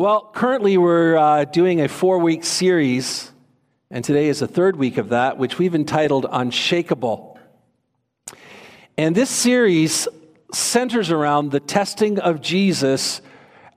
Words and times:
Well, 0.00 0.30
currently 0.32 0.78
we're 0.78 1.18
uh, 1.18 1.44
doing 1.44 1.82
a 1.82 1.86
four 1.86 2.20
week 2.20 2.42
series, 2.42 3.30
and 3.90 4.02
today 4.02 4.28
is 4.28 4.38
the 4.38 4.48
third 4.48 4.76
week 4.76 4.96
of 4.96 5.10
that, 5.10 5.36
which 5.36 5.58
we've 5.58 5.74
entitled 5.74 6.24
Unshakable. 6.32 7.38
And 8.96 9.14
this 9.14 9.28
series 9.28 10.08
centers 10.54 11.10
around 11.10 11.50
the 11.50 11.60
testing 11.60 12.18
of 12.18 12.40
Jesus 12.40 13.20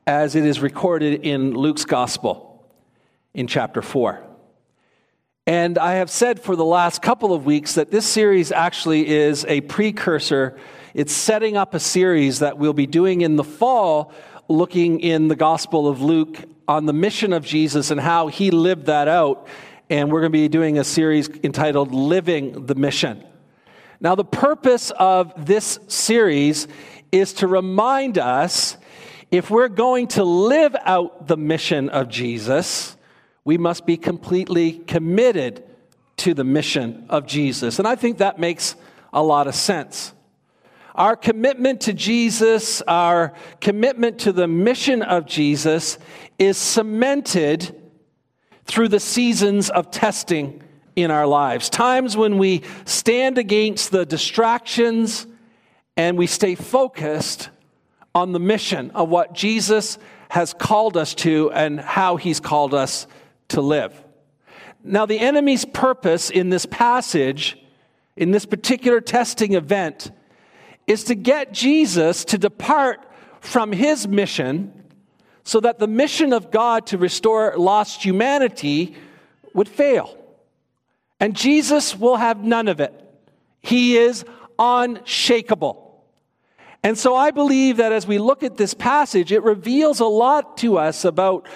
as 0.07 0.38
it 0.38 0.46
is 0.46 0.62
recorded 0.62 1.25
in 1.25 1.55
Luke's 1.55 1.83
Gospel 1.83 2.65
in 3.33 3.46
chapter 3.46 3.81
4. 3.81 4.24
And 5.46 5.78
I 5.78 5.96
have 5.96 6.10
said 6.10 6.40
for 6.40 6.55
the 6.55 6.63
last 6.63 7.01
couple 7.01 7.33
of 7.33 7.46
weeks 7.46 7.76
that 7.76 7.92
this 7.92 8.08
series 8.08 8.53
actually 8.53 9.10
is 9.10 9.44
a 9.49 9.60
precursor. 9.60 10.58
It's 10.94 11.12
setting 11.12 11.58
up 11.58 11.74
a 11.74 11.81
series 11.81 12.40
that 12.40 12.58
we'll 12.58 12.71
be 12.71 12.87
doing 12.87 13.19
in 13.19 13.35
the 13.35 13.44
fall 13.44 14.13
looking 14.47 14.99
in 14.99 15.28
the 15.28 15.35
Gospel 15.35 15.87
of 15.87 16.02
Luke 16.02 16.38
on 16.67 16.85
the 16.85 16.94
mission 16.94 17.34
of 17.34 17.45
Jesus 17.45 17.91
and 17.91 17.99
how 17.99 18.27
he 18.27 18.52
lived 18.52 18.85
that 18.85 19.08
out. 19.08 19.48
And 19.90 20.12
we're 20.12 20.22
going 20.22 20.31
to 20.31 20.38
be 20.38 20.48
doing 20.48 20.77
a 20.77 20.84
series 20.84 21.30
entitled 21.44 21.94
Living 21.94 22.66
the 22.66 22.76
Mission. 22.76 23.23
Now, 23.99 24.16
the 24.16 24.26
purpose 24.26 24.91
of 24.91 25.45
this 25.45 25.80
series 25.88 26.68
is 27.12 27.34
to 27.34 27.48
remind 27.48 28.18
us 28.18 28.77
if 29.32 29.49
we're 29.49 29.70
going 29.70 30.08
to 30.09 30.23
live 30.23 30.76
out 30.84 31.27
the 31.27 31.38
mission 31.38 31.90
of 31.90 32.10
Jesus, 32.10 32.98
we 33.46 33.57
must 33.57 33.85
be 33.85 33.98
completely 33.98 34.73
committed 34.73 35.63
to 36.18 36.34
the 36.34 36.44
mission 36.44 37.05
of 37.10 37.26
Jesus. 37.26 37.80
And 37.80 37.88
I 37.88 37.96
think 37.96 38.20
that 38.20 38.40
makes 38.40 38.76
a 39.12 39.23
lot 39.23 39.48
of 39.48 39.55
sense. 39.55 40.13
Our 40.96 41.16
commitment 41.16 41.82
to 41.82 41.94
Jesus, 41.94 42.82
our 42.84 43.34
commitment 43.62 44.20
to 44.20 44.32
the 44.32 44.48
mission 44.48 45.02
of 45.02 45.26
Jesus, 45.26 45.98
is 46.38 46.58
cemented 46.58 47.76
through 48.66 48.90
the 48.90 49.00
seasons 49.00 49.70
of 49.70 49.90
testing 49.90 50.62
in 50.96 51.10
our 51.10 51.26
lives. 51.26 51.70
Times 51.70 52.16
when 52.16 52.38
we 52.38 52.62
stand 52.85 53.38
against 53.38 53.91
the 53.91 54.05
distractions 54.05 55.26
and 55.98 56.18
we 56.18 56.27
stay 56.27 56.55
focused 56.55 57.50
on 58.13 58.32
the 58.32 58.40
mission 58.40 58.91
of 58.91 59.10
what 59.10 59.34
Jesus 59.34 59.98
has 60.30 60.54
called 60.54 60.96
us 60.96 61.16
to 61.16 61.52
and 61.52 61.80
how 61.80 62.18
he's 62.18 62.40
called 62.40 62.74
us 62.74 63.07
to 63.50 63.62
live. 63.62 64.00
Now, 64.83 65.05
the 65.05 65.19
enemy's 65.19 65.66
purpose 65.66 66.30
in 66.30 66.50
this 66.50 66.66
passage, 66.66 67.57
in 68.16 68.31
this 68.31 68.45
particular 68.45 69.02
testing 69.02 69.53
event, 69.53 70.11
is 70.87 71.05
to 71.05 71.15
get 71.15 71.53
Jesus 71.53 72.25
to 72.25 72.37
depart 72.37 72.99
from 73.39 73.71
his 73.71 74.07
mission 74.07 74.83
so 75.43 75.59
that 75.59 75.79
the 75.79 75.87
mission 75.87 76.33
of 76.33 76.51
God 76.51 76.87
to 76.87 76.97
restore 76.97 77.55
lost 77.57 78.03
humanity 78.03 78.95
would 79.53 79.67
fail. 79.67 80.17
And 81.19 81.35
Jesus 81.35 81.97
will 81.97 82.15
have 82.15 82.43
none 82.43 82.67
of 82.67 82.79
it. 82.79 82.93
He 83.61 83.97
is 83.97 84.25
unshakable. 84.59 85.83
And 86.83 86.97
so 86.97 87.15
I 87.15 87.31
believe 87.31 87.77
that 87.77 87.93
as 87.93 88.05
we 88.05 88.17
look 88.17 88.43
at 88.43 88.57
this 88.57 88.73
passage, 88.73 89.31
it 89.31 89.41
reveals 89.41 90.01
a 90.01 90.05
lot 90.05 90.57
to 90.57 90.77
us 90.77 91.05
about 91.05 91.47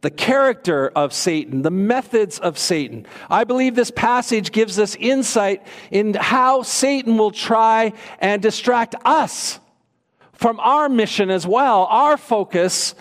the 0.00 0.10
character 0.10 0.88
of 0.94 1.12
Satan, 1.12 1.62
the 1.62 1.70
methods 1.70 2.38
of 2.38 2.56
Satan. 2.56 3.06
I 3.28 3.44
believe 3.44 3.74
this 3.74 3.90
passage 3.90 4.52
gives 4.52 4.78
us 4.78 4.94
insight 4.94 5.66
in 5.90 6.14
how 6.14 6.62
Satan 6.62 7.18
will 7.18 7.32
try 7.32 7.92
and 8.20 8.40
distract 8.40 8.94
us 9.04 9.58
from 10.32 10.60
our 10.60 10.88
mission 10.88 11.30
as 11.30 11.46
well, 11.46 11.86
our 11.90 12.16
focus 12.16 12.94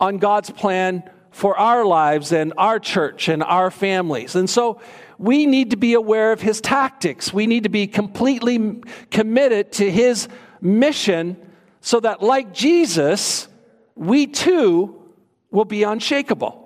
on 0.00 0.18
God's 0.18 0.50
plan 0.50 1.08
for 1.30 1.56
our 1.56 1.84
lives 1.84 2.32
and 2.32 2.52
our 2.58 2.80
church 2.80 3.28
and 3.28 3.42
our 3.42 3.70
families. 3.70 4.34
And 4.34 4.50
so 4.50 4.80
we 5.18 5.46
need 5.46 5.70
to 5.70 5.76
be 5.76 5.94
aware 5.94 6.32
of 6.32 6.40
his 6.40 6.60
tactics. 6.60 7.32
We 7.32 7.46
need 7.46 7.62
to 7.62 7.68
be 7.68 7.86
completely 7.86 8.80
committed 9.12 9.70
to 9.72 9.88
his 9.88 10.26
mission 10.60 11.36
so 11.80 12.00
that, 12.00 12.20
like 12.20 12.52
Jesus, 12.52 13.46
we 13.94 14.26
too 14.26 15.01
will 15.52 15.64
be 15.64 15.84
unshakable. 15.84 16.58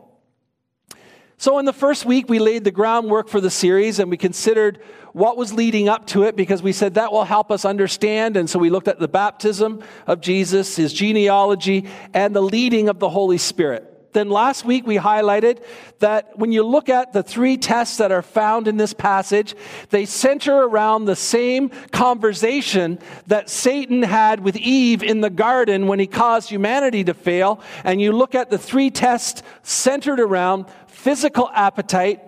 So, 1.39 1.59
in 1.59 1.67
the 1.67 1.73
first 1.75 2.07
week, 2.07 2.31
we 2.31 2.39
laid 2.39 2.65
the 2.65 2.71
groundwork 2.71 3.29
for 3.29 3.43
the 3.43 3.51
series 3.51 3.99
and 3.99 4.11
we 4.11 4.17
considered 4.17 4.81
what 5.13 5.37
was 5.37 5.53
leading 5.53 5.89
up 5.89 6.07
to 6.09 6.23
it 6.25 6.35
because 6.37 6.63
we 6.63 6.73
said 6.73 6.95
that 6.95 7.13
will 7.13 7.25
help 7.25 7.51
us 7.51 7.65
understand. 7.65 8.37
And 8.37 8.49
so 8.49 8.59
we 8.59 8.71
looked 8.71 8.89
at 8.89 8.99
the 8.99 9.09
baptism 9.09 9.83
of 10.07 10.21
Jesus, 10.21 10.77
his 10.77 10.93
genealogy, 10.93 11.89
and 12.15 12.35
the 12.35 12.43
leading 12.43 12.89
of 12.89 12.99
the 12.99 13.09
Holy 13.09 13.39
Spirit. 13.39 13.96
Then 14.17 14.31
last 14.31 14.65
week 14.65 14.87
we 14.87 14.97
highlighted 14.97 15.63
that 15.99 16.39
when 16.39 16.51
you 16.51 16.63
look 16.63 16.89
at 16.89 17.13
the 17.13 17.23
three 17.23 17.59
tests 17.59 17.99
that 17.99 18.11
are 18.11 18.23
found 18.23 18.67
in 18.67 18.79
this 18.79 18.95
passage, 18.95 19.55
they 19.91 20.07
center 20.07 20.55
around 20.55 21.05
the 21.05 21.15
same 21.15 21.69
conversation 21.93 22.99
that 23.27 23.51
Satan 23.51 24.03
had 24.03 24.41
with 24.41 24.57
Eve 24.57 25.03
in 25.03 25.21
the 25.21 25.29
garden 25.29 25.87
when 25.87 25.99
he 25.99 26.07
caused 26.07 26.49
humanity 26.49 27.05
to 27.05 27.13
fail. 27.13 27.61
And 27.85 28.01
you 28.01 28.13
look 28.13 28.35
at 28.35 28.49
the 28.49 28.57
three 28.57 28.91
tests 28.91 29.43
centered 29.63 30.19
around 30.19 30.65
physical 30.87 31.51
appetite, 31.53 32.23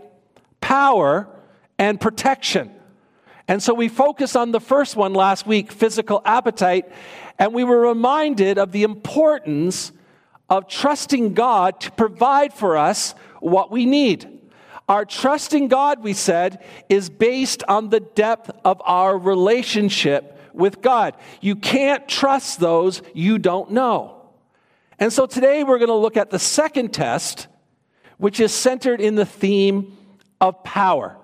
power, 0.60 1.26
and 1.78 1.98
protection. 1.98 2.70
And 3.48 3.62
so 3.62 3.72
we 3.72 3.88
focused 3.88 4.36
on 4.36 4.52
the 4.52 4.60
first 4.60 4.94
one 4.94 5.14
last 5.14 5.46
week, 5.46 5.72
physical 5.72 6.20
appetite, 6.26 6.92
and 7.38 7.54
we 7.54 7.64
were 7.64 7.80
reminded 7.80 8.58
of 8.58 8.72
the 8.72 8.82
importance 8.82 9.92
of 10.48 10.68
trusting 10.68 11.34
God 11.34 11.80
to 11.80 11.92
provide 11.92 12.52
for 12.52 12.76
us 12.76 13.14
what 13.40 13.70
we 13.70 13.86
need. 13.86 14.38
Our 14.88 15.04
trust 15.04 15.52
in 15.52 15.68
God, 15.68 16.02
we 16.02 16.14
said, 16.14 16.64
is 16.88 17.10
based 17.10 17.62
on 17.68 17.90
the 17.90 18.00
depth 18.00 18.50
of 18.64 18.80
our 18.84 19.18
relationship 19.18 20.38
with 20.54 20.80
God. 20.80 21.14
You 21.40 21.56
can't 21.56 22.08
trust 22.08 22.58
those 22.58 23.02
you 23.12 23.38
don't 23.38 23.72
know. 23.72 24.30
And 24.98 25.12
so 25.12 25.26
today 25.26 25.62
we're 25.62 25.78
going 25.78 25.88
to 25.88 25.94
look 25.94 26.16
at 26.16 26.30
the 26.30 26.38
second 26.38 26.92
test, 26.92 27.46
which 28.16 28.40
is 28.40 28.52
centered 28.52 29.00
in 29.00 29.14
the 29.14 29.26
theme 29.26 29.96
of 30.40 30.64
power. 30.64 31.16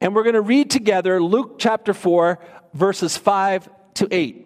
And 0.00 0.14
we're 0.14 0.22
going 0.22 0.34
to 0.34 0.40
read 0.40 0.70
together 0.70 1.20
Luke 1.20 1.56
chapter 1.58 1.92
4, 1.92 2.38
verses 2.72 3.16
5 3.16 3.68
to 3.94 4.08
8. 4.10 4.45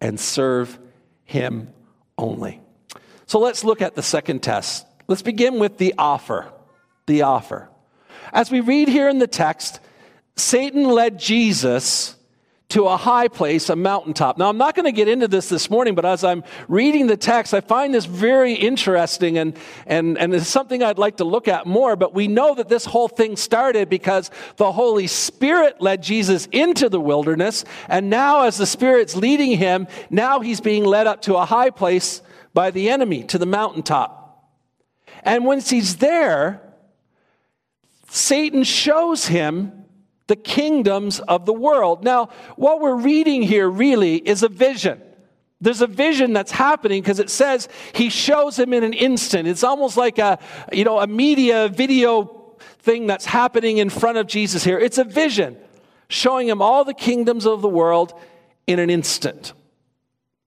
and 0.00 0.18
serve 0.18 0.78
Him 1.24 1.72
only. 2.18 2.60
So 3.26 3.38
let's 3.38 3.64
look 3.64 3.82
at 3.82 3.94
the 3.94 4.02
second 4.02 4.42
test. 4.42 4.86
Let's 5.08 5.22
begin 5.22 5.58
with 5.58 5.78
the 5.78 5.94
offer. 5.98 6.52
The 7.06 7.22
offer. 7.22 7.68
As 8.32 8.50
we 8.50 8.60
read 8.60 8.88
here 8.88 9.08
in 9.08 9.18
the 9.18 9.26
text, 9.26 9.80
Satan 10.36 10.84
led 10.84 11.18
Jesus 11.18 12.15
to 12.68 12.86
a 12.86 12.96
high 12.96 13.28
place, 13.28 13.70
a 13.70 13.76
mountaintop. 13.76 14.38
Now, 14.38 14.48
I'm 14.48 14.58
not 14.58 14.74
going 14.74 14.86
to 14.86 14.92
get 14.92 15.06
into 15.06 15.28
this 15.28 15.48
this 15.48 15.70
morning, 15.70 15.94
but 15.94 16.04
as 16.04 16.24
I'm 16.24 16.42
reading 16.66 17.06
the 17.06 17.16
text, 17.16 17.54
I 17.54 17.60
find 17.60 17.94
this 17.94 18.06
very 18.06 18.54
interesting 18.54 19.38
and, 19.38 19.56
and, 19.86 20.18
and 20.18 20.34
it's 20.34 20.48
something 20.48 20.82
I'd 20.82 20.98
like 20.98 21.18
to 21.18 21.24
look 21.24 21.46
at 21.46 21.66
more. 21.66 21.94
But 21.94 22.12
we 22.12 22.26
know 22.26 22.56
that 22.56 22.68
this 22.68 22.84
whole 22.84 23.06
thing 23.06 23.36
started 23.36 23.88
because 23.88 24.32
the 24.56 24.72
Holy 24.72 25.06
Spirit 25.06 25.80
led 25.80 26.02
Jesus 26.02 26.46
into 26.50 26.88
the 26.88 27.00
wilderness. 27.00 27.64
And 27.88 28.10
now, 28.10 28.42
as 28.42 28.56
the 28.56 28.66
Spirit's 28.66 29.14
leading 29.14 29.56
him, 29.56 29.86
now 30.10 30.40
he's 30.40 30.60
being 30.60 30.84
led 30.84 31.06
up 31.06 31.22
to 31.22 31.36
a 31.36 31.44
high 31.44 31.70
place 31.70 32.20
by 32.52 32.72
the 32.72 32.90
enemy, 32.90 33.22
to 33.24 33.38
the 33.38 33.46
mountaintop. 33.46 34.44
And 35.22 35.44
once 35.44 35.70
he's 35.70 35.96
there, 35.96 36.62
Satan 38.08 38.64
shows 38.64 39.26
him 39.26 39.75
the 40.26 40.36
kingdoms 40.36 41.20
of 41.20 41.46
the 41.46 41.52
world. 41.52 42.04
Now, 42.04 42.30
what 42.56 42.80
we're 42.80 42.96
reading 42.96 43.42
here 43.42 43.68
really 43.68 44.16
is 44.16 44.42
a 44.42 44.48
vision. 44.48 45.00
There's 45.60 45.80
a 45.80 45.86
vision 45.86 46.32
that's 46.32 46.52
happening 46.52 47.00
because 47.00 47.18
it 47.18 47.30
says 47.30 47.68
he 47.94 48.10
shows 48.10 48.58
him 48.58 48.72
in 48.72 48.84
an 48.84 48.92
instant. 48.92 49.48
It's 49.48 49.64
almost 49.64 49.96
like 49.96 50.18
a, 50.18 50.38
you 50.72 50.84
know, 50.84 50.98
a 51.00 51.06
media 51.06 51.68
video 51.68 52.56
thing 52.80 53.06
that's 53.06 53.24
happening 53.24 53.78
in 53.78 53.88
front 53.88 54.18
of 54.18 54.26
Jesus 54.26 54.62
here. 54.62 54.78
It's 54.78 54.98
a 54.98 55.04
vision 55.04 55.56
showing 56.08 56.48
him 56.48 56.60
all 56.60 56.84
the 56.84 56.94
kingdoms 56.94 57.46
of 57.46 57.62
the 57.62 57.68
world 57.68 58.12
in 58.66 58.78
an 58.78 58.90
instant. 58.90 59.54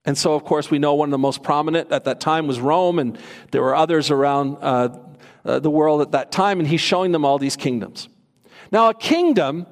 And 0.05 0.17
so, 0.17 0.33
of 0.33 0.43
course, 0.43 0.71
we 0.71 0.79
know 0.79 0.93
one 0.93 1.09
of 1.09 1.11
the 1.11 1.17
most 1.17 1.43
prominent 1.43 1.91
at 1.91 2.05
that 2.05 2.19
time 2.21 2.47
was 2.47 2.59
Rome, 2.59 2.99
and 2.99 3.17
there 3.51 3.61
were 3.61 3.75
others 3.75 4.09
around 4.11 4.57
uh, 4.61 4.97
uh, 5.43 5.59
the 5.59 5.69
world 5.69 6.01
at 6.01 6.11
that 6.11 6.31
time, 6.31 6.59
and 6.59 6.67
he's 6.67 6.81
showing 6.81 7.11
them 7.11 7.25
all 7.25 7.37
these 7.37 7.55
kingdoms. 7.55 8.07
Now, 8.71 8.89
a 8.89 8.93
kingdom 8.93 9.65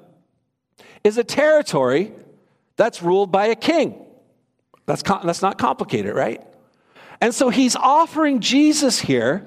is 1.04 1.18
a 1.18 1.24
territory 1.24 2.12
that's 2.76 3.02
ruled 3.02 3.32
by 3.32 3.48
a 3.48 3.56
king. 3.56 4.04
That's, 4.86 5.02
that's 5.04 5.42
not 5.42 5.58
complicated, 5.58 6.16
right? 6.16 6.42
And 7.22 7.34
so 7.34 7.50
he's 7.50 7.76
offering 7.76 8.40
Jesus 8.40 9.00
here 9.00 9.46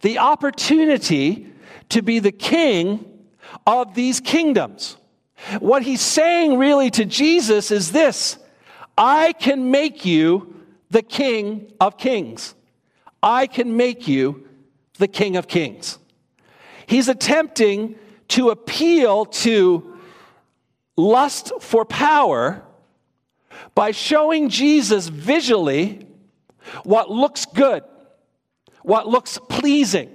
the 0.00 0.18
opportunity 0.18 1.52
to 1.90 2.02
be 2.02 2.18
the 2.18 2.32
king 2.32 3.04
of 3.66 3.94
these 3.94 4.20
kingdoms. 4.20 4.96
What 5.58 5.82
he's 5.82 6.00
saying 6.00 6.58
really 6.58 6.90
to 6.90 7.04
Jesus 7.04 7.70
is 7.70 7.92
this 7.92 8.38
I 8.96 9.32
can 9.34 9.70
make 9.70 10.04
you 10.04 10.64
the 10.90 11.02
king 11.02 11.72
of 11.80 11.98
kings. 11.98 12.54
I 13.22 13.46
can 13.46 13.76
make 13.76 14.08
you 14.08 14.48
the 14.98 15.08
king 15.08 15.36
of 15.36 15.48
kings. 15.48 15.98
He's 16.86 17.08
attempting 17.08 17.96
to 18.28 18.50
appeal 18.50 19.24
to 19.26 19.98
lust 20.96 21.52
for 21.60 21.84
power 21.84 22.62
by 23.74 23.90
showing 23.90 24.48
Jesus 24.48 25.08
visually 25.08 26.06
what 26.84 27.10
looks 27.10 27.46
good, 27.46 27.82
what 28.82 29.06
looks 29.06 29.38
pleasing. 29.48 30.10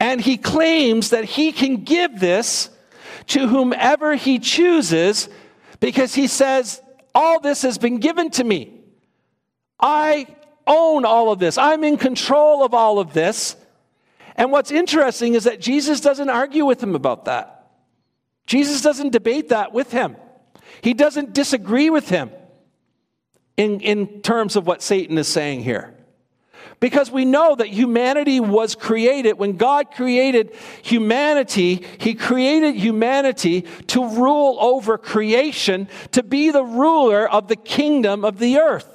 And 0.00 0.20
he 0.20 0.36
claims 0.36 1.10
that 1.10 1.24
he 1.24 1.52
can 1.52 1.84
give 1.84 2.18
this 2.18 2.70
to 3.28 3.46
whomever 3.46 4.14
he 4.16 4.38
chooses 4.38 5.28
because 5.80 6.14
he 6.14 6.26
says, 6.26 6.80
All 7.14 7.40
this 7.40 7.62
has 7.62 7.78
been 7.78 7.98
given 7.98 8.30
to 8.30 8.44
me. 8.44 8.80
I 9.78 10.26
own 10.66 11.04
all 11.04 11.30
of 11.30 11.38
this, 11.38 11.58
I'm 11.58 11.84
in 11.84 11.98
control 11.98 12.64
of 12.64 12.74
all 12.74 12.98
of 12.98 13.12
this. 13.12 13.56
And 14.36 14.50
what's 14.50 14.70
interesting 14.70 15.34
is 15.34 15.44
that 15.44 15.60
Jesus 15.60 16.00
doesn't 16.00 16.30
argue 16.30 16.64
with 16.64 16.82
him 16.82 16.94
about 16.94 17.26
that. 17.26 17.70
Jesus 18.46 18.82
doesn't 18.82 19.10
debate 19.10 19.50
that 19.50 19.72
with 19.72 19.92
him. 19.92 20.16
He 20.82 20.94
doesn't 20.94 21.32
disagree 21.32 21.88
with 21.90 22.08
him 22.08 22.30
in, 23.56 23.80
in 23.80 24.20
terms 24.22 24.56
of 24.56 24.66
what 24.66 24.82
Satan 24.82 25.18
is 25.18 25.28
saying 25.28 25.62
here. 25.62 25.94
Because 26.80 27.10
we 27.10 27.24
know 27.24 27.54
that 27.54 27.68
humanity 27.68 28.40
was 28.40 28.74
created. 28.74 29.38
When 29.38 29.56
God 29.56 29.92
created 29.92 30.54
humanity, 30.82 31.84
He 31.98 32.14
created 32.14 32.74
humanity 32.74 33.62
to 33.88 34.06
rule 34.06 34.58
over 34.60 34.98
creation, 34.98 35.88
to 36.12 36.22
be 36.22 36.50
the 36.50 36.64
ruler 36.64 37.28
of 37.28 37.48
the 37.48 37.56
kingdom 37.56 38.24
of 38.24 38.38
the 38.38 38.58
earth. 38.58 38.93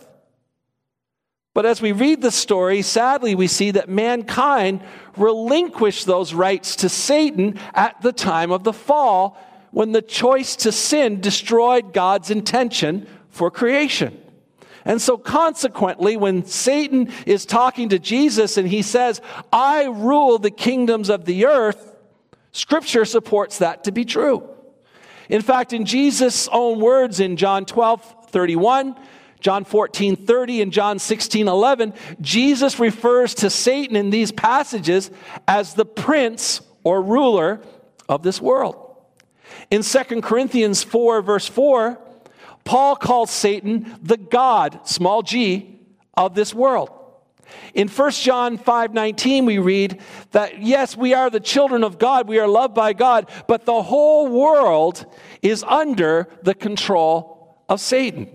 But 1.53 1.65
as 1.65 1.81
we 1.81 1.91
read 1.91 2.21
the 2.21 2.31
story, 2.31 2.81
sadly, 2.81 3.35
we 3.35 3.47
see 3.47 3.71
that 3.71 3.89
mankind 3.89 4.81
relinquished 5.17 6.05
those 6.05 6.33
rights 6.33 6.75
to 6.77 6.89
Satan 6.89 7.59
at 7.73 8.01
the 8.01 8.13
time 8.13 8.51
of 8.51 8.63
the 8.63 8.73
fall 8.73 9.37
when 9.71 9.91
the 9.91 10.01
choice 10.01 10.55
to 10.57 10.71
sin 10.71 11.21
destroyed 11.21 11.93
God's 11.93 12.31
intention 12.31 13.07
for 13.29 13.51
creation. 13.51 14.19
And 14.85 15.01
so, 15.01 15.17
consequently, 15.17 16.17
when 16.17 16.45
Satan 16.45 17.11
is 17.25 17.45
talking 17.45 17.89
to 17.89 17.99
Jesus 17.99 18.57
and 18.57 18.67
he 18.67 18.81
says, 18.81 19.21
I 19.51 19.85
rule 19.85 20.39
the 20.39 20.51
kingdoms 20.51 21.09
of 21.09 21.25
the 21.25 21.45
earth, 21.45 21.95
scripture 22.51 23.05
supports 23.05 23.59
that 23.59 23.83
to 23.83 23.91
be 23.91 24.05
true. 24.05 24.47
In 25.27 25.41
fact, 25.41 25.73
in 25.73 25.85
Jesus' 25.85 26.47
own 26.51 26.79
words 26.79 27.19
in 27.19 27.37
John 27.37 27.65
12 27.65 28.15
31, 28.29 28.95
John 29.39 29.63
14 29.63 30.15
30, 30.15 30.61
and 30.61 30.71
John 30.71 30.99
16 30.99 31.47
11, 31.47 31.93
Jesus 32.21 32.79
refers 32.79 33.33
to 33.35 33.49
Satan 33.49 33.95
in 33.95 34.09
these 34.09 34.31
passages 34.31 35.11
as 35.47 35.73
the 35.73 35.85
prince 35.85 36.61
or 36.83 37.01
ruler 37.01 37.61
of 38.07 38.23
this 38.23 38.41
world. 38.41 38.85
In 39.71 39.83
2 39.83 40.21
Corinthians 40.21 40.83
4, 40.83 41.21
verse 41.21 41.47
4, 41.47 41.99
Paul 42.63 42.95
calls 42.95 43.31
Satan 43.31 43.97
the 44.01 44.17
God, 44.17 44.81
small 44.87 45.21
g, 45.21 45.79
of 46.15 46.35
this 46.35 46.53
world. 46.53 46.89
In 47.73 47.87
1 47.87 48.11
John 48.11 48.57
5:19 48.57 49.45
we 49.45 49.57
read 49.57 49.99
that 50.31 50.61
yes, 50.61 50.95
we 50.95 51.13
are 51.13 51.29
the 51.29 51.39
children 51.39 51.83
of 51.83 51.97
God, 51.97 52.27
we 52.27 52.39
are 52.39 52.47
loved 52.47 52.75
by 52.75 52.93
God, 52.93 53.29
but 53.47 53.65
the 53.65 53.81
whole 53.81 54.27
world 54.27 55.05
is 55.41 55.63
under 55.63 56.27
the 56.43 56.53
control 56.53 57.57
of 57.67 57.79
Satan. 57.79 58.27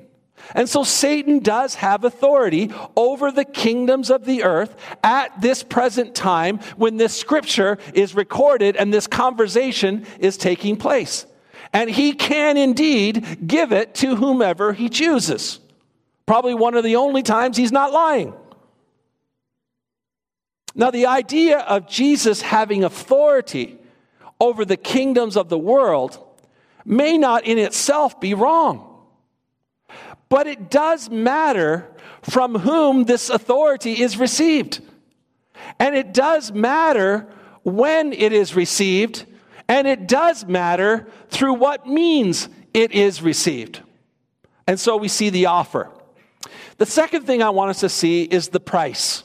And 0.55 0.69
so 0.69 0.85
Satan 0.85 1.39
does 1.39 1.77
have 1.77 2.05
authority 2.05 2.73
over 2.97 3.31
the 3.31 3.45
kingdoms 3.45 4.11
of 4.11 4.25
the 4.25 4.45
earth 4.45 4.77
at 5.03 5.41
this 5.41 5.63
present 5.63 6.15
time 6.15 6.59
when 6.77 6.97
this 6.97 7.17
scripture 7.17 7.79
is 7.95 8.15
recorded 8.15 8.77
and 8.77 8.93
this 8.93 9.07
conversation 9.07 10.07
is 10.19 10.37
taking 10.37 10.77
place 10.77 11.27
and 11.75 11.91
he 11.91 12.13
can 12.13 12.57
indeed 12.57 13.47
give 13.47 13.73
it 13.73 13.97
to 13.97 14.15
whomever 14.15 14.73
he 14.73 14.89
chooses. 14.89 15.59
Probably 16.25 16.55
one 16.55 16.75
of 16.75 16.85
the 16.85 16.97
only 16.97 17.23
times 17.23 17.57
he's 17.57 17.73
not 17.73 17.93
lying. 17.93 18.33
Now, 20.77 20.91
the 20.91 21.07
idea 21.07 21.59
of 21.59 21.89
Jesus 21.89 22.41
having 22.41 22.85
authority 22.85 23.79
over 24.41 24.65
the 24.65 24.77
kingdoms 24.77 25.37
of 25.37 25.49
the 25.49 25.59
world 25.59 26.19
may 26.85 27.19
not 27.19 27.45
in 27.45 27.59
itself 27.59 28.21
be 28.21 28.35
wrong. 28.35 28.94
But 30.35 30.49
it 30.49 30.69
does 30.69 31.11
matter 31.11 31.89
from 32.23 32.57
whom 32.57 33.05
this 33.05 33.31
authority 33.31 34.03
is 34.03 34.17
received. 34.17 34.81
And 35.79 35.95
it 35.95 36.13
does 36.13 36.51
matter 36.51 37.29
when 37.63 38.13
it 38.13 38.33
is 38.33 38.57
received 38.57 39.27
and 39.69 39.87
it 39.87 40.09
does 40.09 40.45
matter 40.45 41.07
through 41.29 41.55
what 41.55 41.87
means 41.87 42.49
it 42.73 42.91
is 42.91 43.23
received. 43.23 43.81
And 44.67 44.81
so 44.81 44.97
we 44.97 45.07
see 45.07 45.31
the 45.31 45.47
offer. 45.47 45.89
The 46.79 46.87
second 46.87 47.27
thing 47.27 47.41
I 47.41 47.51
want 47.51 47.71
us 47.71 47.79
to 47.79 47.89
see 47.89 48.25
is 48.25 48.49
the 48.49 48.59
price. 48.59 49.23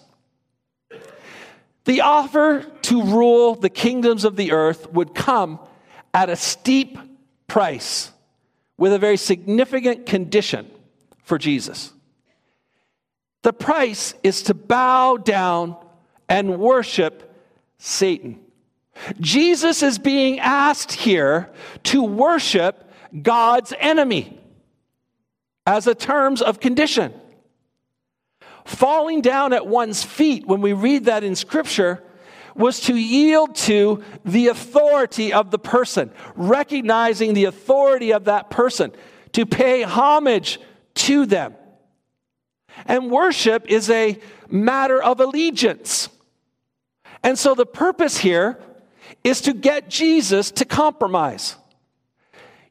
The 1.85 2.01
offer 2.01 2.61
to 2.83 3.01
rule 3.01 3.55
the 3.55 3.71
kingdoms 3.71 4.25
of 4.25 4.35
the 4.35 4.51
earth 4.51 4.93
would 4.93 5.15
come 5.15 5.59
at 6.13 6.29
a 6.29 6.35
steep 6.35 6.99
price 7.47 8.11
with 8.77 8.93
a 8.93 8.99
very 8.99 9.17
significant 9.17 10.05
condition 10.05 10.69
for 11.29 11.37
Jesus. 11.37 11.93
The 13.43 13.53
price 13.53 14.15
is 14.23 14.43
to 14.43 14.53
bow 14.53 15.15
down 15.15 15.77
and 16.27 16.59
worship 16.59 17.33
Satan. 17.77 18.41
Jesus 19.21 19.81
is 19.81 19.97
being 19.97 20.39
asked 20.39 20.91
here 20.91 21.49
to 21.83 22.03
worship 22.03 22.91
God's 23.21 23.73
enemy 23.79 24.37
as 25.65 25.87
a 25.87 25.95
terms 25.95 26.41
of 26.41 26.59
condition. 26.59 27.13
Falling 28.65 29.21
down 29.21 29.53
at 29.53 29.67
one's 29.67 30.03
feet, 30.03 30.47
when 30.47 30.61
we 30.61 30.73
read 30.73 31.05
that 31.05 31.23
in 31.23 31.35
Scripture, 31.35 32.03
was 32.55 32.81
to 32.81 32.95
yield 32.95 33.55
to 33.55 34.03
the 34.25 34.47
authority 34.47 35.31
of 35.31 35.51
the 35.51 35.59
person, 35.59 36.11
recognizing 36.35 37.33
the 37.33 37.45
authority 37.45 38.11
of 38.13 38.25
that 38.25 38.49
person, 38.49 38.91
to 39.31 39.45
pay 39.45 39.83
homage 39.83 40.59
to 41.05 41.25
them. 41.25 41.55
And 42.85 43.11
worship 43.11 43.65
is 43.67 43.89
a 43.89 44.19
matter 44.49 45.01
of 45.01 45.19
allegiance. 45.19 46.09
And 47.23 47.37
so 47.37 47.55
the 47.55 47.65
purpose 47.65 48.17
here 48.17 48.59
is 49.23 49.41
to 49.41 49.53
get 49.53 49.89
Jesus 49.89 50.51
to 50.51 50.65
compromise. 50.65 51.55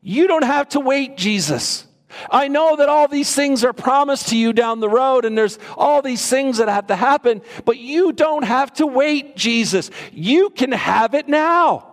You 0.01 0.27
don't 0.27 0.45
have 0.45 0.71
to 0.71 0.81
wait, 0.81 1.17
Jesus. 1.17 1.85
I 2.31 2.49
know 2.49 2.77
that 2.77 2.89
all 2.89 3.07
these 3.07 3.35
things 3.35 3.65
are 3.65 3.73
promised 3.73 4.29
to 4.29 4.37
you 4.37 4.53
down 4.53 4.81
the 4.81 4.89
road, 4.89 5.25
and 5.25 5.37
there's 5.37 5.59
all 5.77 6.01
these 6.01 6.27
things 6.27 6.59
that 6.59 6.69
have 6.69 6.87
to 6.87 6.97
happen, 6.97 7.43
but 7.65 7.77
you 7.77 8.13
don't 8.13 8.45
have 8.45 8.73
to 8.75 8.87
wait, 8.87 9.37
Jesus. 9.37 9.91
You 10.13 10.51
can 10.51 10.73
have 10.73 11.15
it 11.15 11.29
now. 11.29 11.87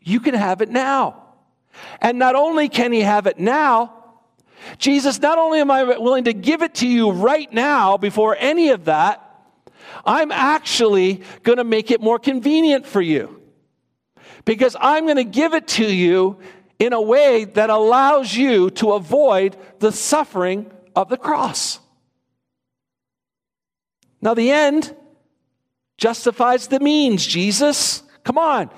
You 0.00 0.20
can 0.20 0.34
have 0.34 0.62
it 0.62 0.70
now. 0.70 1.22
And 2.00 2.18
not 2.18 2.34
only 2.34 2.68
can 2.68 2.92
He 2.92 3.00
have 3.00 3.26
it 3.26 3.38
now, 3.38 3.97
Jesus, 4.78 5.20
not 5.20 5.38
only 5.38 5.60
am 5.60 5.70
I 5.70 5.82
willing 5.82 6.24
to 6.24 6.32
give 6.32 6.62
it 6.62 6.74
to 6.76 6.86
you 6.86 7.10
right 7.10 7.52
now 7.52 7.96
before 7.96 8.36
any 8.38 8.70
of 8.70 8.86
that, 8.86 9.24
I'm 10.04 10.32
actually 10.32 11.22
going 11.42 11.58
to 11.58 11.64
make 11.64 11.90
it 11.90 12.00
more 12.00 12.18
convenient 12.18 12.86
for 12.86 13.00
you 13.00 13.40
because 14.44 14.76
I'm 14.80 15.04
going 15.04 15.16
to 15.16 15.24
give 15.24 15.54
it 15.54 15.68
to 15.68 15.84
you 15.84 16.38
in 16.78 16.92
a 16.92 17.00
way 17.00 17.44
that 17.44 17.70
allows 17.70 18.34
you 18.34 18.70
to 18.70 18.92
avoid 18.92 19.56
the 19.80 19.92
suffering 19.92 20.70
of 20.94 21.08
the 21.08 21.16
cross. 21.16 21.80
Now, 24.20 24.34
the 24.34 24.50
end 24.50 24.94
justifies 25.96 26.68
the 26.68 26.80
means, 26.80 27.26
Jesus. 27.26 28.02
Come 28.24 28.38
on. 28.38 28.70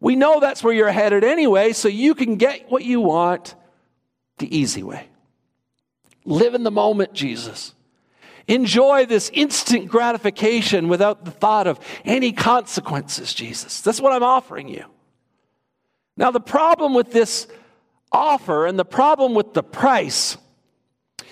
We 0.00 0.16
know 0.16 0.40
that's 0.40 0.62
where 0.62 0.72
you're 0.72 0.92
headed 0.92 1.24
anyway, 1.24 1.72
so 1.72 1.88
you 1.88 2.14
can 2.14 2.36
get 2.36 2.70
what 2.70 2.84
you 2.84 3.00
want 3.00 3.54
the 4.38 4.56
easy 4.56 4.82
way. 4.82 5.08
Live 6.24 6.54
in 6.54 6.62
the 6.62 6.70
moment, 6.70 7.12
Jesus. 7.12 7.74
Enjoy 8.46 9.04
this 9.04 9.30
instant 9.34 9.88
gratification 9.88 10.88
without 10.88 11.24
the 11.24 11.30
thought 11.30 11.66
of 11.66 11.78
any 12.04 12.32
consequences, 12.32 13.34
Jesus. 13.34 13.82
That's 13.82 14.00
what 14.00 14.12
I'm 14.12 14.22
offering 14.22 14.68
you. 14.68 14.84
Now, 16.16 16.30
the 16.30 16.40
problem 16.40 16.94
with 16.94 17.12
this 17.12 17.46
offer 18.10 18.66
and 18.66 18.78
the 18.78 18.84
problem 18.84 19.34
with 19.34 19.52
the 19.52 19.62
price 19.62 20.38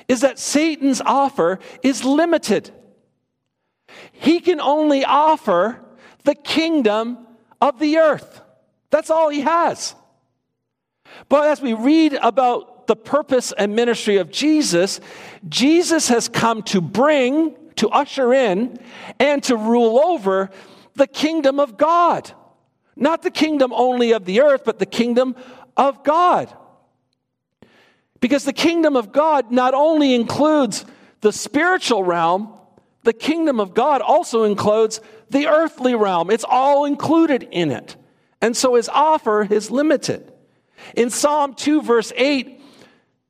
is 0.09 0.21
that 0.21 0.39
Satan's 0.39 1.01
offer 1.01 1.59
is 1.83 2.05
limited. 2.05 2.71
He 4.13 4.41
can 4.41 4.61
only 4.61 5.05
offer 5.05 5.81
the 6.25 6.35
kingdom 6.35 7.27
of 7.61 7.79
the 7.79 7.99
earth. 7.99 8.43
That's 8.91 9.11
all 9.11 9.31
he 9.31 9.41
has. 9.41 9.95
But 11.29 11.49
as 11.49 11.61
we 11.61 11.73
read 11.73 12.15
about 12.15 12.76
the 12.87 12.97
purpose 12.97 13.53
and 13.53 13.75
ministry 13.75 14.17
of 14.17 14.31
Jesus, 14.31 15.01
Jesus 15.49 16.09
has 16.09 16.29
come 16.29 16.63
to 16.65 16.81
bring, 16.81 17.57
to 17.77 17.89
usher 17.89 18.33
in, 18.33 18.79
and 19.19 19.43
to 19.45 19.57
rule 19.57 19.99
over 19.99 20.51
the 20.95 21.07
kingdom 21.07 21.61
of 21.61 21.77
God. 21.77 22.31
Not 22.97 23.23
the 23.23 23.31
kingdom 23.31 23.73
only 23.75 24.13
of 24.13 24.25
the 24.25 24.41
earth, 24.41 24.63
but 24.65 24.79
the 24.79 24.87
kingdom 24.87 25.37
of 25.77 26.03
God. 26.03 26.53
Because 28.21 28.45
the 28.45 28.53
kingdom 28.53 28.97
of 28.97 29.13
God 29.13 29.53
not 29.53 29.75
only 29.75 30.15
includes 30.15 30.85
the 31.21 31.33
spiritual 31.33 32.03
realm, 32.03 32.53
the 33.03 33.13
kingdom 33.13 33.61
of 33.61 33.75
God 33.75 34.01
also 34.01 34.45
includes 34.45 35.01
the 35.31 35.47
earthly 35.47 35.95
realm. 35.95 36.31
It's 36.31 36.45
all 36.49 36.87
included 36.87 37.47
in 37.51 37.71
it. 37.71 37.97
And 38.41 38.57
so 38.57 38.75
his 38.75 38.89
offer 38.89 39.43
is 39.43 39.71
limited. 39.71 40.33
In 40.95 41.11
Psalm 41.11 41.55
2, 41.55 41.83
verse 41.83 42.13
8, 42.17 42.56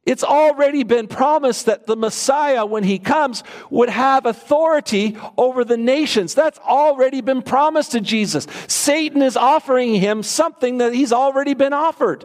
it's 0.07 0.23
already 0.23 0.85
been 0.85 1.09
promised 1.09 1.67
that 1.67 1.87
the 1.87 1.97
Messiah, 1.97 2.65
when 2.65 2.85
he 2.85 3.01
comes, 3.01 3.43
would 3.71 3.89
have 3.89 4.25
authority 4.25 5.17
over 5.37 5.65
the 5.65 5.77
nations. 5.77 6.33
That's 6.33 6.61
already 6.61 7.21
been 7.21 7.43
promised 7.43 7.91
to 7.93 8.01
Jesus. 8.01 8.47
Satan 8.69 9.21
is 9.21 9.37
offering 9.37 9.97
him 9.97 10.23
something 10.23 10.79
that 10.79 10.95
he's 10.95 11.13
already 11.13 11.55
been 11.55 11.73
offered, 11.73 12.25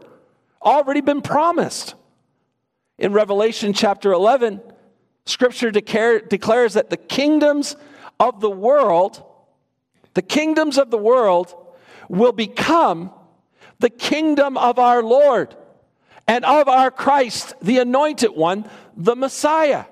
already 0.62 1.02
been 1.02 1.24
promised. 1.24 1.96
In 3.00 3.14
Revelation 3.14 3.74
chapter 3.74 4.12
11, 4.12 4.62
scripture 5.26 5.72
declare, 5.72 6.20
declares 6.20 6.76
that 6.76 6.92
the 6.92 6.98
kingdoms 6.98 7.76
of 8.20 8.42
the 8.42 8.52
world, 8.52 9.24
the 10.14 10.22
kingdoms 10.22 10.78
of 10.78 10.92
the 10.92 11.00
world 11.00 11.56
will 12.10 12.32
become 12.32 13.12
the 13.80 13.90
kingdom 13.90 14.56
of 14.56 14.78
our 14.78 15.02
Lord 15.02 15.56
and 16.32 16.46
of 16.46 16.70
our 16.70 16.90
Christ, 16.90 17.56
the 17.62 17.80
anointed 17.80 18.32
one, 18.32 18.64
the 18.96 19.18
Messiah. 19.18 19.84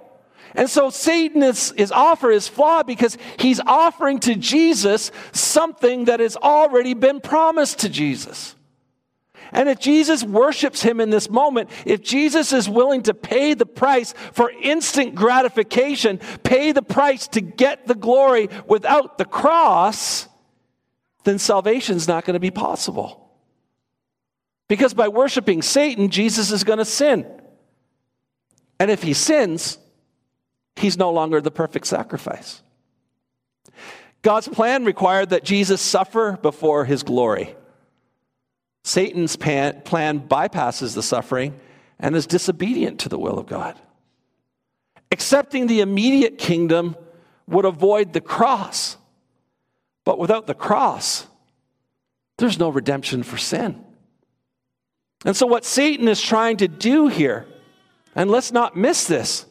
And 0.55 0.69
so 0.69 0.89
Satan 0.89 1.43
is, 1.43 1.73
his 1.75 1.91
offer 1.91 2.31
is 2.31 2.47
flawed 2.47 2.87
because 2.87 3.17
he's 3.37 3.59
offering 3.59 4.21
to 4.21 4.35
Jesus 4.35 5.11
something 5.33 6.05
that 6.05 6.21
has 6.21 6.37
already 6.37 6.93
been 6.93 7.19
promised 7.19 7.79
to 7.79 7.89
Jesus. 7.89 8.55
And 9.51 9.67
if 9.67 9.79
Jesus 9.79 10.23
worships 10.23 10.81
him 10.81 11.01
in 11.01 11.09
this 11.09 11.29
moment, 11.29 11.71
if 11.85 12.01
Jesus 12.01 12.53
is 12.53 12.69
willing 12.69 13.03
to 13.03 13.13
pay 13.13 13.53
the 13.53 13.65
price 13.65 14.13
for 14.31 14.49
instant 14.49 15.15
gratification, 15.15 16.21
pay 16.43 16.71
the 16.71 16.81
price 16.81 17.27
to 17.29 17.41
get 17.41 17.85
the 17.85 17.95
glory 17.95 18.47
without 18.65 19.17
the 19.17 19.25
cross, 19.25 20.29
then 21.25 21.37
salvation 21.37 21.97
is 21.97 22.07
not 22.07 22.23
going 22.23 22.35
to 22.35 22.39
be 22.39 22.49
possible. 22.49 23.18
Because 24.69 24.93
by 24.93 25.09
worshiping 25.09 25.61
Satan, 25.61 26.09
Jesus 26.09 26.51
is 26.51 26.63
going 26.63 26.79
to 26.79 26.85
sin. 26.85 27.25
And 28.79 28.89
if 28.89 29.03
he 29.03 29.13
sins, 29.13 29.77
he's 30.77 30.97
no 30.97 31.11
longer 31.11 31.41
the 31.41 31.51
perfect 31.51 31.87
sacrifice. 31.87 32.61
God's 34.21 34.47
plan 34.47 34.85
required 34.85 35.31
that 35.31 35.43
Jesus 35.43 35.81
suffer 35.81 36.37
before 36.41 36.85
his 36.85 37.03
glory. 37.03 37.55
Satan's 38.83 39.35
plan 39.35 39.81
bypasses 39.83 40.93
the 40.93 41.03
suffering 41.03 41.59
and 41.99 42.15
is 42.15 42.27
disobedient 42.27 42.99
to 43.01 43.09
the 43.09 43.19
will 43.19 43.37
of 43.37 43.47
God. 43.47 43.77
Accepting 45.11 45.67
the 45.67 45.81
immediate 45.81 46.37
kingdom 46.37 46.95
would 47.47 47.65
avoid 47.65 48.13
the 48.13 48.21
cross. 48.21 48.97
But 50.05 50.19
without 50.19 50.47
the 50.47 50.53
cross, 50.53 51.27
there's 52.37 52.59
no 52.59 52.69
redemption 52.69 53.23
for 53.23 53.37
sin. 53.37 53.83
And 55.25 55.35
so, 55.35 55.45
what 55.45 55.65
Satan 55.65 56.07
is 56.07 56.21
trying 56.21 56.57
to 56.57 56.67
do 56.67 57.07
here, 57.07 57.45
and 58.15 58.31
let's 58.31 58.51
not 58.51 58.77
miss 58.77 59.05
this, 59.05 59.45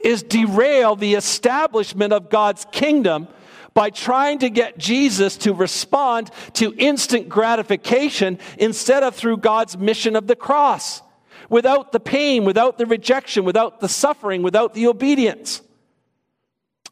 is 0.00 0.22
derail 0.22 0.96
the 0.96 1.14
establishment 1.14 2.12
of 2.12 2.30
God's 2.30 2.66
kingdom 2.72 3.28
by 3.74 3.90
trying 3.90 4.38
to 4.38 4.48
get 4.48 4.78
Jesus 4.78 5.36
to 5.38 5.52
respond 5.52 6.30
to 6.54 6.74
instant 6.76 7.28
gratification 7.28 8.38
instead 8.58 9.02
of 9.02 9.14
through 9.14 9.38
God's 9.38 9.76
mission 9.76 10.14
of 10.16 10.26
the 10.26 10.36
cross. 10.36 11.02
Without 11.50 11.92
the 11.92 12.00
pain, 12.00 12.44
without 12.44 12.78
the 12.78 12.86
rejection, 12.86 13.44
without 13.44 13.80
the 13.80 13.88
suffering, 13.88 14.42
without 14.42 14.74
the 14.74 14.86
obedience. 14.86 15.60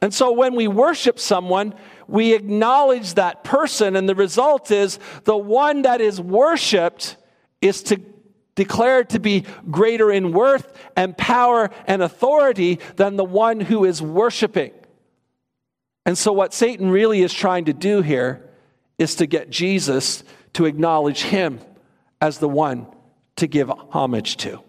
And 0.03 0.13
so 0.13 0.33
when 0.33 0.55
we 0.55 0.69
worship 0.69 1.19
someone, 1.19 1.75
we 2.09 2.35
acknowledge 2.35 3.15
that 3.15 3.45
person, 3.45 3.95
and 3.97 4.09
the 4.09 4.15
result 4.17 4.71
is 4.71 4.99
the 5.25 5.37
one 5.37 5.83
that 5.83 6.01
is 6.01 6.21
worshiped 6.21 7.17
is 7.63 7.83
to 7.85 8.01
declared 8.55 9.11
to 9.11 9.19
be 9.19 9.45
greater 9.71 10.11
in 10.11 10.33
worth 10.33 10.77
and 10.97 11.17
power 11.17 11.71
and 11.87 12.03
authority 12.03 12.79
than 12.97 13.17
the 13.17 13.25
one 13.25 13.61
who 13.61 13.85
is 13.85 14.03
worshiping. 14.03 14.73
And 16.05 16.19
so, 16.19 16.33
what 16.33 16.53
Satan 16.53 16.91
really 16.91 17.23
is 17.23 17.33
trying 17.33 17.67
to 17.67 17.73
do 17.73 18.03
here 18.03 18.49
is 18.99 19.17
to 19.17 19.27
get 19.27 19.51
Jesus 19.51 20.25
to 20.55 20.67
acknowledge 20.67 21.23
him 21.23 21.61
as 22.21 22.39
the 22.39 22.49
one 22.49 22.87
to 23.37 23.47
give 23.47 23.71
homage 23.71 24.37
to. 24.39 24.61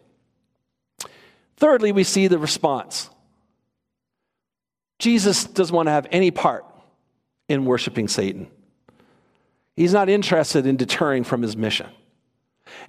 Thirdly, 1.58 1.92
we 1.92 2.04
see 2.04 2.28
the 2.28 2.38
response. 2.38 3.10
Jesus 5.00 5.44
doesn't 5.44 5.76
want 5.76 5.88
to 5.88 5.92
have 5.92 6.08
any 6.12 6.32
part 6.32 6.66
in 7.50 7.66
worshiping 7.66 8.08
Satan. 8.08 8.48
He's 9.76 9.94
not 9.94 10.08
interested 10.08 10.66
in 10.66 10.78
deterring 10.78 11.24
from 11.24 11.42
his 11.42 11.58
mission. 11.58 11.88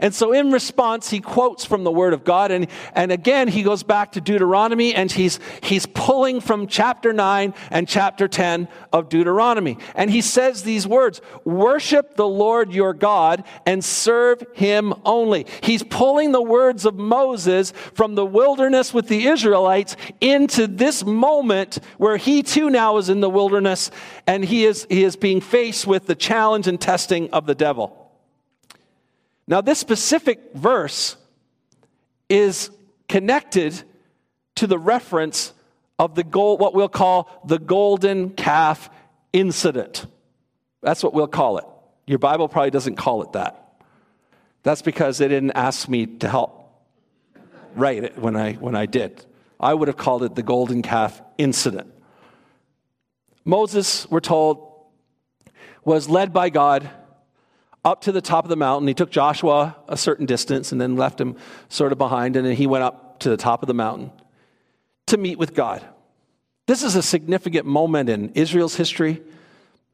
And 0.00 0.14
so, 0.14 0.32
in 0.32 0.50
response, 0.50 1.10
he 1.10 1.20
quotes 1.20 1.64
from 1.64 1.84
the 1.84 1.90
Word 1.90 2.14
of 2.14 2.24
God. 2.24 2.50
And, 2.50 2.68
and 2.94 3.12
again, 3.12 3.48
he 3.48 3.62
goes 3.62 3.82
back 3.82 4.12
to 4.12 4.20
Deuteronomy 4.20 4.94
and 4.94 5.10
he's, 5.10 5.40
he's 5.62 5.86
pulling 5.86 6.40
from 6.40 6.66
chapter 6.66 7.12
9 7.12 7.54
and 7.70 7.88
chapter 7.88 8.28
10 8.28 8.68
of 8.92 9.08
Deuteronomy. 9.08 9.78
And 9.94 10.10
he 10.10 10.20
says 10.20 10.62
these 10.62 10.86
words 10.86 11.20
Worship 11.44 12.16
the 12.16 12.26
Lord 12.26 12.72
your 12.72 12.92
God 12.92 13.44
and 13.66 13.84
serve 13.84 14.44
him 14.54 14.94
only. 15.04 15.46
He's 15.62 15.82
pulling 15.82 16.32
the 16.32 16.42
words 16.42 16.86
of 16.86 16.94
Moses 16.94 17.72
from 17.94 18.14
the 18.14 18.26
wilderness 18.26 18.92
with 18.92 19.08
the 19.08 19.26
Israelites 19.26 19.96
into 20.20 20.66
this 20.66 21.04
moment 21.04 21.78
where 21.98 22.16
he 22.16 22.42
too 22.42 22.70
now 22.70 22.96
is 22.96 23.08
in 23.08 23.20
the 23.20 23.30
wilderness 23.30 23.90
and 24.26 24.44
he 24.44 24.64
is, 24.64 24.86
he 24.88 25.04
is 25.04 25.16
being 25.16 25.40
faced 25.40 25.86
with 25.86 26.06
the 26.06 26.14
challenge 26.14 26.66
and 26.66 26.80
testing 26.80 27.30
of 27.30 27.46
the 27.46 27.54
devil. 27.54 28.03
Now, 29.46 29.60
this 29.60 29.78
specific 29.78 30.54
verse 30.54 31.16
is 32.28 32.70
connected 33.08 33.82
to 34.56 34.66
the 34.66 34.78
reference 34.78 35.52
of 35.98 36.14
the 36.14 36.24
gold, 36.24 36.60
what 36.60 36.74
we'll 36.74 36.88
call 36.88 37.42
the 37.46 37.58
golden 37.58 38.30
calf 38.30 38.88
incident. 39.32 40.06
That's 40.82 41.02
what 41.02 41.14
we'll 41.14 41.26
call 41.26 41.58
it. 41.58 41.64
Your 42.06 42.18
Bible 42.18 42.48
probably 42.48 42.70
doesn't 42.70 42.96
call 42.96 43.22
it 43.22 43.32
that. 43.32 43.60
That's 44.62 44.82
because 44.82 45.18
they 45.18 45.28
didn't 45.28 45.52
ask 45.52 45.88
me 45.88 46.06
to 46.06 46.28
help 46.28 46.60
write 47.74 48.04
it 48.04 48.18
when 48.18 48.36
I, 48.36 48.54
when 48.54 48.74
I 48.74 48.86
did. 48.86 49.24
I 49.60 49.74
would 49.74 49.88
have 49.88 49.96
called 49.96 50.22
it 50.22 50.34
the 50.34 50.42
golden 50.42 50.82
calf 50.82 51.20
incident. 51.38 51.92
Moses, 53.44 54.10
we're 54.10 54.20
told, 54.20 54.72
was 55.84 56.08
led 56.08 56.32
by 56.32 56.48
God 56.48 56.88
up 57.84 58.02
to 58.02 58.12
the 58.12 58.20
top 58.20 58.44
of 58.44 58.48
the 58.48 58.56
mountain. 58.56 58.88
He 58.88 58.94
took 58.94 59.10
Joshua 59.10 59.76
a 59.88 59.96
certain 59.96 60.26
distance 60.26 60.72
and 60.72 60.80
then 60.80 60.96
left 60.96 61.20
him 61.20 61.36
sort 61.68 61.92
of 61.92 61.98
behind, 61.98 62.36
and 62.36 62.46
then 62.46 62.56
he 62.56 62.66
went 62.66 62.84
up 62.84 63.20
to 63.20 63.28
the 63.28 63.36
top 63.36 63.62
of 63.62 63.66
the 63.66 63.74
mountain 63.74 64.10
to 65.06 65.16
meet 65.16 65.38
with 65.38 65.54
God. 65.54 65.84
This 66.66 66.82
is 66.82 66.96
a 66.96 67.02
significant 67.02 67.66
moment 67.66 68.08
in 68.08 68.30
Israel's 68.30 68.74
history, 68.74 69.22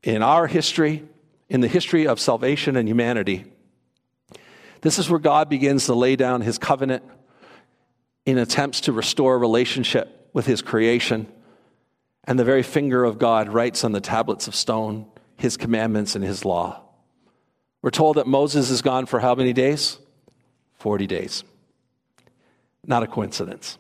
in 0.03 0.23
our 0.23 0.47
history, 0.47 1.03
in 1.49 1.61
the 1.61 1.69
history 1.69 2.07
of 2.07 2.21
salvation 2.21 2.77
and 2.77 2.89
humanity. 2.89 3.45
This 4.83 4.99
is 4.99 5.11
where 5.11 5.19
God 5.19 5.49
begins 5.49 5.87
to 5.87 5.95
lay 5.95 6.17
down 6.17 6.41
his 6.41 6.59
covenant 6.59 7.03
in 8.25 8.39
attempts 8.39 8.83
to 8.83 8.93
restore 8.93 9.39
relationship 9.39 10.31
with 10.33 10.47
his 10.47 10.63
creation. 10.63 11.27
And 12.25 12.39
the 12.39 12.45
very 12.45 12.63
finger 12.63 13.05
of 13.05 13.19
God 13.19 13.49
writes 13.49 13.83
on 13.83 13.93
the 13.93 14.01
tablets 14.01 14.47
of 14.47 14.55
stone 14.55 15.07
his 15.37 15.57
commandments 15.57 16.15
and 16.15 16.25
his 16.25 16.45
law. 16.45 16.83
We're 17.83 17.91
told 17.91 18.17
that 18.17 18.27
Moses 18.27 18.71
is 18.71 18.83
gone 18.83 19.07
for 19.07 19.21
how 19.21 19.35
many 19.35 19.53
days? 19.53 19.99
40 20.79 21.07
days. 21.07 21.45
Not 22.87 23.03
a 23.03 23.07
coincidence. 23.07 23.79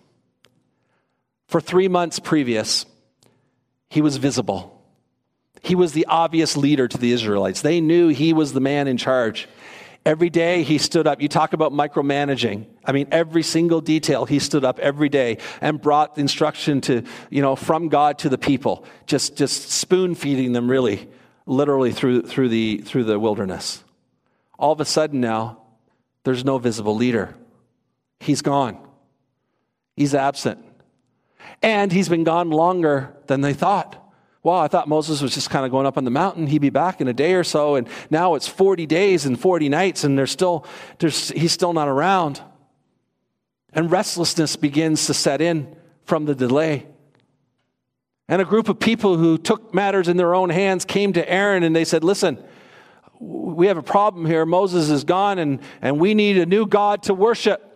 for 1.49 1.61
three 1.61 1.88
months 1.88 2.21
previous, 2.21 2.87
he 3.88 4.00
was 4.00 4.19
visible. 4.19 4.80
He 5.62 5.75
was 5.75 5.92
the 5.92 6.07
obvious 6.07 6.57
leader 6.57 6.87
to 6.87 6.97
the 6.97 7.11
Israelites. 7.12 7.62
They 7.62 7.80
knew 7.80 8.09
he 8.09 8.33
was 8.33 8.52
the 8.52 8.61
man 8.61 8.87
in 8.87 8.97
charge. 8.97 9.49
Every 10.07 10.30
day 10.30 10.62
he 10.62 10.78
stood 10.78 11.07
up. 11.07 11.21
You 11.21 11.28
talk 11.28 11.52
about 11.52 11.73
micromanaging. 11.73 12.66
I 12.85 12.92
mean, 12.92 13.09
every 13.11 13.42
single 13.42 13.80
detail 13.80 14.25
he 14.25 14.38
stood 14.38 14.64
up 14.64 14.78
every 14.78 15.09
day 15.09 15.38
and 15.61 15.80
brought 15.80 16.16
instruction 16.16 16.80
to, 16.83 17.02
you 17.28 17.42
know, 17.42 17.57
from 17.57 17.88
God 17.88 18.19
to 18.21 18.28
the 18.28 18.38
people, 18.38 18.85
just, 19.07 19.37
just 19.37 19.71
spoon 19.71 20.14
feeding 20.14 20.52
them 20.52 20.71
really, 20.71 21.09
literally 21.47 21.92
through, 21.92 22.23
through, 22.23 22.49
the, 22.49 22.78
through 22.78 23.04
the 23.04 23.19
wilderness. 23.19 23.83
All 24.61 24.73
of 24.73 24.81
a 24.81 24.85
sudden 24.85 25.21
now, 25.23 25.62
there's 26.25 26.45
no 26.45 26.59
visible 26.59 26.95
leader. 26.95 27.35
He's 28.21 28.43
gone. 28.43 28.79
He's 29.97 30.14
absent. 30.14 30.62
And 31.62 31.90
he's 31.90 32.11
been 32.11 32.25
gone 32.25 32.50
longer 32.50 33.17
than 33.26 33.40
they 33.40 33.55
thought. 33.55 33.97
Well, 34.43 34.57
I 34.57 34.69
thought 34.69 34.87
Moses 34.87 35.23
was 35.23 35.35
just 35.35 35.49
kind 35.49 35.64
of 35.64 35.71
going 35.71 35.87
up 35.87 35.97
on 35.97 36.05
the 36.05 36.11
mountain. 36.11 36.47
He'd 36.47 36.59
be 36.59 36.69
back 36.69 37.00
in 37.00 37.09
a 37.09 37.14
day 37.14 37.33
or 37.33 37.45
so. 37.45 37.76
And 37.76 37.88
now 38.11 38.35
it's 38.35 38.47
40 38.47 38.85
days 38.85 39.25
and 39.25 39.40
40 39.40 39.71
nights, 39.71 40.05
and 40.05 40.19
there's 40.19 40.31
still, 40.31 40.67
he's 40.99 41.52
still 41.52 41.73
not 41.73 41.88
around. 41.88 42.43
And 43.73 43.90
restlessness 43.90 44.57
begins 44.57 45.07
to 45.07 45.14
set 45.14 45.40
in 45.40 45.75
from 46.05 46.26
the 46.26 46.35
delay. 46.35 46.87
And 48.29 48.43
a 48.43 48.45
group 48.45 48.69
of 48.69 48.79
people 48.79 49.17
who 49.17 49.38
took 49.38 49.73
matters 49.73 50.07
in 50.07 50.19
their 50.19 50.35
own 50.35 50.50
hands 50.50 50.85
came 50.85 51.14
to 51.14 51.31
Aaron 51.31 51.62
and 51.62 51.75
they 51.75 51.85
said, 51.85 52.05
Listen, 52.05 52.38
we 53.21 53.67
have 53.67 53.77
a 53.77 53.83
problem 53.83 54.25
here. 54.25 54.47
Moses 54.47 54.89
is 54.89 55.05
gone, 55.05 55.39
and, 55.39 55.61
and 55.83 56.00
we 56.00 56.15
need 56.15 56.39
a 56.39 56.47
new 56.47 56.67
God 56.67 57.05
to 57.05 57.15
worship. 57.15 57.67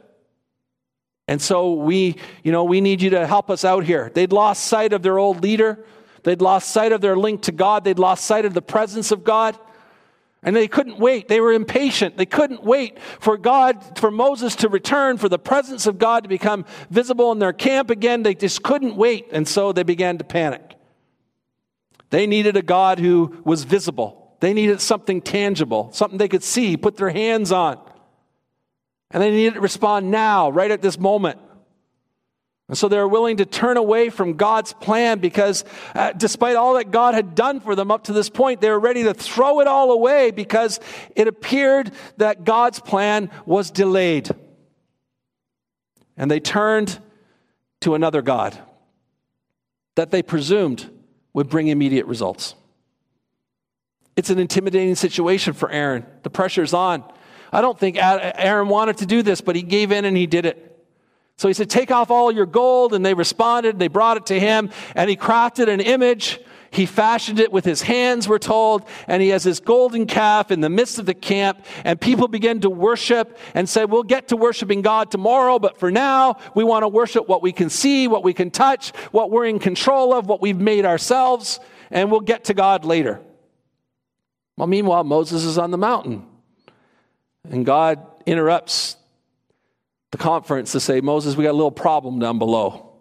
And 1.29 1.41
so 1.41 1.75
we, 1.75 2.17
you 2.43 2.51
know, 2.51 2.65
we 2.65 2.81
need 2.81 3.03
you 3.03 3.11
to 3.11 3.27
help 3.27 3.51
us 3.51 3.65
out 3.65 3.85
here. 3.85 4.11
They'd 4.13 4.33
lost 4.33 4.65
sight 4.65 4.93
of 4.93 5.03
their 5.03 5.19
old 5.19 5.43
leader. 5.43 5.85
They'd 6.23 6.41
lost 6.41 6.71
sight 6.71 6.93
of 6.93 7.01
their 7.01 7.17
link 7.17 7.43
to 7.43 7.53
God. 7.53 7.85
They'd 7.85 7.99
lost 7.99 8.25
sight 8.25 8.45
of 8.45 8.55
the 8.55 8.63
presence 8.63 9.11
of 9.11 9.25
God. 9.25 9.59
And 10.43 10.55
they 10.55 10.69
couldn't 10.69 10.99
wait. 10.99 11.29
They 11.29 11.41
were 11.41 11.53
impatient. 11.53 12.19
They 12.19 12.27
couldn't 12.27 12.63
wait 12.63 12.99
for 13.21 13.39
God, 13.39 13.99
for 13.99 14.11
Moses 14.11 14.57
to 14.57 14.69
return, 14.69 15.17
for 15.17 15.31
the 15.31 15.39
presence 15.39 15.87
of 15.87 15.99
God 15.99 16.25
to 16.25 16.29
become 16.29 16.67
visible 16.91 17.33
in 17.33 17.39
their 17.39 17.55
camp 17.55 17.89
again. 17.91 18.23
They 18.23 18.35
just 18.35 18.63
couldn't 18.63 18.97
wait. 18.97 19.29
And 19.33 19.49
so 19.49 19.73
they 19.73 19.83
began 19.83 20.19
to 20.19 20.25
panic. 20.25 20.77
They 22.11 22.27
needed 22.27 22.57
a 22.57 22.63
God 22.63 22.99
who 22.99 23.41
was 23.45 23.65
visible. 23.65 24.24
They 24.45 24.53
needed 24.53 24.83
something 24.83 25.23
tangible, 25.23 25.89
something 25.95 26.19
they 26.19 26.29
could 26.29 26.43
see, 26.43 26.77
put 26.77 26.99
their 26.99 27.09
hands 27.09 27.51
on. 27.51 27.81
And 29.11 29.23
they 29.23 29.31
needed 29.31 29.55
to 29.55 29.61
respond 29.63 30.11
now, 30.11 30.51
right 30.51 30.71
at 30.71 30.83
this 30.83 30.99
moment. 30.99 31.39
And 32.69 32.77
so 32.77 32.89
they 32.89 32.99
were 32.99 33.09
willing 33.09 33.39
to 33.39 33.47
turn 33.47 33.79
away 33.79 34.11
from 34.11 34.35
God's 34.35 34.75
plan 34.75 35.19
because, 35.19 35.65
uh, 35.95 36.13
despite 36.13 36.57
all 36.57 36.75
that 36.75 36.91
God 36.91 37.15
had 37.15 37.35
done 37.35 37.59
for 37.61 37.75
them 37.75 37.91
up 37.91 38.05
to 38.05 38.13
this 38.13 38.29
point, 38.29 38.61
they 38.61 38.69
were 38.69 38.79
ready 38.79 39.05
to 39.05 39.15
throw 39.15 39.61
it 39.61 39.67
all 39.67 39.93
away 39.93 40.31
because 40.31 40.79
it 41.17 41.27
appeared 41.27 41.91
that 42.19 42.45
God's 42.45 42.81
plan 42.81 43.31
was 43.47 43.71
delayed. 43.71 44.29
And 46.19 46.31
they 46.31 46.41
turned 46.41 47.01
to 47.81 47.95
another 47.95 48.21
God 48.21 48.59
that 49.95 50.11
they 50.11 50.23
presumed 50.23 50.91
would 51.33 51.49
bring 51.49 51.69
immediate 51.69 52.05
results. 52.05 52.55
It's 54.17 54.31
an 54.31 54.39
intimidating 54.39 54.95
situation 54.95 55.53
for 55.55 55.71
Aaron. 55.71 56.07
The 56.23 56.31
pressure's 56.31 56.73
on. 56.73 57.05
I 57.53 57.61
don't 57.61 57.79
think 57.79 57.97
Aaron 58.01 58.69
wanted 58.69 58.99
to 58.99 59.07
do 59.07 59.23
this, 59.23 59.41
but 59.41 59.57
he 59.57 59.63
gave 59.63 59.93
in 59.93 60.05
and 60.05 60.17
he 60.17 60.27
did 60.27 60.47
it. 60.47 60.71
So 61.37 61.49
he 61.49 61.55
said, 61.55 61.69
Take 61.69 61.91
off 61.91 62.11
all 62.11 62.31
your 62.31 62.47
gold. 62.47 62.95
And 62.95 63.05
they 63.05 63.15
responded. 63.15 63.79
They 63.79 63.89
brought 63.89 64.17
it 64.17 64.27
to 64.27 64.39
him. 64.39 64.71
And 64.95 65.11
he 65.11 65.17
crafted 65.17 65.69
an 65.69 65.81
image. 65.81 66.41
He 66.71 66.87
fashioned 66.87 67.39
it 67.39 67.53
with 67.53 67.65
his 67.65 67.83
hands, 67.83 68.29
we're 68.29 68.41
told. 68.41 68.89
And 69.07 69.23
he 69.23 69.29
has 69.29 69.45
this 69.45 69.61
golden 69.61 70.07
calf 70.07 70.51
in 70.51 70.61
the 70.61 70.69
midst 70.69 70.99
of 70.99 71.07
the 71.07 71.15
camp. 71.15 71.65
And 71.85 72.01
people 72.01 72.27
began 72.27 72.61
to 72.63 72.71
worship 72.71 73.39
and 73.55 73.69
said, 73.69 73.91
We'll 73.91 74.03
get 74.03 74.29
to 74.29 74.37
worshiping 74.37 74.83
God 74.83 75.11
tomorrow. 75.11 75.59
But 75.59 75.79
for 75.79 75.91
now, 75.91 76.39
we 76.55 76.65
want 76.65 76.83
to 76.83 76.89
worship 76.89 77.29
what 77.29 77.43
we 77.43 77.53
can 77.53 77.71
see, 77.71 78.09
what 78.09 78.25
we 78.25 78.35
can 78.35 78.51
touch, 78.51 78.91
what 79.13 79.31
we're 79.31 79.47
in 79.47 79.61
control 79.61 80.13
of, 80.13 80.27
what 80.27 80.41
we've 80.41 80.59
made 80.59 80.85
ourselves. 80.85 81.61
And 81.91 82.11
we'll 82.11 82.21
get 82.21 82.45
to 82.45 82.55
God 82.55 82.85
later. 82.85 83.21
Well, 84.57 84.67
meanwhile, 84.67 85.05
Moses 85.05 85.45
is 85.45 85.59
on 85.59 85.71
the 85.71 85.79
mountain. 85.79 86.27
And 87.51 87.67
God 87.67 88.07
interrupts 88.27 88.97
the 90.13 90.19
conference 90.19 90.73
to 90.73 90.81
say, 90.81 91.01
Moses, 91.01 91.37
we 91.37 91.45
got 91.45 91.51
a 91.51 91.53
little 91.53 91.73
problem 91.73 92.19
down 92.19 92.39
below. 92.39 92.93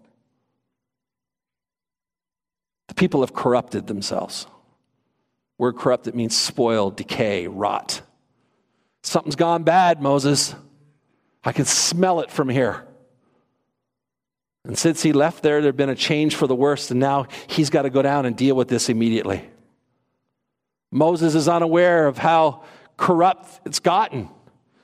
The 2.87 2.95
people 2.95 3.21
have 3.21 3.33
corrupted 3.33 3.87
themselves. 3.87 4.47
Word 5.57 5.77
corrupted 5.77 6.15
means 6.15 6.35
spoil, 6.35 6.91
decay, 6.91 7.47
rot. 7.47 8.01
Something's 9.03 9.35
gone 9.35 9.63
bad, 9.63 10.01
Moses. 10.01 10.55
I 11.43 11.51
can 11.51 11.65
smell 11.65 12.21
it 12.21 12.31
from 12.31 12.49
here. 12.49 12.85
And 14.65 14.77
since 14.77 15.03
he 15.03 15.13
left 15.13 15.43
there, 15.43 15.61
there 15.61 15.69
had 15.69 15.77
been 15.77 15.89
a 15.89 15.95
change 15.95 16.35
for 16.35 16.47
the 16.47 16.55
worst, 16.55 16.89
and 16.89 16.99
now 16.99 17.27
he's 17.47 17.69
got 17.69 17.81
to 17.83 17.89
go 17.89 18.01
down 18.01 18.25
and 18.25 18.35
deal 18.35 18.55
with 18.55 18.69
this 18.69 18.89
immediately. 18.89 19.49
Moses 20.93 21.33
is 21.35 21.47
unaware 21.47 22.07
of 22.07 22.17
how 22.17 22.63
corrupt 22.97 23.61
it's 23.65 23.79
gotten. 23.79 24.29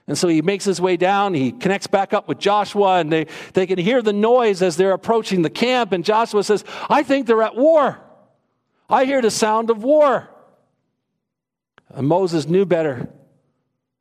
And 0.08 0.18
so 0.18 0.28
he 0.28 0.42
makes 0.42 0.66
his 0.66 0.82
way 0.82 0.98
down. 0.98 1.36
He 1.36 1.52
connects 1.52 1.86
back 1.86 2.14
up 2.14 2.28
with 2.28 2.40
Joshua, 2.40 2.98
and 2.98 3.12
they, 3.12 3.28
they 3.54 3.68
can 3.68 3.78
hear 3.78 4.02
the 4.02 4.12
noise 4.12 4.64
as 4.64 4.76
they're 4.76 4.94
approaching 4.94 5.44
the 5.44 5.52
camp. 5.52 5.92
And 5.92 6.04
Joshua 6.04 6.44
says, 6.44 6.66
I 6.90 7.04
think 7.04 7.28
they're 7.28 7.44
at 7.44 7.56
war. 7.56 8.00
I 8.90 9.06
hear 9.06 9.22
the 9.22 9.30
sound 9.30 9.70
of 9.70 9.84
war. 9.84 10.28
And 11.90 12.08
Moses 12.08 12.48
knew 12.48 12.66
better. 12.66 13.08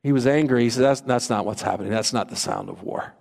He 0.03 0.13
was 0.13 0.27
angry. 0.27 0.63
He 0.63 0.71
said, 0.71 0.85
That's, 0.85 1.01
that's 1.03 1.29
not 1.29 1.45
what's 1.45 1.61
happening. 1.61 1.91
That's 1.91 2.15
not 2.15 2.31
the 2.31 2.37
sound 2.37 2.71
of 2.71 2.83
war. 2.83 3.15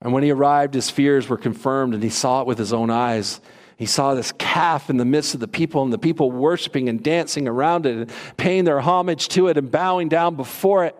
And 0.00 0.14
when 0.14 0.22
he 0.22 0.30
arrived, 0.30 0.72
his 0.72 0.88
fears 0.88 1.28
were 1.28 1.36
confirmed, 1.36 1.92
and 1.92 2.02
he 2.02 2.08
saw 2.08 2.40
it 2.40 2.46
with 2.46 2.56
his 2.56 2.72
own 2.72 2.88
eyes. 2.88 3.42
He 3.76 3.86
saw 3.86 4.14
this 4.14 4.32
calf 4.32 4.90
in 4.90 4.96
the 4.96 5.04
midst 5.04 5.34
of 5.34 5.40
the 5.40 5.48
people, 5.48 5.82
and 5.82 5.92
the 5.92 5.98
people 5.98 6.30
worshiping 6.30 6.88
and 6.88 7.02
dancing 7.02 7.48
around 7.48 7.86
it, 7.86 7.96
and 7.96 8.12
paying 8.36 8.64
their 8.64 8.80
homage 8.80 9.28
to 9.28 9.48
it, 9.48 9.56
and 9.56 9.70
bowing 9.70 10.08
down 10.08 10.36
before 10.36 10.84
it. 10.84 10.96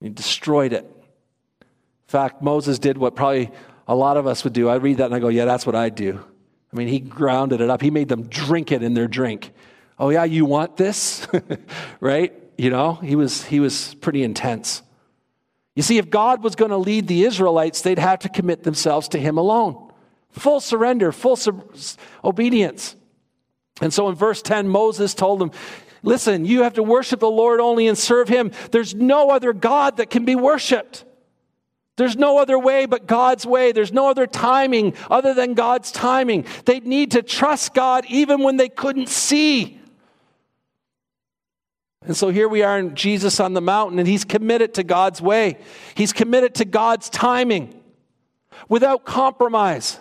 He 0.00 0.08
destroyed 0.08 0.72
it. 0.72 0.84
In 0.84 2.08
fact, 2.08 2.42
Moses 2.42 2.78
did 2.78 2.98
what 2.98 3.14
probably 3.14 3.50
a 3.86 3.94
lot 3.94 4.16
of 4.16 4.26
us 4.26 4.44
would 4.44 4.52
do. 4.52 4.68
I 4.68 4.76
read 4.76 4.98
that 4.98 5.06
and 5.06 5.14
I 5.14 5.18
go, 5.18 5.28
yeah, 5.28 5.44
that's 5.44 5.66
what 5.66 5.74
I'd 5.74 5.94
do. 5.94 6.24
I 6.72 6.76
mean, 6.76 6.88
he 6.88 7.00
grounded 7.00 7.60
it 7.60 7.68
up. 7.68 7.82
He 7.82 7.90
made 7.90 8.08
them 8.08 8.28
drink 8.28 8.72
it 8.72 8.82
in 8.82 8.94
their 8.94 9.08
drink. 9.08 9.52
Oh, 9.98 10.10
yeah, 10.10 10.24
you 10.24 10.44
want 10.44 10.76
this? 10.76 11.26
right? 12.00 12.32
You 12.56 12.70
know, 12.70 12.94
he 12.94 13.16
was, 13.16 13.44
he 13.44 13.60
was 13.60 13.94
pretty 13.96 14.22
intense. 14.22 14.82
You 15.74 15.82
see, 15.82 15.98
if 15.98 16.08
God 16.08 16.42
was 16.42 16.54
going 16.54 16.70
to 16.70 16.76
lead 16.76 17.06
the 17.06 17.24
Israelites, 17.24 17.82
they'd 17.82 17.98
have 17.98 18.20
to 18.20 18.28
commit 18.28 18.62
themselves 18.62 19.08
to 19.08 19.18
him 19.18 19.38
alone. 19.38 19.89
Full 20.32 20.60
surrender, 20.60 21.12
full 21.12 21.36
sub- 21.36 21.74
obedience. 22.24 22.96
And 23.80 23.92
so 23.92 24.08
in 24.08 24.14
verse 24.14 24.42
10, 24.42 24.68
Moses 24.68 25.14
told 25.14 25.40
them, 25.40 25.50
Listen, 26.02 26.44
you 26.46 26.62
have 26.62 26.74
to 26.74 26.82
worship 26.82 27.20
the 27.20 27.30
Lord 27.30 27.60
only 27.60 27.86
and 27.86 27.96
serve 27.96 28.28
Him. 28.28 28.52
There's 28.70 28.94
no 28.94 29.30
other 29.30 29.52
God 29.52 29.98
that 29.98 30.08
can 30.08 30.24
be 30.24 30.34
worshiped. 30.34 31.04
There's 31.96 32.16
no 32.16 32.38
other 32.38 32.58
way 32.58 32.86
but 32.86 33.06
God's 33.06 33.44
way. 33.44 33.72
There's 33.72 33.92
no 33.92 34.08
other 34.08 34.26
timing 34.26 34.94
other 35.10 35.34
than 35.34 35.52
God's 35.52 35.92
timing. 35.92 36.46
They 36.64 36.80
need 36.80 37.10
to 37.10 37.22
trust 37.22 37.74
God 37.74 38.06
even 38.08 38.42
when 38.42 38.56
they 38.56 38.70
couldn't 38.70 39.10
see. 39.10 39.78
And 42.02 42.16
so 42.16 42.30
here 42.30 42.48
we 42.48 42.62
are 42.62 42.78
in 42.78 42.94
Jesus 42.94 43.38
on 43.38 43.52
the 43.52 43.60
mountain, 43.60 43.98
and 43.98 44.08
he's 44.08 44.24
committed 44.24 44.74
to 44.74 44.82
God's 44.82 45.20
way. 45.20 45.58
He's 45.94 46.14
committed 46.14 46.54
to 46.54 46.64
God's 46.64 47.10
timing 47.10 47.78
without 48.70 49.04
compromise. 49.04 49.98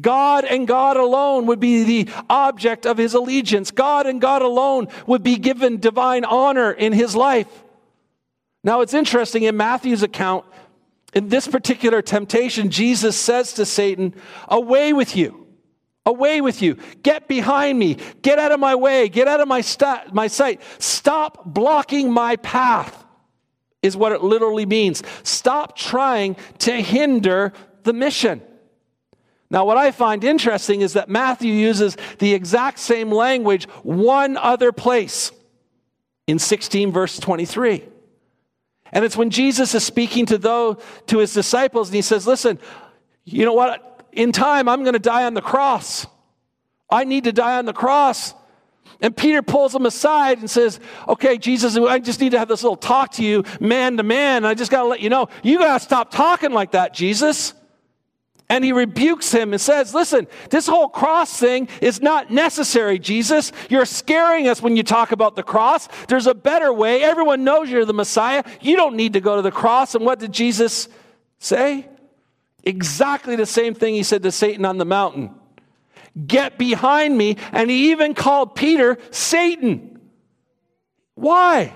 God 0.00 0.44
and 0.44 0.66
God 0.66 0.96
alone 0.96 1.46
would 1.46 1.60
be 1.60 1.84
the 1.84 2.12
object 2.28 2.86
of 2.86 2.98
his 2.98 3.14
allegiance. 3.14 3.70
God 3.70 4.06
and 4.06 4.20
God 4.20 4.42
alone 4.42 4.88
would 5.06 5.22
be 5.22 5.36
given 5.36 5.78
divine 5.78 6.24
honor 6.24 6.72
in 6.72 6.92
his 6.92 7.14
life. 7.14 7.48
Now, 8.62 8.80
it's 8.80 8.94
interesting 8.94 9.42
in 9.42 9.56
Matthew's 9.56 10.02
account, 10.02 10.46
in 11.12 11.28
this 11.28 11.46
particular 11.46 12.02
temptation, 12.02 12.70
Jesus 12.70 13.16
says 13.16 13.52
to 13.54 13.66
Satan, 13.66 14.14
Away 14.48 14.92
with 14.92 15.14
you. 15.14 15.46
Away 16.06 16.40
with 16.40 16.60
you. 16.60 16.76
Get 17.02 17.28
behind 17.28 17.78
me. 17.78 17.98
Get 18.20 18.38
out 18.38 18.52
of 18.52 18.60
my 18.60 18.74
way. 18.74 19.08
Get 19.08 19.28
out 19.28 19.40
of 19.40 19.48
my, 19.48 19.60
st- 19.60 20.12
my 20.12 20.26
sight. 20.26 20.60
Stop 20.78 21.44
blocking 21.46 22.12
my 22.12 22.36
path, 22.36 23.04
is 23.80 23.96
what 23.96 24.12
it 24.12 24.22
literally 24.22 24.66
means. 24.66 25.02
Stop 25.22 25.76
trying 25.76 26.36
to 26.58 26.72
hinder 26.72 27.52
the 27.84 27.92
mission. 27.92 28.42
Now, 29.54 29.64
what 29.64 29.76
I 29.76 29.92
find 29.92 30.24
interesting 30.24 30.80
is 30.80 30.94
that 30.94 31.08
Matthew 31.08 31.52
uses 31.52 31.96
the 32.18 32.34
exact 32.34 32.80
same 32.80 33.12
language 33.12 33.68
one 33.84 34.36
other 34.36 34.72
place 34.72 35.30
in 36.26 36.40
16, 36.40 36.90
verse 36.90 37.20
23. 37.20 37.84
And 38.90 39.04
it's 39.04 39.16
when 39.16 39.30
Jesus 39.30 39.72
is 39.76 39.84
speaking 39.84 40.26
to 40.26 40.38
those, 40.38 40.82
to 41.06 41.18
his 41.18 41.32
disciples, 41.32 41.86
and 41.86 41.94
he 41.94 42.02
says, 42.02 42.26
Listen, 42.26 42.58
You 43.24 43.44
know 43.44 43.52
what? 43.52 44.02
In 44.10 44.32
time, 44.32 44.68
I'm 44.68 44.82
going 44.82 44.94
to 44.94 44.98
die 44.98 45.22
on 45.22 45.34
the 45.34 45.40
cross. 45.40 46.04
I 46.90 47.04
need 47.04 47.22
to 47.22 47.32
die 47.32 47.56
on 47.58 47.64
the 47.64 47.72
cross. 47.72 48.34
And 49.00 49.16
Peter 49.16 49.40
pulls 49.40 49.72
him 49.72 49.86
aside 49.86 50.40
and 50.40 50.50
says, 50.50 50.80
Okay, 51.06 51.38
Jesus, 51.38 51.76
I 51.76 52.00
just 52.00 52.20
need 52.20 52.32
to 52.32 52.40
have 52.40 52.48
this 52.48 52.64
little 52.64 52.76
talk 52.76 53.12
to 53.12 53.24
you, 53.24 53.44
man 53.60 53.98
to 53.98 54.02
man. 54.02 54.44
I 54.44 54.54
just 54.54 54.72
got 54.72 54.82
to 54.82 54.88
let 54.88 54.98
you 54.98 55.10
know, 55.10 55.28
you 55.44 55.58
got 55.58 55.78
to 55.78 55.84
stop 55.84 56.10
talking 56.10 56.50
like 56.50 56.72
that, 56.72 56.92
Jesus. 56.92 57.54
And 58.54 58.64
he 58.64 58.70
rebukes 58.70 59.32
him 59.32 59.52
and 59.52 59.60
says, 59.60 59.94
Listen, 59.94 60.28
this 60.48 60.68
whole 60.68 60.88
cross 60.88 61.36
thing 61.36 61.68
is 61.80 62.00
not 62.00 62.30
necessary, 62.30 63.00
Jesus. 63.00 63.50
You're 63.68 63.84
scaring 63.84 64.46
us 64.46 64.62
when 64.62 64.76
you 64.76 64.84
talk 64.84 65.10
about 65.10 65.34
the 65.34 65.42
cross. 65.42 65.88
There's 66.06 66.28
a 66.28 66.36
better 66.36 66.72
way. 66.72 67.02
Everyone 67.02 67.42
knows 67.42 67.68
you're 67.68 67.84
the 67.84 67.92
Messiah. 67.92 68.44
You 68.60 68.76
don't 68.76 68.94
need 68.94 69.14
to 69.14 69.20
go 69.20 69.34
to 69.34 69.42
the 69.42 69.50
cross. 69.50 69.96
And 69.96 70.04
what 70.04 70.20
did 70.20 70.30
Jesus 70.30 70.88
say? 71.40 71.88
Exactly 72.62 73.34
the 73.34 73.44
same 73.44 73.74
thing 73.74 73.94
he 73.94 74.04
said 74.04 74.22
to 74.22 74.30
Satan 74.30 74.64
on 74.64 74.78
the 74.78 74.84
mountain. 74.84 75.34
Get 76.24 76.56
behind 76.56 77.18
me. 77.18 77.38
And 77.50 77.68
he 77.68 77.90
even 77.90 78.14
called 78.14 78.54
Peter 78.54 78.98
Satan. 79.10 79.98
Why? 81.16 81.72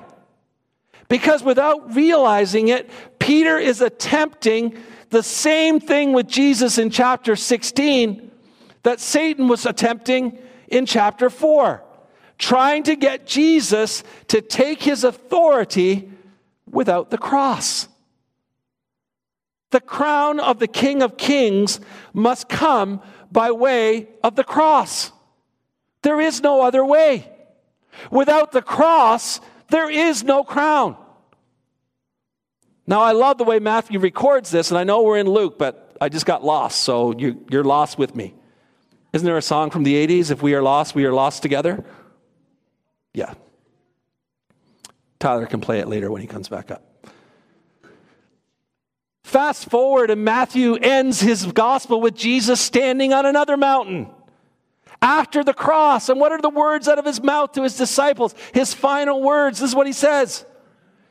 Because 1.08 1.42
without 1.42 1.96
realizing 1.96 2.68
it, 2.68 2.88
Peter 3.18 3.58
is 3.58 3.80
attempting 3.80 4.80
the 5.10 5.22
same 5.22 5.80
thing 5.80 6.12
with 6.12 6.26
Jesus 6.28 6.78
in 6.78 6.90
chapter 6.90 7.36
16 7.36 8.30
that 8.82 9.00
Satan 9.00 9.48
was 9.48 9.66
attempting 9.66 10.38
in 10.68 10.86
chapter 10.86 11.30
4, 11.30 11.82
trying 12.38 12.82
to 12.84 12.96
get 12.96 13.26
Jesus 13.26 14.04
to 14.28 14.40
take 14.40 14.82
his 14.82 15.04
authority 15.04 16.10
without 16.70 17.10
the 17.10 17.18
cross. 17.18 17.88
The 19.70 19.80
crown 19.80 20.40
of 20.40 20.58
the 20.58 20.66
King 20.66 21.02
of 21.02 21.16
Kings 21.16 21.80
must 22.12 22.48
come 22.48 23.02
by 23.30 23.50
way 23.50 24.08
of 24.22 24.36
the 24.36 24.44
cross. 24.44 25.12
There 26.02 26.20
is 26.20 26.40
no 26.40 26.62
other 26.62 26.84
way. 26.84 27.30
Without 28.10 28.52
the 28.52 28.62
cross, 28.62 29.40
there 29.70 29.90
is 29.90 30.22
no 30.22 30.44
crown. 30.44 30.96
Now, 32.88 33.02
I 33.02 33.12
love 33.12 33.36
the 33.36 33.44
way 33.44 33.58
Matthew 33.58 33.98
records 33.98 34.50
this, 34.50 34.70
and 34.70 34.78
I 34.78 34.82
know 34.82 35.02
we're 35.02 35.18
in 35.18 35.28
Luke, 35.28 35.58
but 35.58 35.94
I 36.00 36.08
just 36.08 36.24
got 36.24 36.42
lost, 36.42 36.80
so 36.80 37.12
you, 37.12 37.44
are 37.52 37.62
lost 37.62 37.98
with 37.98 38.16
me. 38.16 38.32
Isn't 39.12 39.26
there 39.26 39.36
a 39.36 39.42
song 39.42 39.68
from 39.68 39.82
the 39.82 39.94
80s? 40.06 40.30
If 40.30 40.40
we 40.40 40.54
are 40.54 40.62
lost, 40.62 40.94
we 40.94 41.04
are 41.04 41.12
lost 41.12 41.42
together? 41.42 41.84
Yeah. 43.12 43.34
Tyler 45.18 45.44
can 45.44 45.60
play 45.60 45.80
it 45.80 45.88
later 45.88 46.10
when 46.10 46.22
he 46.22 46.26
comes 46.26 46.48
back 46.48 46.70
up. 46.70 46.82
Fast 49.22 49.68
forward, 49.68 50.08
and 50.08 50.24
Matthew 50.24 50.76
ends 50.76 51.20
his 51.20 51.44
gospel 51.44 52.00
with 52.00 52.14
Jesus 52.14 52.58
standing 52.58 53.12
on 53.12 53.26
another 53.26 53.58
mountain 53.58 54.08
after 55.02 55.44
the 55.44 55.52
cross. 55.52 56.08
And 56.08 56.18
what 56.18 56.32
are 56.32 56.40
the 56.40 56.48
words 56.48 56.88
out 56.88 56.98
of 56.98 57.04
his 57.04 57.22
mouth 57.22 57.52
to 57.52 57.64
his 57.64 57.76
disciples? 57.76 58.34
His 58.54 58.72
final 58.72 59.22
words. 59.22 59.58
This 59.58 59.68
is 59.68 59.76
what 59.76 59.86
he 59.86 59.92
says. 59.92 60.46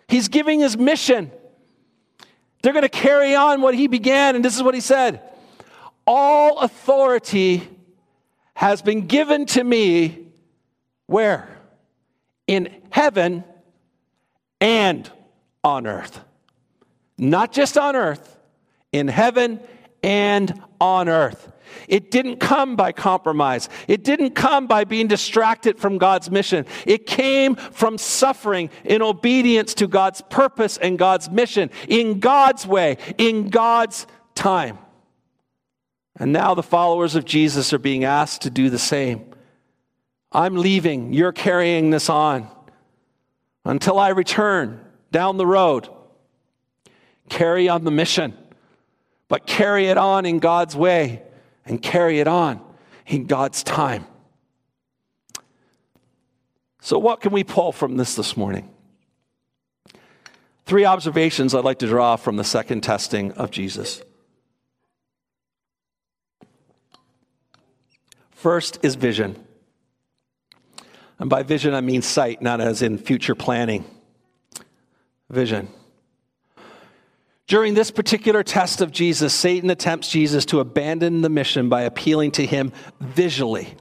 He's 0.07 0.27
giving 0.27 0.59
his 0.59 0.75
mission. 0.75 1.31
They're 2.67 2.73
going 2.73 2.83
to 2.83 2.89
carry 2.89 3.33
on 3.33 3.61
what 3.61 3.75
he 3.75 3.87
began, 3.87 4.35
and 4.35 4.43
this 4.43 4.57
is 4.57 4.61
what 4.61 4.73
he 4.73 4.81
said 4.81 5.21
All 6.05 6.59
authority 6.59 7.65
has 8.55 8.81
been 8.81 9.07
given 9.07 9.45
to 9.45 9.63
me 9.63 10.27
where? 11.05 11.47
In 12.45 12.81
heaven 12.89 13.45
and 14.59 15.09
on 15.63 15.87
earth. 15.87 16.19
Not 17.17 17.53
just 17.53 17.77
on 17.77 17.95
earth, 17.95 18.37
in 18.91 19.07
heaven 19.07 19.61
and 20.03 20.61
on 20.81 21.07
earth. 21.07 21.49
It 21.87 22.11
didn't 22.11 22.37
come 22.37 22.75
by 22.75 22.91
compromise. 22.91 23.69
It 23.87 24.03
didn't 24.03 24.31
come 24.31 24.67
by 24.67 24.83
being 24.83 25.07
distracted 25.07 25.79
from 25.79 25.97
God's 25.97 26.29
mission. 26.29 26.65
It 26.85 27.05
came 27.05 27.55
from 27.55 27.97
suffering 27.97 28.69
in 28.83 29.01
obedience 29.01 29.73
to 29.75 29.87
God's 29.87 30.21
purpose 30.21 30.77
and 30.77 30.99
God's 30.99 31.29
mission, 31.29 31.69
in 31.87 32.19
God's 32.19 32.67
way, 32.67 32.97
in 33.17 33.49
God's 33.49 34.07
time. 34.35 34.77
And 36.19 36.33
now 36.33 36.55
the 36.55 36.63
followers 36.63 37.15
of 37.15 37.25
Jesus 37.25 37.73
are 37.73 37.79
being 37.79 38.03
asked 38.03 38.41
to 38.41 38.49
do 38.49 38.69
the 38.69 38.79
same. 38.79 39.23
I'm 40.31 40.57
leaving, 40.57 41.13
you're 41.13 41.31
carrying 41.31 41.89
this 41.89 42.09
on 42.09 42.49
until 43.63 43.99
I 43.99 44.09
return 44.09 44.81
down 45.11 45.37
the 45.37 45.45
road. 45.45 45.87
Carry 47.29 47.69
on 47.69 47.83
the 47.83 47.91
mission, 47.91 48.33
but 49.27 49.45
carry 49.45 49.87
it 49.87 49.97
on 49.97 50.25
in 50.25 50.39
God's 50.39 50.75
way 50.75 51.21
and 51.67 51.81
carry 51.81 52.19
it 52.19 52.27
on 52.27 52.61
in 53.05 53.25
God's 53.25 53.63
time. 53.63 54.05
So, 56.81 56.97
what 56.97 57.21
can 57.21 57.31
we 57.31 57.43
pull 57.43 57.71
from 57.71 57.97
this 57.97 58.15
this 58.15 58.37
morning? 58.37 58.69
Three 60.65 60.85
observations 60.85 61.53
I'd 61.53 61.63
like 61.63 61.79
to 61.79 61.87
draw 61.87 62.15
from 62.15 62.35
the 62.35 62.43
second 62.43 62.81
testing 62.81 63.31
of 63.33 63.51
Jesus. 63.51 64.01
First 68.31 68.79
is 68.83 68.95
vision. 68.95 69.43
And 71.19 71.29
by 71.29 71.43
vision, 71.43 71.73
I 71.73 71.81
mean 71.81 72.01
sight, 72.01 72.41
not 72.41 72.61
as 72.61 72.81
in 72.81 72.97
future 72.97 73.33
planning. 73.33 73.85
Vision. 75.29 75.69
During 77.47 77.75
this 77.75 77.91
particular 77.91 78.43
test 78.43 78.81
of 78.81 78.91
Jesus, 78.91 79.33
Satan 79.33 79.69
attempts 79.69 80.09
Jesus 80.09 80.45
to 80.47 80.59
abandon 80.59 81.21
the 81.21 81.29
mission 81.29 81.69
by 81.69 81.83
appealing 81.83 82.31
to 82.31 82.45
him 82.45 82.73
visually 82.99 83.73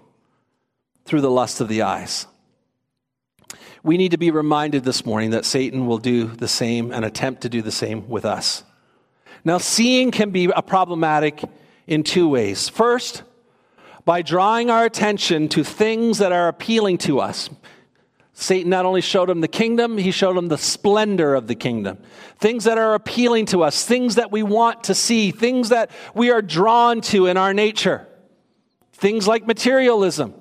through 1.05 1.21
the 1.21 1.31
lust 1.31 1.61
of 1.61 1.67
the 1.67 1.83
eyes. 1.83 2.27
We 3.83 3.97
need 3.97 4.13
to 4.13 4.19
be 4.19 4.31
reminded 4.31 4.85
this 4.85 5.05
morning 5.05 5.31
that 5.31 5.45
Satan 5.45 5.87
will 5.87 5.99
do 5.99 6.27
the 6.27 6.49
same 6.49 6.93
and 6.93 7.05
attempt 7.05 7.43
to 7.43 7.49
do 7.49 7.61
the 7.61 7.73
same 7.73 8.09
with 8.09 8.25
us. 8.25 8.63
Now, 9.45 9.59
seeing 9.59 10.13
can 10.13 10.31
be 10.31 10.45
a 10.45 10.63
problematic 10.63 11.43
in 11.89 12.05
two 12.05 12.29
ways. 12.29 12.69
First, 12.69 13.25
by 14.05 14.23
drawing 14.23 14.71
our 14.71 14.85
attention 14.85 15.49
to 15.51 15.65
things 15.65 16.19
that 16.19 16.31
are 16.33 16.47
appealing 16.47 16.99
to 16.99 17.19
us, 17.19 17.51
Satan 18.39 18.69
not 18.69 18.85
only 18.85 19.01
showed 19.01 19.31
him 19.31 19.41
the 19.41 19.49
kingdom, 19.49 19.97
he 19.97 20.11
showed 20.11 20.37
him 20.37 20.49
the 20.49 20.59
splendor 20.59 21.35
of 21.35 21.47
the 21.47 21.55
kingdom. 21.55 21.97
Things 22.39 22.65
that 22.65 22.77
are 22.77 22.93
appealing 22.93 23.47
to 23.47 23.63
us, 23.63 23.83
things 23.83 24.17
that 24.17 24.31
we 24.31 24.43
want 24.43 24.85
to 24.85 24.95
see, 24.95 25.31
things 25.31 25.71
that 25.71 25.91
we 26.15 26.31
are 26.31 26.43
drawn 26.43 27.01
to 27.01 27.29
in 27.29 27.39
our 27.39 27.55
nature. 27.55 28.07
Things 28.93 29.27
like 29.27 29.47
materialism. 29.47 30.35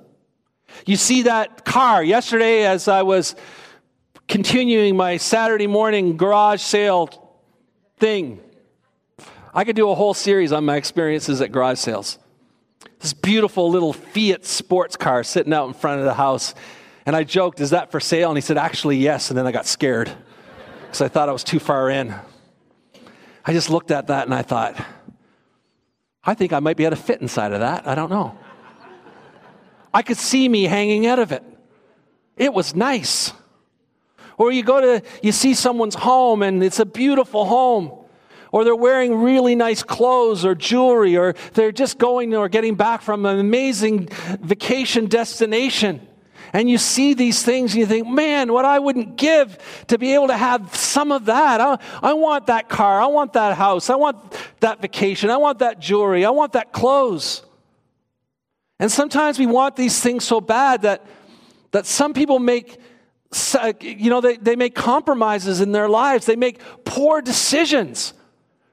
You 0.86 0.97
see 0.97 1.21
that 1.21 1.63
car. 1.63 2.03
Yesterday, 2.03 2.65
as 2.65 2.89
I 2.89 3.03
was 3.03 3.34
continuing 4.27 4.97
my 4.97 5.15
Saturday 5.15 5.67
morning 5.67 6.17
garage 6.17 6.62
sale 6.62 7.08
thing, 7.95 8.41
I 9.53 9.63
could 9.63 9.77
do 9.77 9.89
a 9.89 9.95
whole 9.95 10.13
series 10.13 10.51
on 10.51 10.65
my 10.65 10.75
experiences 10.75 11.39
at 11.39 11.53
garage 11.53 11.79
sales. 11.79 12.19
This 12.99 13.13
beautiful 13.13 13.69
little 13.69 13.93
Fiat 13.93 14.43
sports 14.43 14.97
car 14.97 15.23
sitting 15.23 15.53
out 15.53 15.67
in 15.67 15.73
front 15.73 15.99
of 15.99 16.05
the 16.05 16.13
house 16.13 16.53
and 17.05 17.15
I 17.15 17.23
joked, 17.23 17.59
Is 17.59 17.69
that 17.69 17.91
for 17.91 17.99
sale? 17.99 18.29
And 18.29 18.37
he 18.37 18.41
said, 18.41 18.57
Actually, 18.57 18.97
yes. 18.97 19.29
And 19.29 19.37
then 19.37 19.45
I 19.45 19.51
got 19.51 19.65
scared 19.65 20.11
because 20.81 21.01
I 21.01 21.07
thought 21.07 21.29
I 21.29 21.31
was 21.31 21.43
too 21.43 21.59
far 21.59 21.89
in. 21.89 22.15
I 23.45 23.53
just 23.53 23.69
looked 23.69 23.91
at 23.91 24.07
that 24.07 24.25
and 24.25 24.33
I 24.33 24.41
thought, 24.41 24.83
I 26.23 26.33
think 26.33 26.53
I 26.53 26.59
might 26.59 26.77
be 26.77 26.85
able 26.85 26.95
to 26.95 27.01
fit 27.01 27.21
inside 27.21 27.53
of 27.53 27.59
that. 27.59 27.87
I 27.87 27.93
don't 27.93 28.09
know. 28.09 28.37
I 29.93 30.01
could 30.01 30.17
see 30.17 30.49
me 30.49 30.63
hanging 30.63 31.05
out 31.05 31.19
of 31.19 31.31
it. 31.31 31.43
It 32.35 32.53
was 32.53 32.75
nice. 32.75 33.31
Or 34.37 34.51
you 34.51 34.63
go 34.63 34.81
to, 34.81 35.07
you 35.21 35.31
see 35.31 35.53
someone's 35.53 35.95
home 35.95 36.41
and 36.41 36.63
it's 36.63 36.79
a 36.79 36.85
beautiful 36.85 37.45
home. 37.45 37.91
Or 38.51 38.63
they're 38.63 38.75
wearing 38.75 39.15
really 39.15 39.53
nice 39.53 39.83
clothes 39.83 40.45
or 40.45 40.55
jewelry, 40.55 41.17
or 41.17 41.35
they're 41.53 41.73
just 41.73 41.97
going 41.97 42.33
or 42.33 42.47
getting 42.47 42.75
back 42.75 43.01
from 43.01 43.25
an 43.25 43.37
amazing 43.37 44.07
vacation 44.39 45.07
destination 45.07 46.07
and 46.55 46.69
you 46.69 46.77
see 46.77 47.13
these 47.13 47.43
things 47.43 47.73
and 47.73 47.81
you 47.81 47.85
think, 47.85 48.07
man, 48.07 48.53
what 48.53 48.63
I 48.63 48.79
wouldn't 48.79 49.17
give 49.17 49.57
to 49.87 49.97
be 49.97 50.13
able 50.13 50.27
to 50.27 50.37
have 50.37 50.73
some 50.73 51.11
of 51.11 51.25
that. 51.25 51.59
I, 51.59 51.77
I 52.01 52.13
want 52.13 52.47
that 52.47 52.69
car. 52.69 53.01
I 53.01 53.07
want 53.07 53.33
that 53.33 53.57
house. 53.57 53.89
I 53.89 53.95
want 53.95 54.15
that 54.61 54.81
vacation. 54.81 55.29
I 55.29 55.35
want 55.35 55.59
that 55.59 55.81
jewelry. 55.81 56.23
I 56.23 56.29
want 56.29 56.53
that 56.53 56.71
clothes. 56.71 57.43
And 58.79 58.89
sometimes 58.89 59.37
we 59.37 59.47
want 59.47 59.75
these 59.75 59.99
things 59.99 60.23
so 60.23 60.39
bad 60.39 60.83
that, 60.83 61.05
that 61.71 61.85
some 61.85 62.13
people 62.13 62.39
make, 62.39 62.79
uh, 63.55 63.73
you 63.81 64.09
know, 64.09 64.21
they, 64.21 64.37
they 64.37 64.55
make 64.55 64.75
compromises 64.75 65.59
in 65.59 65.73
their 65.73 65.89
lives. 65.89 66.25
They 66.25 66.37
make 66.37 66.61
poor 66.85 67.21
decisions 67.21 68.13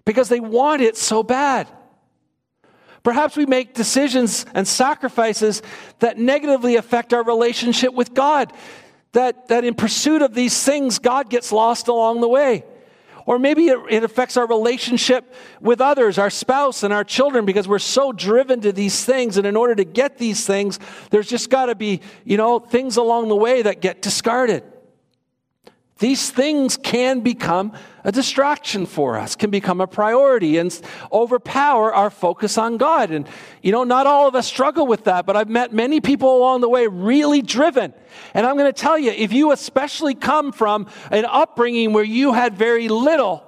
because 0.04 0.28
they 0.28 0.38
want 0.38 0.82
it 0.82 0.96
so 0.96 1.24
bad. 1.24 1.66
Perhaps 3.02 3.36
we 3.36 3.46
make 3.46 3.74
decisions 3.74 4.46
and 4.54 4.66
sacrifices 4.66 5.62
that 5.98 6.18
negatively 6.18 6.76
affect 6.76 7.12
our 7.12 7.24
relationship 7.24 7.94
with 7.94 8.14
God. 8.14 8.52
That, 9.12 9.48
that 9.48 9.64
in 9.64 9.74
pursuit 9.74 10.22
of 10.22 10.34
these 10.34 10.62
things, 10.62 10.98
God 10.98 11.28
gets 11.28 11.52
lost 11.52 11.88
along 11.88 12.20
the 12.20 12.28
way. 12.28 12.64
Or 13.26 13.38
maybe 13.38 13.68
it, 13.68 13.78
it, 13.88 14.04
affects 14.04 14.36
our 14.36 14.46
relationship 14.46 15.34
with 15.60 15.80
others, 15.80 16.18
our 16.18 16.30
spouse 16.30 16.82
and 16.82 16.92
our 16.92 17.04
children, 17.04 17.44
because 17.44 17.68
we're 17.68 17.78
so 17.78 18.12
driven 18.12 18.60
to 18.62 18.72
these 18.72 19.04
things. 19.04 19.36
And 19.36 19.46
in 19.46 19.56
order 19.56 19.74
to 19.74 19.84
get 19.84 20.18
these 20.18 20.46
things, 20.46 20.78
there's 21.10 21.28
just 21.28 21.50
got 21.50 21.66
to 21.66 21.74
be, 21.74 22.00
you 22.24 22.36
know, 22.36 22.58
things 22.58 22.96
along 22.96 23.28
the 23.28 23.36
way 23.36 23.62
that 23.62 23.80
get 23.80 24.02
discarded. 24.02 24.64
These 26.02 26.32
things 26.32 26.76
can 26.76 27.20
become 27.20 27.74
a 28.02 28.10
distraction 28.10 28.86
for 28.86 29.16
us, 29.16 29.36
can 29.36 29.50
become 29.50 29.80
a 29.80 29.86
priority 29.86 30.58
and 30.58 30.76
overpower 31.12 31.94
our 31.94 32.10
focus 32.10 32.58
on 32.58 32.76
God. 32.76 33.12
And, 33.12 33.28
you 33.62 33.70
know, 33.70 33.84
not 33.84 34.08
all 34.08 34.26
of 34.26 34.34
us 34.34 34.44
struggle 34.44 34.84
with 34.84 35.04
that, 35.04 35.26
but 35.26 35.36
I've 35.36 35.48
met 35.48 35.72
many 35.72 36.00
people 36.00 36.36
along 36.36 36.60
the 36.60 36.68
way 36.68 36.88
really 36.88 37.40
driven. 37.40 37.94
And 38.34 38.44
I'm 38.44 38.56
going 38.56 38.66
to 38.66 38.72
tell 38.72 38.98
you, 38.98 39.12
if 39.12 39.32
you 39.32 39.52
especially 39.52 40.16
come 40.16 40.50
from 40.50 40.88
an 41.12 41.24
upbringing 41.24 41.92
where 41.92 42.02
you 42.02 42.32
had 42.32 42.58
very 42.58 42.88
little, 42.88 43.44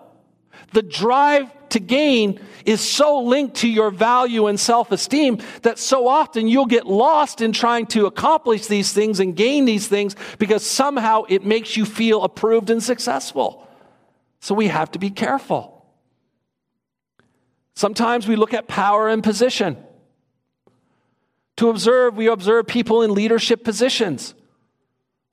the 0.72 0.82
drive 0.82 1.50
to 1.74 1.80
gain 1.80 2.40
is 2.64 2.80
so 2.80 3.20
linked 3.20 3.56
to 3.56 3.68
your 3.68 3.90
value 3.90 4.46
and 4.46 4.58
self 4.58 4.90
esteem 4.90 5.38
that 5.62 5.78
so 5.78 6.08
often 6.08 6.48
you'll 6.48 6.66
get 6.66 6.86
lost 6.86 7.40
in 7.40 7.52
trying 7.52 7.86
to 7.86 8.06
accomplish 8.06 8.66
these 8.66 8.92
things 8.92 9.20
and 9.20 9.36
gain 9.36 9.66
these 9.66 9.86
things 9.86 10.16
because 10.38 10.66
somehow 10.66 11.24
it 11.28 11.44
makes 11.44 11.76
you 11.76 11.84
feel 11.84 12.24
approved 12.24 12.70
and 12.70 12.82
successful. 12.82 13.68
So 14.40 14.54
we 14.54 14.68
have 14.68 14.90
to 14.92 14.98
be 14.98 15.10
careful. 15.10 15.86
Sometimes 17.74 18.26
we 18.26 18.36
look 18.36 18.54
at 18.54 18.68
power 18.68 19.08
and 19.08 19.22
position. 19.22 19.76
To 21.56 21.70
observe, 21.70 22.16
we 22.16 22.28
observe 22.28 22.66
people 22.66 23.02
in 23.02 23.14
leadership 23.14 23.64
positions. 23.64 24.34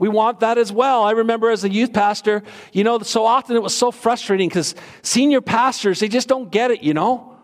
We 0.01 0.09
want 0.09 0.39
that 0.39 0.57
as 0.57 0.71
well. 0.71 1.03
I 1.03 1.11
remember 1.11 1.51
as 1.51 1.63
a 1.63 1.69
youth 1.69 1.93
pastor, 1.93 2.41
you 2.73 2.83
know, 2.83 2.97
so 3.01 3.23
often 3.23 3.55
it 3.55 3.61
was 3.61 3.77
so 3.77 3.91
frustrating 3.91 4.49
because 4.49 4.73
senior 5.03 5.41
pastors, 5.41 5.99
they 5.99 6.07
just 6.07 6.27
don't 6.27 6.49
get 6.49 6.71
it, 6.71 6.81
you 6.81 6.95
know? 6.95 7.37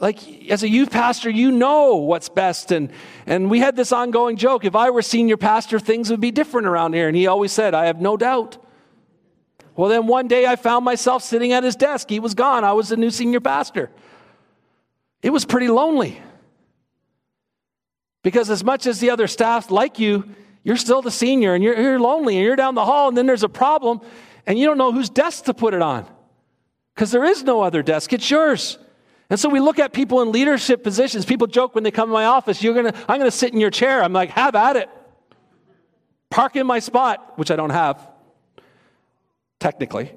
Like, 0.00 0.48
as 0.48 0.62
a 0.62 0.68
youth 0.68 0.92
pastor, 0.92 1.28
you 1.28 1.50
know 1.50 1.96
what's 1.96 2.28
best. 2.28 2.70
And, 2.70 2.92
and 3.26 3.50
we 3.50 3.58
had 3.58 3.74
this 3.74 3.90
ongoing 3.90 4.36
joke 4.36 4.64
if 4.64 4.76
I 4.76 4.90
were 4.90 5.02
senior 5.02 5.36
pastor, 5.36 5.80
things 5.80 6.08
would 6.08 6.20
be 6.20 6.30
different 6.30 6.68
around 6.68 6.92
here. 6.92 7.08
And 7.08 7.16
he 7.16 7.26
always 7.26 7.50
said, 7.50 7.74
I 7.74 7.86
have 7.86 8.00
no 8.00 8.16
doubt. 8.16 8.56
Well, 9.74 9.90
then 9.90 10.06
one 10.06 10.28
day 10.28 10.46
I 10.46 10.54
found 10.54 10.84
myself 10.84 11.24
sitting 11.24 11.50
at 11.50 11.64
his 11.64 11.74
desk. 11.74 12.10
He 12.10 12.20
was 12.20 12.34
gone. 12.34 12.62
I 12.62 12.74
was 12.74 12.90
the 12.90 12.96
new 12.96 13.10
senior 13.10 13.40
pastor. 13.40 13.90
It 15.20 15.30
was 15.30 15.44
pretty 15.44 15.66
lonely. 15.66 16.22
Because 18.22 18.50
as 18.50 18.62
much 18.62 18.86
as 18.86 19.00
the 19.00 19.10
other 19.10 19.26
staff 19.26 19.72
like 19.72 19.98
you, 19.98 20.22
you're 20.68 20.76
still 20.76 21.00
the 21.00 21.10
senior 21.10 21.54
and 21.54 21.64
you're, 21.64 21.80
you're 21.80 21.98
lonely 21.98 22.36
and 22.36 22.44
you're 22.44 22.54
down 22.54 22.74
the 22.74 22.84
hall 22.84 23.08
and 23.08 23.16
then 23.16 23.24
there's 23.24 23.42
a 23.42 23.48
problem 23.48 24.02
and 24.46 24.58
you 24.58 24.66
don't 24.66 24.76
know 24.76 24.92
whose 24.92 25.08
desk 25.08 25.44
to 25.44 25.54
put 25.54 25.72
it 25.72 25.80
on 25.80 26.06
because 26.94 27.10
there 27.10 27.24
is 27.24 27.42
no 27.42 27.62
other 27.62 27.82
desk, 27.82 28.12
it's 28.12 28.30
yours. 28.30 28.76
And 29.30 29.40
so 29.40 29.48
we 29.48 29.60
look 29.60 29.78
at 29.78 29.94
people 29.94 30.20
in 30.20 30.30
leadership 30.30 30.84
positions. 30.84 31.24
People 31.24 31.46
joke 31.46 31.74
when 31.74 31.84
they 31.84 31.90
come 31.90 32.10
to 32.10 32.12
my 32.12 32.26
office, 32.26 32.62
you're 32.62 32.74
gonna, 32.74 32.92
I'm 33.08 33.18
going 33.18 33.30
to 33.30 33.36
sit 33.36 33.54
in 33.54 33.60
your 33.60 33.70
chair. 33.70 34.02
I'm 34.02 34.12
like, 34.12 34.28
have 34.30 34.54
at 34.54 34.76
it. 34.76 34.90
Park 36.28 36.54
in 36.54 36.66
my 36.66 36.80
spot, 36.80 37.38
which 37.38 37.50
I 37.50 37.56
don't 37.56 37.70
have, 37.70 38.06
technically. 39.60 40.12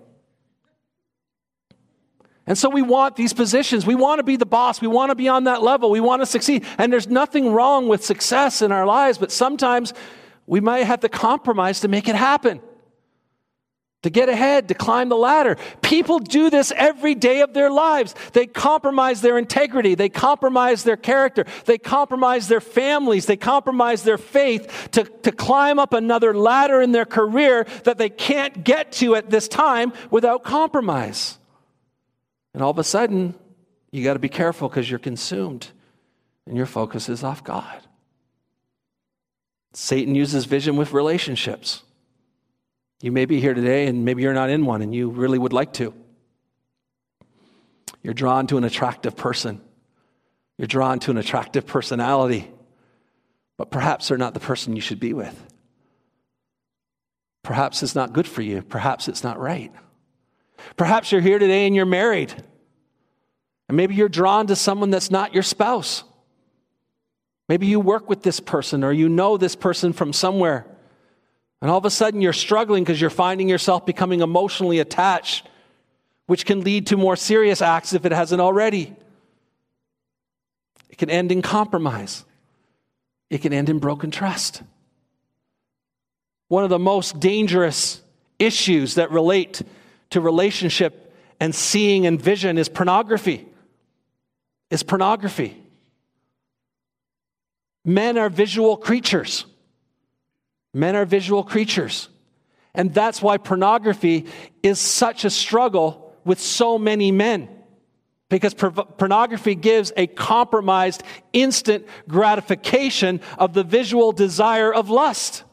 And 2.45 2.57
so 2.57 2.69
we 2.69 2.81
want 2.81 3.15
these 3.15 3.31
positions. 3.31 3.85
We 3.85 3.95
want 3.95 4.19
to 4.19 4.23
be 4.23 4.35
the 4.35 4.45
boss. 4.45 4.81
We 4.81 4.87
want 4.87 5.11
to 5.11 5.15
be 5.15 5.29
on 5.29 5.45
that 5.45 5.61
level. 5.61 5.91
We 5.91 6.01
want 6.01 6.21
to 6.21 6.25
succeed. 6.25 6.65
And 6.77 6.91
there's 6.91 7.07
nothing 7.07 7.53
wrong 7.53 7.87
with 7.87 8.03
success 8.03 8.61
in 8.61 8.73
our 8.73 8.85
lives, 8.85 9.17
but 9.17 9.31
sometimes 9.31 9.93
we 10.47 10.60
might 10.60 10.86
have 10.86 11.01
to 11.01 11.10
compromise 11.10 11.82
to 11.82 11.88
make 11.88 12.08
it 12.08 12.15
happen, 12.15 12.62
to 14.04 14.10
get 14.10 14.30
ahead, 14.30 14.67
to 14.67 14.73
climb 14.73 15.10
the 15.10 15.15
ladder. 15.15 15.58
People 15.82 16.19
do 16.19 16.49
this 16.49 16.73
every 16.75 17.13
day 17.13 17.41
of 17.41 17.54
their 17.54 17.69
lives. 17.69 18.15
They 18.34 18.47
compromise 18.47 19.21
their 19.21 19.38
integrity, 19.38 19.95
they 19.95 20.10
compromise 20.10 20.84
their 20.84 20.97
character, 20.97 21.45
they 21.65 21.77
compromise 21.77 22.47
their 22.47 22.62
families, 22.62 23.27
they 23.27 23.38
compromise 23.38 24.04
their 24.04 24.17
faith 24.17 24.89
to, 24.91 25.04
to 25.04 25.32
climb 25.32 25.77
up 25.80 25.93
another 25.93 26.34
ladder 26.34 26.82
in 26.82 26.91
their 26.91 27.06
career 27.06 27.65
that 27.84 27.97
they 27.97 28.10
can't 28.10 28.63
get 28.63 28.91
to 28.93 29.15
at 29.15 29.30
this 29.30 29.47
time 29.47 29.93
without 30.10 30.43
compromise. 30.43 31.38
And 32.54 32.63
all 32.63 32.71
of 32.71 32.80
a 32.80 32.84
sudden, 32.84 33.36
you 33.91 34.04
got 34.04 34.13
to 34.13 34.19
be 34.19 34.30
careful 34.30 34.67
because 34.69 34.89
you're 34.89 34.99
consumed 34.99 35.67
and 36.47 36.58
your 36.58 36.65
focus 36.65 37.10
is 37.10 37.23
off 37.23 37.43
God. 37.43 37.82
Satan 39.73 40.15
uses 40.15 40.45
vision 40.45 40.75
with 40.75 40.93
relationships. 40.93 41.84
You 43.01 43.12
may 43.12 43.25
be 43.25 43.39
here 43.39 43.53
today 43.53 43.88
and 43.88 44.05
maybe 44.05 44.21
you're 44.21 44.34
not 44.34 44.49
in 44.49 44.65
one 44.65 44.81
and 44.81 44.93
you 44.93 45.10
really 45.10 45.39
would 45.39 45.53
like 45.53 45.73
to. 45.73 45.93
You're 48.03 48.13
drawn 48.13 48.47
to 48.47 48.57
an 48.57 48.63
attractive 48.63 49.15
person. 49.15 49.62
You're 50.57 50.67
drawn 50.67 50.99
to 50.99 51.12
an 51.12 51.17
attractive 51.17 51.65
personality, 51.65 52.51
but 53.57 53.71
perhaps 53.71 54.07
they're 54.07 54.17
not 54.17 54.34
the 54.34 54.39
person 54.39 54.75
you 54.75 54.81
should 54.81 54.99
be 54.99 55.13
with. 55.13 55.47
Perhaps 57.43 57.81
it's 57.81 57.95
not 57.95 58.13
good 58.13 58.27
for 58.27 58.41
you. 58.41 58.62
Perhaps 58.62 59.07
it's 59.07 59.23
not 59.23 59.39
right. 59.39 59.71
Perhaps 60.75 61.12
you're 61.12 61.21
here 61.21 61.39
today 61.39 61.65
and 61.65 61.75
you're 61.75 61.86
married. 61.86 62.34
And 63.67 63.77
maybe 63.77 63.95
you're 63.95 64.10
drawn 64.10 64.47
to 64.47 64.55
someone 64.55 64.89
that's 64.89 65.10
not 65.10 65.34
your 65.34 65.43
spouse. 65.43 66.03
Maybe 67.51 67.67
you 67.67 67.81
work 67.81 68.07
with 68.07 68.23
this 68.23 68.39
person 68.39 68.81
or 68.81 68.93
you 68.93 69.09
know 69.09 69.35
this 69.35 69.57
person 69.57 69.91
from 69.91 70.13
somewhere. 70.13 70.65
And 71.61 71.69
all 71.69 71.77
of 71.77 71.83
a 71.83 71.89
sudden 71.89 72.21
you're 72.21 72.31
struggling 72.31 72.85
because 72.85 73.01
you're 73.01 73.09
finding 73.09 73.49
yourself 73.49 73.85
becoming 73.85 74.21
emotionally 74.21 74.79
attached, 74.79 75.49
which 76.27 76.45
can 76.45 76.61
lead 76.61 76.87
to 76.87 76.95
more 76.95 77.17
serious 77.17 77.61
acts 77.61 77.91
if 77.91 78.05
it 78.05 78.13
hasn't 78.13 78.39
already. 78.39 78.95
It 80.89 80.97
can 80.97 81.09
end 81.09 81.29
in 81.29 81.41
compromise, 81.41 82.23
it 83.29 83.39
can 83.39 83.51
end 83.51 83.67
in 83.67 83.79
broken 83.79 84.11
trust. 84.11 84.63
One 86.47 86.63
of 86.63 86.69
the 86.69 86.79
most 86.79 87.19
dangerous 87.19 88.01
issues 88.39 88.95
that 88.95 89.11
relate 89.11 89.61
to 90.11 90.21
relationship 90.21 91.13
and 91.37 91.53
seeing 91.53 92.07
and 92.07 92.21
vision 92.21 92.57
is 92.57 92.69
pornography. 92.69 93.45
Is 94.69 94.83
pornography. 94.83 95.61
Men 97.84 98.17
are 98.17 98.30
visual 98.30 98.78
creatures. 98.78 99.46
Men 100.74 100.96
are 100.96 101.06
visual 101.06 101.44
creatures. 101.44 102.10
And 102.74 102.94
that's 102.94 103.22
why 103.22 103.38
pornography 103.38 104.28
is 104.63 104.80
such 104.80 105.26
a 105.26 105.30
struggle 105.30 106.15
with 106.24 106.39
so 106.39 106.78
many 106.78 107.12
men. 107.12 107.50
Because 108.30 108.54
pornography 108.54 109.56
gives 109.56 109.91
a 109.98 110.08
compromised, 110.08 111.04
instant 111.34 111.86
gratification 112.08 113.20
of 113.38 113.54
the 113.54 113.63
visual 113.63 114.13
desire 114.13 114.74
of 114.74 114.89
lust. 114.89 115.44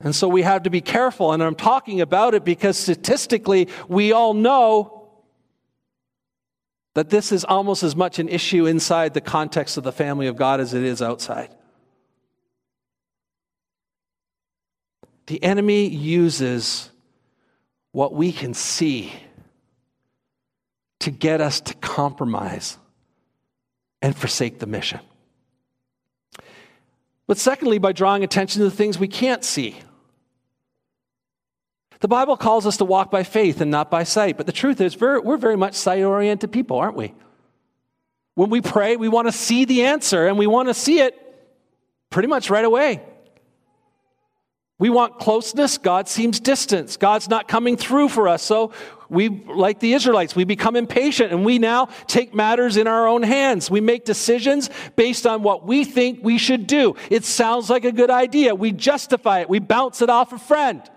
And 0.00 0.14
so 0.14 0.26
we 0.26 0.42
have 0.42 0.64
to 0.64 0.70
be 0.70 0.80
careful. 0.80 1.32
And 1.32 1.42
I'm 1.42 1.54
talking 1.54 2.00
about 2.00 2.34
it 2.34 2.44
because 2.44 2.76
statistically, 2.76 3.68
we 3.88 4.12
all 4.12 4.34
know 4.34 4.97
that 6.94 7.10
this 7.10 7.32
is 7.32 7.44
almost 7.44 7.82
as 7.82 7.94
much 7.94 8.18
an 8.18 8.28
issue 8.28 8.66
inside 8.66 9.14
the 9.14 9.20
context 9.20 9.76
of 9.76 9.84
the 9.84 9.92
family 9.92 10.26
of 10.26 10.36
God 10.36 10.60
as 10.60 10.74
it 10.74 10.82
is 10.82 11.00
outside. 11.00 11.50
The 15.26 15.42
enemy 15.42 15.88
uses 15.88 16.90
what 17.92 18.14
we 18.14 18.32
can 18.32 18.54
see 18.54 19.12
to 21.00 21.10
get 21.10 21.40
us 21.40 21.60
to 21.60 21.74
compromise 21.74 22.78
and 24.00 24.16
forsake 24.16 24.58
the 24.58 24.66
mission. 24.66 25.00
But 27.26 27.38
secondly, 27.38 27.78
by 27.78 27.92
drawing 27.92 28.24
attention 28.24 28.60
to 28.60 28.64
the 28.64 28.74
things 28.74 28.98
we 28.98 29.08
can't 29.08 29.44
see. 29.44 29.76
The 32.00 32.08
Bible 32.08 32.36
calls 32.36 32.66
us 32.66 32.76
to 32.76 32.84
walk 32.84 33.10
by 33.10 33.24
faith 33.24 33.60
and 33.60 33.70
not 33.70 33.90
by 33.90 34.04
sight. 34.04 34.36
But 34.36 34.46
the 34.46 34.52
truth 34.52 34.80
is, 34.80 34.98
we're, 34.98 35.36
very 35.36 35.56
much 35.56 35.74
sight 35.74 36.02
oriented 36.02 36.52
people, 36.52 36.78
aren't 36.78 36.96
we? 36.96 37.14
When 38.34 38.50
we 38.50 38.60
pray, 38.60 38.96
we 38.96 39.08
want 39.08 39.26
to 39.26 39.32
see 39.32 39.64
the 39.64 39.84
answer 39.84 40.28
and 40.28 40.38
we 40.38 40.46
want 40.46 40.68
to 40.68 40.74
see 40.74 41.00
it 41.00 41.16
pretty 42.10 42.28
much 42.28 42.50
right 42.50 42.64
away. 42.64 43.02
We 44.78 44.90
want 44.90 45.18
closeness. 45.18 45.76
God 45.76 46.08
seems 46.08 46.38
distant. 46.38 46.96
God's 47.00 47.28
not 47.28 47.48
coming 47.48 47.76
through 47.76 48.10
for 48.10 48.28
us. 48.28 48.44
So 48.44 48.72
we, 49.08 49.28
like 49.28 49.80
the 49.80 49.92
Israelites, 49.94 50.36
we 50.36 50.44
become 50.44 50.76
impatient 50.76 51.32
and 51.32 51.44
we 51.44 51.58
now 51.58 51.86
take 52.06 52.32
matters 52.32 52.76
in 52.76 52.86
our 52.86 53.08
own 53.08 53.24
hands. 53.24 53.72
We 53.72 53.80
make 53.80 54.04
decisions 54.04 54.70
based 54.94 55.26
on 55.26 55.42
what 55.42 55.66
we 55.66 55.84
think 55.84 56.20
we 56.22 56.38
should 56.38 56.68
do. 56.68 56.94
It 57.10 57.24
sounds 57.24 57.68
like 57.68 57.84
a 57.84 57.90
good 57.90 58.10
idea. 58.10 58.54
We 58.54 58.70
justify 58.70 59.40
it. 59.40 59.48
We 59.48 59.58
bounce 59.58 60.00
it 60.00 60.10
off 60.10 60.32
a 60.32 60.38
friend. 60.38 60.88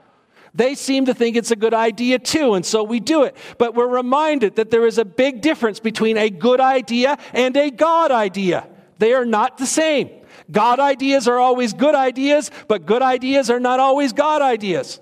They 0.54 0.76
seem 0.76 1.06
to 1.06 1.14
think 1.14 1.38
it's 1.38 1.52
a 1.52 1.56
good 1.56 1.74
idea 1.74 2.20
too, 2.20 2.56
and 2.56 2.66
so 2.66 2.84
we 2.84 3.00
do 3.00 3.24
it. 3.24 3.38
But 3.58 3.74
we're 3.74 3.88
reminded 3.88 4.58
that 4.58 4.70
there 4.70 4.86
is 4.86 4.98
a 4.98 5.06
big 5.06 5.42
difference 5.42 5.80
between 5.80 6.18
a 6.18 6.30
good 6.30 6.60
idea 6.60 7.18
and 7.34 7.56
a 7.56 7.72
God 7.72 8.12
idea. 8.12 8.68
They 8.98 9.14
are 9.14 9.26
not 9.26 9.58
the 9.58 9.66
same. 9.66 10.10
God 10.52 10.80
ideas 10.80 11.28
are 11.28 11.40
always 11.40 11.74
good 11.74 11.96
ideas, 11.96 12.52
but 12.68 12.86
good 12.86 13.02
ideas 13.02 13.50
are 13.50 13.60
not 13.60 13.80
always 13.80 14.12
God 14.12 14.42
ideas. 14.42 15.00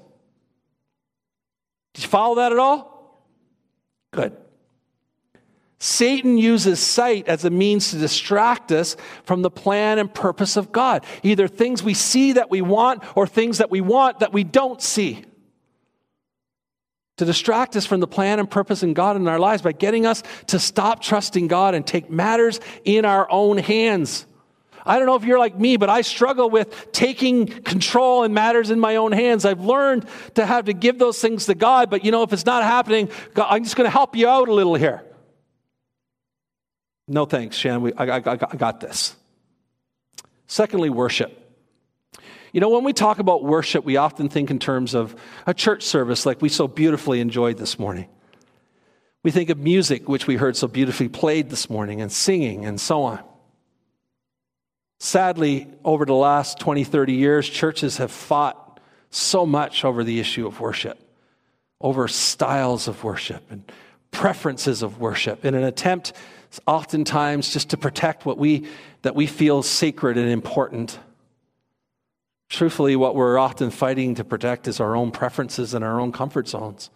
Did 1.96 2.04
you 2.04 2.10
follow 2.10 2.36
that 2.36 2.52
at 2.52 2.60
all? 2.60 3.26
Good. 4.12 4.38
Satan 5.80 6.38
uses 6.38 6.80
sight 6.80 7.28
as 7.28 7.46
a 7.46 7.50
means 7.50 7.92
to 7.92 7.98
distract 7.98 8.72
us 8.72 8.98
from 9.24 9.42
the 9.42 9.50
plan 9.50 9.98
and 9.98 10.14
purpose 10.14 10.58
of 10.58 10.72
God. 10.72 11.06
Either 11.24 11.48
things 11.48 11.82
we 11.82 11.94
see 11.94 12.34
that 12.34 12.52
we 12.52 12.62
want 12.62 13.04
or 13.16 13.26
things 13.26 13.60
that 13.60 13.72
we 13.72 13.82
want 13.82 14.20
that 14.20 14.34
we 14.34 14.44
don't 14.44 14.82
see. 14.82 15.24
To 17.20 17.26
distract 17.26 17.76
us 17.76 17.86
from 17.86 18.00
the 18.00 18.08
plan 18.08 18.40
and 18.40 18.50
purpose 18.50 18.82
in 18.82 18.94
God 18.94 19.18
in 19.18 19.28
our 19.28 19.40
lives 19.40 19.62
by 19.62 19.74
getting 19.74 20.06
us 20.06 20.24
to 20.48 20.58
stop 20.58 21.02
trusting 21.02 21.48
God 21.48 21.76
and 21.76 21.86
take 21.86 22.10
matters 22.10 22.62
in 22.86 23.04
our 23.04 23.30
own 23.30 23.58
hands. 23.58 24.26
I 24.86 24.98
don't 24.98 25.06
know 25.06 25.16
if 25.16 25.26
you're 25.26 25.38
like 25.38 25.60
me, 25.60 25.76
but 25.76 25.90
I 25.90 26.00
struggle 26.00 26.50
with 26.50 26.94
taking 26.94 27.48
control 27.48 28.24
and 28.24 28.34
matters 28.34 28.72
in 28.72 28.80
my 28.80 28.96
own 28.96 29.12
hands. 29.12 29.44
I've 29.44 29.60
learned 29.60 30.08
to 30.36 30.46
have 30.46 30.64
to 30.68 30.74
give 30.74 30.98
those 30.98 31.20
things 31.20 31.48
to 31.48 31.56
God, 31.56 31.90
but 31.90 32.06
you 32.06 32.12
know, 32.12 32.24
if 32.24 32.32
it's 32.32 32.46
not 32.46 32.64
happening, 32.64 33.10
God, 33.34 33.48
I'm 33.50 33.66
just 33.66 33.76
going 33.76 33.86
to 33.86 33.92
help 33.92 34.16
you 34.16 34.30
out 34.30 34.48
a 34.48 34.54
little 34.54 34.76
here. 34.76 35.04
No 37.06 37.26
thanks, 37.26 37.58
Shan. 37.58 37.82
We, 37.82 37.92
I, 37.96 38.20
I, 38.20 38.22
I 38.32 38.56
got 38.56 38.80
this. 38.80 39.14
Secondly, 40.48 40.90
worship. 40.90 41.39
You 42.52 42.62
know, 42.62 42.70
when 42.70 42.84
we 42.84 42.94
talk 42.94 43.20
about 43.20 43.44
worship, 43.44 43.86
we 43.86 43.98
often 43.98 44.30
think 44.30 44.50
in 44.50 44.60
terms 44.60 44.94
of 44.94 45.16
a 45.46 45.54
church 45.54 45.84
service 45.84 46.26
like 46.26 46.42
we 46.42 46.50
so 46.50 46.68
beautifully 46.68 47.20
enjoyed 47.20 47.58
this 47.58 47.78
morning. 47.78 48.08
We 49.24 49.32
think 49.32 49.50
of 49.50 49.58
music, 49.58 50.08
which 50.08 50.28
we 50.28 50.38
heard 50.38 50.56
so 50.56 50.68
beautifully 50.68 51.10
played 51.10 51.50
this 51.50 51.70
morning, 51.70 52.02
and 52.02 52.12
singing, 52.12 52.66
and 52.66 52.80
so 52.80 53.04
on. 53.04 53.20
Sadly, 55.00 55.68
over 55.84 56.06
the 56.06 56.14
last 56.14 56.60
20, 56.60 56.84
30 56.84 57.14
years, 57.14 57.50
churches 57.50 57.98
have 57.98 58.12
fought 58.12 58.80
so 59.12 59.46
much 59.46 59.86
over 59.86 60.04
the 60.04 60.20
issue 60.20 60.48
of 60.48 60.60
worship, 60.60 61.00
over 61.82 62.08
styles 62.08 62.88
of 62.88 63.04
worship 63.04 63.44
and 63.52 63.70
preferences 64.12 64.82
of 64.82 65.00
worship 65.00 65.46
in 65.46 65.54
an 65.54 65.64
attempt 65.64 66.14
oftentimes 66.66 67.54
just 67.54 67.70
to 67.70 67.78
protect 67.78 68.26
what 68.26 68.38
we 68.38 68.68
that 69.04 69.16
we 69.16 69.28
feel 69.28 69.62
sacred 69.62 70.18
and 70.18 70.30
important. 70.30 71.00
Truthfully, 72.50 72.96
what 72.96 73.16
we're 73.16 73.38
often 73.38 73.70
fighting 73.70 74.16
to 74.16 74.24
protect 74.24 74.68
is 74.68 74.80
our 74.80 74.96
own 74.96 75.12
preferences 75.12 75.74
and 75.74 75.86
our 75.86 76.00
own 76.00 76.12
comfort 76.12 76.48
zones. 76.48 76.90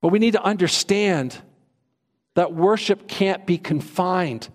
But 0.00 0.08
we 0.08 0.18
need 0.18 0.32
to 0.32 0.42
understand 0.42 1.36
that 2.34 2.54
worship 2.54 3.08
can't 3.08 3.46
be 3.46 3.58
confined 3.58 4.48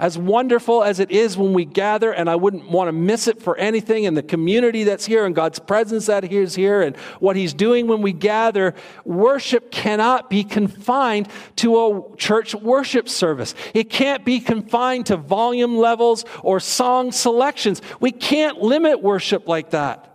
as 0.00 0.16
wonderful 0.16 0.82
as 0.82 0.98
it 0.98 1.10
is 1.10 1.36
when 1.36 1.52
we 1.52 1.66
gather, 1.66 2.10
and 2.10 2.30
I 2.30 2.34
wouldn't 2.34 2.70
want 2.70 2.88
to 2.88 2.92
miss 2.92 3.28
it 3.28 3.42
for 3.42 3.54
anything, 3.58 4.06
and 4.06 4.16
the 4.16 4.22
community 4.22 4.84
that's 4.84 5.04
here, 5.04 5.26
and 5.26 5.34
God's 5.34 5.58
presence 5.58 6.06
that 6.06 6.24
is 6.24 6.54
here, 6.54 6.80
and 6.80 6.96
what 7.20 7.36
He's 7.36 7.52
doing 7.52 7.86
when 7.86 8.00
we 8.00 8.14
gather, 8.14 8.74
worship 9.04 9.70
cannot 9.70 10.30
be 10.30 10.42
confined 10.42 11.28
to 11.56 11.76
a 11.76 12.16
church 12.16 12.54
worship 12.54 13.10
service. 13.10 13.54
It 13.74 13.90
can't 13.90 14.24
be 14.24 14.40
confined 14.40 15.06
to 15.06 15.18
volume 15.18 15.76
levels 15.76 16.24
or 16.42 16.60
song 16.60 17.12
selections. 17.12 17.82
We 18.00 18.10
can't 18.10 18.62
limit 18.62 19.02
worship 19.02 19.46
like 19.46 19.70
that. 19.70 20.06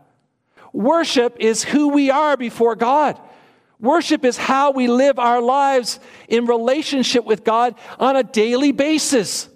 Worship 0.74 1.38
is 1.39 1.63
who 1.63 1.89
we 1.89 2.10
are 2.10 2.36
before 2.36 2.76
God. 2.76 3.21
Worship 3.80 4.26
is 4.26 4.36
how 4.36 4.71
we 4.71 4.88
live 4.88 5.19
our 5.19 5.41
lives 5.41 6.00
in 6.28 6.48
relationship 6.48 7.24
with 7.24 7.43
God 7.43 7.76
on 8.00 8.15
a 8.15 8.24
daily 8.24 8.71
basis. 8.71 9.50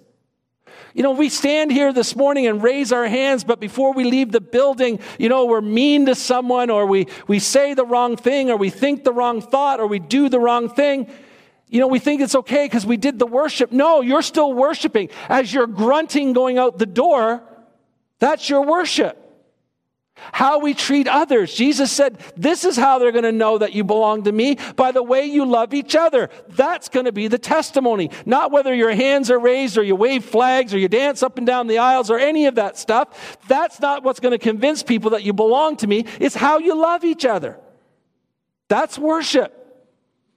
You 0.94 1.02
know, 1.02 1.12
we 1.12 1.28
stand 1.28 1.70
here 1.70 1.92
this 1.92 2.16
morning 2.16 2.46
and 2.46 2.62
raise 2.62 2.92
our 2.92 3.06
hands, 3.06 3.44
but 3.44 3.60
before 3.60 3.92
we 3.92 4.04
leave 4.04 4.32
the 4.32 4.40
building, 4.40 4.98
you 5.18 5.28
know, 5.28 5.46
we're 5.46 5.60
mean 5.60 6.06
to 6.06 6.14
someone 6.14 6.68
or 6.68 6.86
we, 6.86 7.06
we 7.28 7.38
say 7.38 7.74
the 7.74 7.84
wrong 7.84 8.16
thing 8.16 8.50
or 8.50 8.56
we 8.56 8.70
think 8.70 9.04
the 9.04 9.12
wrong 9.12 9.40
thought 9.40 9.78
or 9.78 9.86
we 9.86 10.00
do 10.00 10.28
the 10.28 10.40
wrong 10.40 10.68
thing. 10.68 11.08
You 11.68 11.78
know, 11.78 11.86
we 11.86 12.00
think 12.00 12.20
it's 12.20 12.34
okay 12.34 12.64
because 12.64 12.84
we 12.84 12.96
did 12.96 13.20
the 13.20 13.26
worship. 13.26 13.70
No, 13.70 14.00
you're 14.00 14.22
still 14.22 14.52
worshiping. 14.52 15.10
As 15.28 15.54
you're 15.54 15.68
grunting 15.68 16.32
going 16.32 16.58
out 16.58 16.78
the 16.78 16.86
door, 16.86 17.42
that's 18.18 18.50
your 18.50 18.62
worship. 18.66 19.19
How 20.32 20.58
we 20.58 20.74
treat 20.74 21.08
others. 21.08 21.54
Jesus 21.54 21.90
said, 21.90 22.18
This 22.36 22.64
is 22.64 22.76
how 22.76 22.98
they're 22.98 23.12
going 23.12 23.24
to 23.24 23.32
know 23.32 23.58
that 23.58 23.72
you 23.72 23.84
belong 23.84 24.24
to 24.24 24.32
me 24.32 24.56
by 24.76 24.92
the 24.92 25.02
way 25.02 25.24
you 25.24 25.44
love 25.44 25.74
each 25.74 25.94
other. 25.94 26.30
That's 26.48 26.88
going 26.88 27.06
to 27.06 27.12
be 27.12 27.28
the 27.28 27.38
testimony. 27.38 28.10
Not 28.26 28.50
whether 28.50 28.74
your 28.74 28.92
hands 28.92 29.30
are 29.30 29.38
raised 29.38 29.78
or 29.78 29.82
you 29.82 29.96
wave 29.96 30.24
flags 30.24 30.72
or 30.74 30.78
you 30.78 30.88
dance 30.88 31.22
up 31.22 31.38
and 31.38 31.46
down 31.46 31.66
the 31.66 31.78
aisles 31.78 32.10
or 32.10 32.18
any 32.18 32.46
of 32.46 32.56
that 32.56 32.78
stuff. 32.78 33.38
That's 33.48 33.80
not 33.80 34.02
what's 34.02 34.20
going 34.20 34.32
to 34.32 34.38
convince 34.38 34.82
people 34.82 35.10
that 35.10 35.24
you 35.24 35.32
belong 35.32 35.76
to 35.78 35.86
me. 35.86 36.06
It's 36.18 36.34
how 36.34 36.58
you 36.58 36.74
love 36.74 37.04
each 37.04 37.24
other. 37.24 37.58
That's 38.68 38.98
worship. 38.98 39.59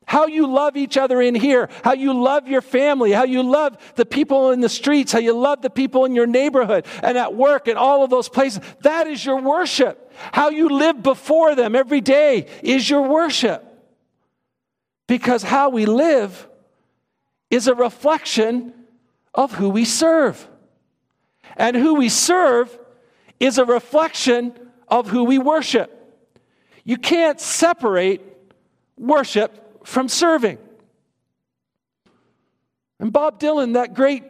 How 0.06 0.28
you 0.28 0.48
love 0.48 0.76
each 0.76 0.98
other 0.98 1.22
in 1.22 1.36
here, 1.36 1.70
how 1.84 1.94
you 1.94 2.14
love 2.14 2.48
your 2.48 2.62
family, 2.62 3.12
how 3.12 3.24
you 3.24 3.42
love 3.42 3.78
the 3.96 4.06
people 4.06 4.52
in 4.52 4.60
the 4.60 4.70
streets, 4.70 5.12
how 5.12 5.20
you 5.20 5.34
love 5.34 5.62
the 5.62 5.70
people 5.70 6.06
in 6.06 6.14
your 6.14 6.28
neighborhood 6.28 6.86
and 7.02 7.18
at 7.18 7.36
work 7.36 7.68
and 7.68 7.78
all 7.78 8.04
of 8.04 8.10
those 8.10 8.30
places. 8.30 8.62
That 8.82 9.08
is 9.08 9.26
your 9.26 9.42
worship. 9.42 10.12
How 10.32 10.50
you 10.50 10.70
live 10.70 11.02
before 11.02 11.56
them 11.56 11.76
every 11.76 12.02
day 12.02 12.48
is 12.62 12.90
your 12.90 13.08
worship. 13.08 13.66
Because 15.08 15.44
how 15.44 15.70
we 15.70 15.86
live 15.86 16.48
is 17.50 17.68
a 17.68 17.76
reflection 17.76 18.74
of 19.34 19.54
who 19.54 19.70
we 19.70 19.86
serve. 19.86 20.48
And 21.56 21.76
who 21.76 21.96
we 21.96 22.10
serve 22.10 22.78
is 23.40 23.58
a 23.58 23.66
reflection 23.66 24.54
of 24.88 25.10
who 25.10 25.24
we 25.24 25.38
worship. 25.40 26.00
You 26.84 26.98
can't 26.98 27.40
separate 27.40 28.22
worship 28.98 29.63
from 29.84 30.08
serving. 30.08 30.58
And 33.00 33.12
Bob 33.12 33.40
Dylan, 33.40 33.74
that 33.74 33.94
great 33.94 34.24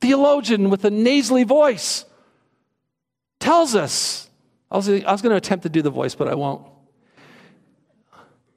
theologian 0.00 0.70
with 0.70 0.84
a 0.84 0.90
nasally 0.90 1.44
voice, 1.44 2.04
tells 3.40 3.74
us 3.74 4.28
I 4.70 4.76
was, 4.76 4.88
I 4.88 5.12
was 5.12 5.22
going 5.22 5.30
to 5.30 5.36
attempt 5.36 5.62
to 5.62 5.68
do 5.68 5.82
the 5.82 5.90
voice, 5.90 6.14
but 6.14 6.28
I 6.28 6.34
won't. 6.34 6.66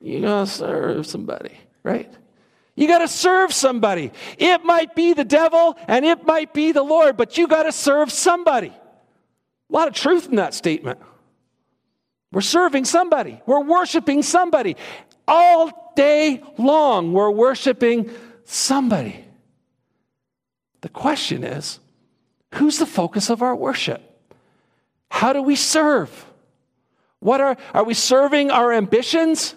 You 0.02 0.22
got 0.22 0.46
to 0.46 0.52
serve 0.52 1.06
somebody, 1.06 1.58
right? 1.84 2.12
You 2.76 2.88
got 2.88 3.00
to 3.00 3.08
serve 3.08 3.54
somebody. 3.54 4.12
It 4.38 4.64
might 4.64 4.96
be 4.96 5.14
the 5.14 5.24
devil 5.24 5.78
and 5.88 6.06
it 6.06 6.26
might 6.26 6.54
be 6.54 6.72
the 6.72 6.84
Lord, 6.84 7.18
but 7.18 7.38
you 7.38 7.48
got 7.48 7.64
to 7.64 7.72
serve 7.72 8.12
somebody. 8.12 8.74
A 9.70 9.74
lot 9.74 9.88
of 9.88 9.94
truth 9.94 10.28
in 10.28 10.36
that 10.36 10.54
statement. 10.54 11.00
We're 12.32 12.42
serving 12.42 12.86
somebody, 12.86 13.42
we're 13.46 13.64
worshiping 13.64 14.24
somebody. 14.24 14.78
All 15.28 15.81
day 15.96 16.42
long, 16.58 17.14
we're 17.14 17.32
worshiping 17.32 18.10
somebody. 18.44 19.24
The 20.82 20.90
question 20.90 21.44
is 21.44 21.80
who's 22.56 22.78
the 22.78 22.86
focus 22.86 23.30
of 23.30 23.42
our 23.42 23.56
worship? 23.56 24.02
How 25.10 25.34
do 25.34 25.42
we 25.42 25.56
serve? 25.56 26.26
What 27.20 27.40
are, 27.40 27.58
are 27.74 27.84
we 27.84 27.94
serving 27.94 28.50
our 28.50 28.74
ambitions? 28.74 29.56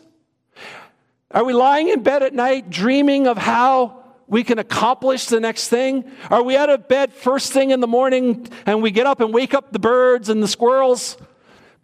Are 1.31 1.45
we 1.45 1.53
lying 1.53 1.89
in 1.89 2.03
bed 2.03 2.23
at 2.23 2.35
night 2.35 2.71
dreaming 2.71 3.27
of 3.27 3.39
how 3.39 4.05
we 4.27 4.45
can 4.45 4.59
accomplish 4.59 5.27
the 5.27 5.41
next 5.41 5.69
thing? 5.69 6.11
Are 6.31 6.43
we 6.43 6.57
out 6.57 6.71
of 6.71 6.89
bed 6.89 7.13
first 7.13 7.53
thing 7.53 7.71
in 7.71 7.81
the 7.81 7.87
morning 7.87 8.49
and 8.67 8.83
we 8.83 8.91
get 8.91 9.07
up 9.07 9.21
and 9.21 9.33
wake 9.33 9.55
up 9.55 9.73
the 9.73 9.79
birds 9.79 10.29
and 10.29 10.43
the 10.43 10.49
squirrels? 10.49 11.17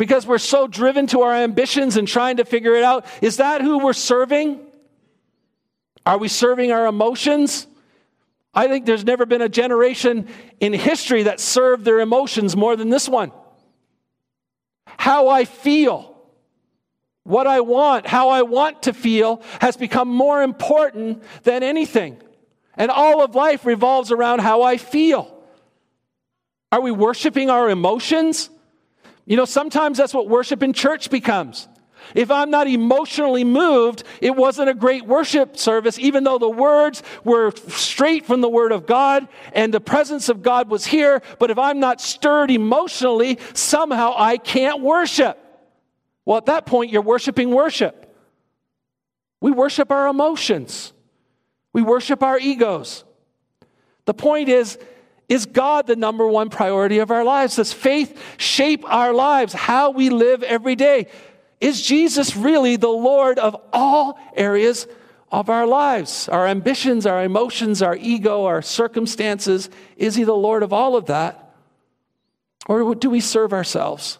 Because 0.00 0.26
we're 0.26 0.38
so 0.38 0.66
driven 0.66 1.06
to 1.06 1.20
our 1.20 1.34
ambitions 1.34 1.98
and 1.98 2.08
trying 2.08 2.38
to 2.38 2.44
figure 2.46 2.74
it 2.74 2.82
out. 2.82 3.04
Is 3.20 3.36
that 3.36 3.60
who 3.60 3.80
we're 3.80 3.92
serving? 3.92 4.58
Are 6.06 6.16
we 6.16 6.26
serving 6.26 6.72
our 6.72 6.86
emotions? 6.86 7.66
I 8.54 8.66
think 8.66 8.86
there's 8.86 9.04
never 9.04 9.26
been 9.26 9.42
a 9.42 9.48
generation 9.50 10.26
in 10.58 10.72
history 10.72 11.24
that 11.24 11.38
served 11.38 11.84
their 11.84 12.00
emotions 12.00 12.56
more 12.56 12.76
than 12.76 12.88
this 12.88 13.10
one. 13.10 13.30
How 14.86 15.28
I 15.28 15.44
feel, 15.44 16.16
what 17.24 17.46
I 17.46 17.60
want, 17.60 18.06
how 18.06 18.30
I 18.30 18.40
want 18.40 18.84
to 18.84 18.94
feel 18.94 19.42
has 19.60 19.76
become 19.76 20.08
more 20.08 20.42
important 20.42 21.22
than 21.42 21.62
anything. 21.62 22.16
And 22.74 22.90
all 22.90 23.22
of 23.22 23.34
life 23.34 23.66
revolves 23.66 24.11
around 24.11 24.38
how 24.38 24.62
I 24.62 24.78
feel. 24.78 25.30
Are 26.72 26.80
we 26.80 26.90
worshiping 26.90 27.51
our 27.51 27.68
emotions? 27.68 28.48
You 29.31 29.37
know, 29.37 29.45
sometimes 29.45 29.97
that's 29.97 30.12
what 30.12 30.28
worship 30.28 30.61
in 30.61 30.72
church 30.72 31.09
becomes. 31.09 31.68
If 32.16 32.33
I'm 32.33 32.51
not 32.51 32.66
emotionally 32.66 33.45
moved, 33.45 34.03
it 34.20 34.35
wasn't 34.35 34.70
a 34.70 34.74
great 34.74 35.07
worship 35.07 35.57
service, 35.57 36.01
even 36.01 36.24
though 36.24 36.39
the 36.39 36.51
words 36.51 37.05
were 37.22 37.53
straight 37.68 38.26
from 38.26 38.41
the 38.41 38.49
Word 38.49 38.72
of 38.72 38.87
God 38.87 39.28
and 39.53 39.72
the 39.72 39.81
presence 39.81 40.28
of 40.31 40.43
God 40.43 40.68
was 40.68 40.85
here. 40.85 41.22
But 41.39 41.53
if 41.53 41.59
I'm 41.59 41.78
not 41.78 42.01
stirred 42.01 42.51
emotionally, 42.51 43.39
somehow 43.55 44.14
I 44.16 44.37
can't 44.37 44.81
worship. 44.81 45.39
Well, 46.24 46.39
at 46.39 46.47
that 46.47 46.66
point, 46.66 46.91
you're 46.91 47.01
worshiping 47.01 47.53
worship. 47.53 48.12
We 49.41 49.53
worship 49.53 49.93
our 49.93 50.09
emotions, 50.09 50.93
we 51.72 51.83
worship 51.83 52.24
our 52.24 52.37
egos. 52.37 53.05
The 54.07 54.14
point 54.14 54.49
is, 54.49 54.76
is 55.31 55.47
God 55.47 55.87
the 55.87 55.95
number 55.95 56.26
one 56.26 56.51
priority 56.51 56.99
of 56.99 57.12
our 57.12 57.22
lives? 57.22 57.55
Does 57.55 57.72
faith 57.72 58.20
shape 58.37 58.83
our 58.93 59.14
lives, 59.14 59.53
how 59.53 59.93
we 59.93 60.11
live 60.11 60.43
every 60.43 60.74
day? 60.74 61.07
Is 61.61 61.81
Jesus 61.81 62.35
really 62.35 62.74
the 62.74 62.89
Lord 62.89 63.39
of 63.39 63.57
all 63.72 64.18
areas 64.35 64.89
of 65.31 65.49
our 65.49 65.68
lives? 65.68 66.28
Our 66.28 66.49
ambitions, 66.49 67.07
our 67.07 67.22
emotions, 67.22 67.81
our 67.81 67.95
ego, 67.95 68.45
our 68.47 68.61
circumstances. 68.61 69.70
Is 69.97 70.16
he 70.16 70.24
the 70.24 70.35
Lord 70.35 70.64
of 70.64 70.72
all 70.72 70.97
of 70.97 71.07
that? 71.07 71.55
Or 72.66 72.97
do 72.97 73.09
we 73.09 73.20
serve 73.20 73.53
ourselves? 73.53 74.18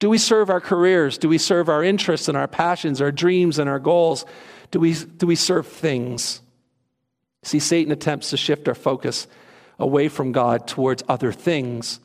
Do 0.00 0.10
we 0.10 0.18
serve 0.18 0.50
our 0.50 0.60
careers? 0.60 1.16
Do 1.16 1.30
we 1.30 1.38
serve 1.38 1.70
our 1.70 1.82
interests 1.82 2.28
and 2.28 2.36
our 2.36 2.46
passions, 2.46 3.00
our 3.00 3.10
dreams 3.10 3.58
and 3.58 3.70
our 3.70 3.78
goals? 3.78 4.26
Do 4.70 4.80
we, 4.80 4.92
do 4.92 5.26
we 5.26 5.34
serve 5.34 5.66
things? 5.66 6.42
See, 7.42 7.58
Satan 7.58 7.90
attempts 7.90 8.28
to 8.30 8.36
shift 8.36 8.68
our 8.68 8.74
focus 8.74 9.26
away 9.78 10.08
from 10.08 10.32
God 10.32 10.66
towards 10.66 11.02
other 11.08 11.32
things 11.32 12.00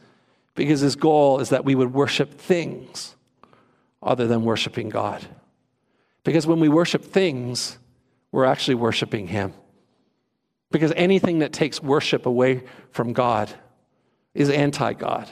because 0.55 0.81
his 0.81 0.95
goal 0.95 1.39
is 1.39 1.49
that 1.49 1.65
we 1.65 1.75
would 1.75 1.93
worship 1.93 2.39
things 2.39 3.15
other 4.01 4.27
than 4.27 4.43
worshiping 4.43 4.89
God. 4.89 5.25
Because 6.23 6.45
when 6.45 6.59
we 6.59 6.69
worship 6.69 7.03
things, 7.03 7.77
we're 8.31 8.45
actually 8.45 8.75
worshiping 8.75 9.27
him. 9.27 9.53
Because 10.71 10.93
anything 10.95 11.39
that 11.39 11.53
takes 11.53 11.81
worship 11.81 12.25
away 12.25 12.63
from 12.91 13.13
God 13.13 13.51
is 14.33 14.49
anti 14.49 14.93
God. 14.93 15.29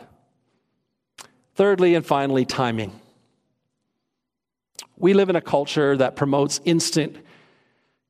Thirdly 1.55 1.95
and 1.95 2.05
finally, 2.05 2.45
timing. 2.45 2.99
We 4.97 5.13
live 5.13 5.29
in 5.29 5.35
a 5.35 5.41
culture 5.41 5.97
that 5.97 6.15
promotes 6.15 6.61
instant 6.63 7.17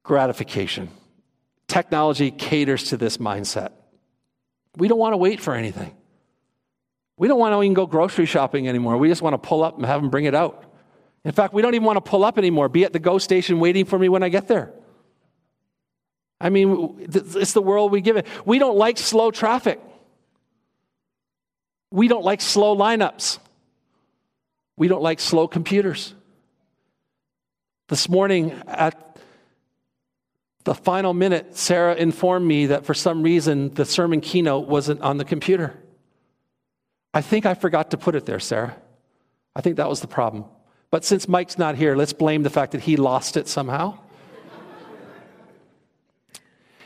gratification. 0.04 0.90
Technology 1.68 2.32
caters 2.32 2.86
to 2.90 2.98
this 2.98 3.18
mindset. 3.18 3.72
We 4.78 4.88
don't 4.88 5.00
want 5.00 5.14
to 5.14 5.18
wait 5.18 5.40
for 5.42 5.54
anything. 5.54 5.96
We 7.18 7.28
don't 7.28 7.40
want 7.40 7.54
to 7.54 7.62
even 7.62 7.74
go 7.74 7.86
grocery 7.86 8.26
shopping 8.26 8.68
anymore. 8.68 8.98
We 8.98 9.08
just 9.08 9.22
want 9.22 9.34
to 9.34 9.38
pull 9.38 9.64
up 9.64 9.78
and 9.78 9.86
have 9.86 10.02
them 10.02 10.10
bring 10.10 10.26
it 10.26 10.34
out. 10.34 10.64
In 11.24 11.32
fact, 11.32 11.54
we 11.54 11.62
don't 11.62 11.76
even 11.76 11.86
want 11.86 11.98
to 11.98 12.10
pull 12.10 12.24
up 12.24 12.38
anymore, 12.38 12.68
be 12.68 12.84
at 12.84 12.94
the 12.94 13.00
GO 13.00 13.20
station 13.20 13.60
waiting 13.60 13.86
for 13.86 14.00
me 14.00 14.10
when 14.10 14.24
I 14.24 14.30
get 14.30 14.48
there. 14.48 14.74
I 16.40 16.50
mean, 16.50 16.96
it's 17.00 17.54
the 17.54 17.62
world 17.62 17.92
we 17.92 18.02
give 18.02 18.18
it. 18.18 18.26
We 18.46 18.58
don't 18.58 18.76
like 18.76 18.98
slow 18.98 19.30
traffic. 19.30 19.80
We 21.92 22.08
don't 22.08 22.24
like 22.24 22.42
slow 22.42 22.76
lineups. 22.76 23.38
We 24.78 24.88
don't 24.88 25.04
like 25.04 25.20
slow 25.20 25.48
computers. 25.48 26.16
This 27.90 28.10
morning 28.10 28.60
at 28.66 29.11
the 30.64 30.76
final 30.76 31.14
minute, 31.14 31.58
Sarah 31.58 31.96
informed 31.96 32.48
me 32.48 32.68
that 32.68 32.86
for 32.86 32.94
some 32.94 33.24
reason 33.24 33.74
the 33.74 33.86
sermon 33.86 34.22
keynote 34.22 34.68
wasn't 34.68 35.02
on 35.02 35.18
the 35.18 35.26
computer. 35.26 35.78
I 37.14 37.22
think 37.22 37.46
I 37.46 37.54
forgot 37.54 37.92
to 37.92 37.98
put 37.98 38.16
it 38.16 38.26
there, 38.26 38.40
Sarah. 38.40 38.76
I 39.56 39.62
think 39.62 39.78
that 39.78 39.90
was 39.90 40.02
the 40.02 40.08
problem. 40.08 40.46
But 40.92 41.04
since 41.06 41.28
Mike's 41.28 41.58
not 41.58 41.76
here, 41.76 41.96
let's 41.96 42.14
blame 42.14 42.44
the 42.44 42.50
fact 42.50 42.74
that 42.74 42.82
he 42.82 42.96
lost 42.98 43.38
it 43.38 43.48
somehow. 43.48 43.98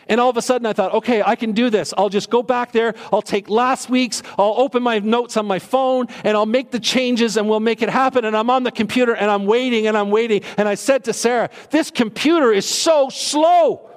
And 0.08 0.22
all 0.22 0.30
of 0.30 0.38
a 0.38 0.42
sudden 0.42 0.66
I 0.66 0.74
thought, 0.74 0.94
okay, 0.94 1.24
I 1.26 1.36
can 1.36 1.54
do 1.54 1.70
this. 1.70 1.94
I'll 1.98 2.10
just 2.10 2.30
go 2.30 2.44
back 2.44 2.72
there. 2.72 2.94
I'll 3.12 3.22
take 3.22 3.50
last 3.50 3.90
week's, 3.90 4.22
I'll 4.38 4.56
open 4.58 4.84
my 4.84 5.00
notes 5.00 5.38
on 5.38 5.46
my 5.46 5.60
phone 5.60 6.08
and 6.24 6.38
I'll 6.38 6.46
make 6.46 6.72
the 6.72 6.80
changes 6.80 7.38
and 7.38 7.50
we'll 7.50 7.60
make 7.60 7.82
it 7.82 7.90
happen. 7.90 8.26
And 8.26 8.36
I'm 8.36 8.50
on 8.50 8.64
the 8.64 8.72
computer 8.72 9.16
and 9.16 9.32
I'm 9.32 9.46
waiting 9.46 9.88
and 9.88 9.98
I'm 9.98 10.12
waiting. 10.12 10.42
And 10.58 10.68
I 10.68 10.76
said 10.76 11.06
to 11.06 11.14
Sarah, 11.14 11.50
this 11.72 11.92
computer 11.92 12.52
is 12.52 12.68
so 12.68 13.10
slow. 13.10 13.90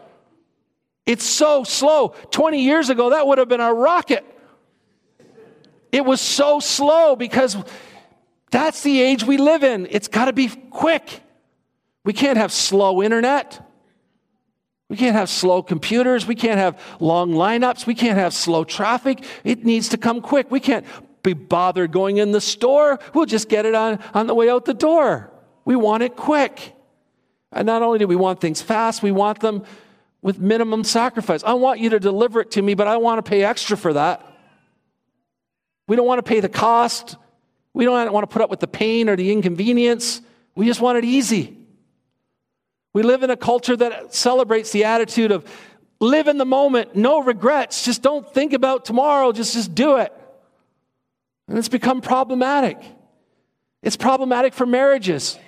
It's 1.06 1.24
so 1.24 1.64
slow. 1.64 2.14
20 2.30 2.62
years 2.62 2.90
ago, 2.90 3.10
that 3.10 3.26
would 3.26 3.38
have 3.38 3.48
been 3.48 3.60
a 3.60 3.72
rocket. 3.72 4.24
It 5.90 6.04
was 6.04 6.20
so 6.20 6.60
slow 6.60 7.16
because 7.16 7.56
that's 8.50 8.82
the 8.82 9.00
age 9.00 9.24
we 9.24 9.36
live 9.36 9.64
in. 9.64 9.86
It's 9.90 10.08
got 10.08 10.26
to 10.26 10.32
be 10.32 10.48
quick. 10.48 11.22
We 12.04 12.12
can't 12.12 12.38
have 12.38 12.52
slow 12.52 13.02
internet. 13.02 13.67
We 14.88 14.96
can't 14.96 15.14
have 15.14 15.28
slow 15.28 15.62
computers. 15.62 16.26
We 16.26 16.34
can't 16.34 16.58
have 16.58 16.80
long 16.98 17.32
lineups. 17.32 17.86
We 17.86 17.94
can't 17.94 18.18
have 18.18 18.32
slow 18.32 18.64
traffic. 18.64 19.22
It 19.44 19.64
needs 19.64 19.90
to 19.90 19.98
come 19.98 20.20
quick. 20.22 20.50
We 20.50 20.60
can't 20.60 20.86
be 21.22 21.34
bothered 21.34 21.92
going 21.92 22.16
in 22.16 22.32
the 22.32 22.40
store. 22.40 22.98
We'll 23.12 23.26
just 23.26 23.48
get 23.48 23.66
it 23.66 23.74
on, 23.74 23.98
on 24.14 24.26
the 24.26 24.34
way 24.34 24.48
out 24.48 24.64
the 24.64 24.72
door. 24.72 25.30
We 25.66 25.76
want 25.76 26.02
it 26.02 26.16
quick. 26.16 26.74
And 27.52 27.66
not 27.66 27.82
only 27.82 27.98
do 27.98 28.06
we 28.06 28.16
want 28.16 28.40
things 28.40 28.62
fast, 28.62 29.02
we 29.02 29.10
want 29.10 29.40
them 29.40 29.64
with 30.22 30.38
minimum 30.38 30.84
sacrifice. 30.84 31.42
I 31.44 31.52
want 31.52 31.80
you 31.80 31.90
to 31.90 32.00
deliver 32.00 32.40
it 32.40 32.52
to 32.52 32.62
me, 32.62 32.74
but 32.74 32.88
I 32.88 32.96
want 32.96 33.22
to 33.24 33.28
pay 33.28 33.44
extra 33.44 33.76
for 33.76 33.92
that. 33.92 34.24
We 35.86 35.96
don't 35.96 36.06
want 36.06 36.18
to 36.18 36.22
pay 36.22 36.40
the 36.40 36.48
cost. 36.48 37.16
We 37.74 37.84
don't 37.84 38.12
want 38.12 38.28
to 38.28 38.32
put 38.32 38.40
up 38.40 38.48
with 38.48 38.60
the 38.60 38.66
pain 38.66 39.08
or 39.08 39.16
the 39.16 39.30
inconvenience. 39.32 40.22
We 40.54 40.66
just 40.66 40.80
want 40.80 40.98
it 40.98 41.04
easy. 41.04 41.57
We 42.92 43.02
live 43.02 43.22
in 43.22 43.30
a 43.30 43.36
culture 43.36 43.76
that 43.76 44.14
celebrates 44.14 44.72
the 44.72 44.84
attitude 44.84 45.30
of 45.30 45.48
live 46.00 46.28
in 46.28 46.38
the 46.38 46.44
moment, 46.44 46.96
no 46.96 47.22
regrets, 47.22 47.84
just 47.84 48.02
don't 48.02 48.32
think 48.32 48.52
about 48.52 48.84
tomorrow, 48.84 49.32
just, 49.32 49.54
just 49.54 49.74
do 49.74 49.96
it. 49.96 50.12
And 51.48 51.58
it's 51.58 51.68
become 51.68 52.00
problematic. 52.00 52.78
It's 53.82 53.96
problematic 53.96 54.54
for 54.54 54.66
marriages 54.66 55.38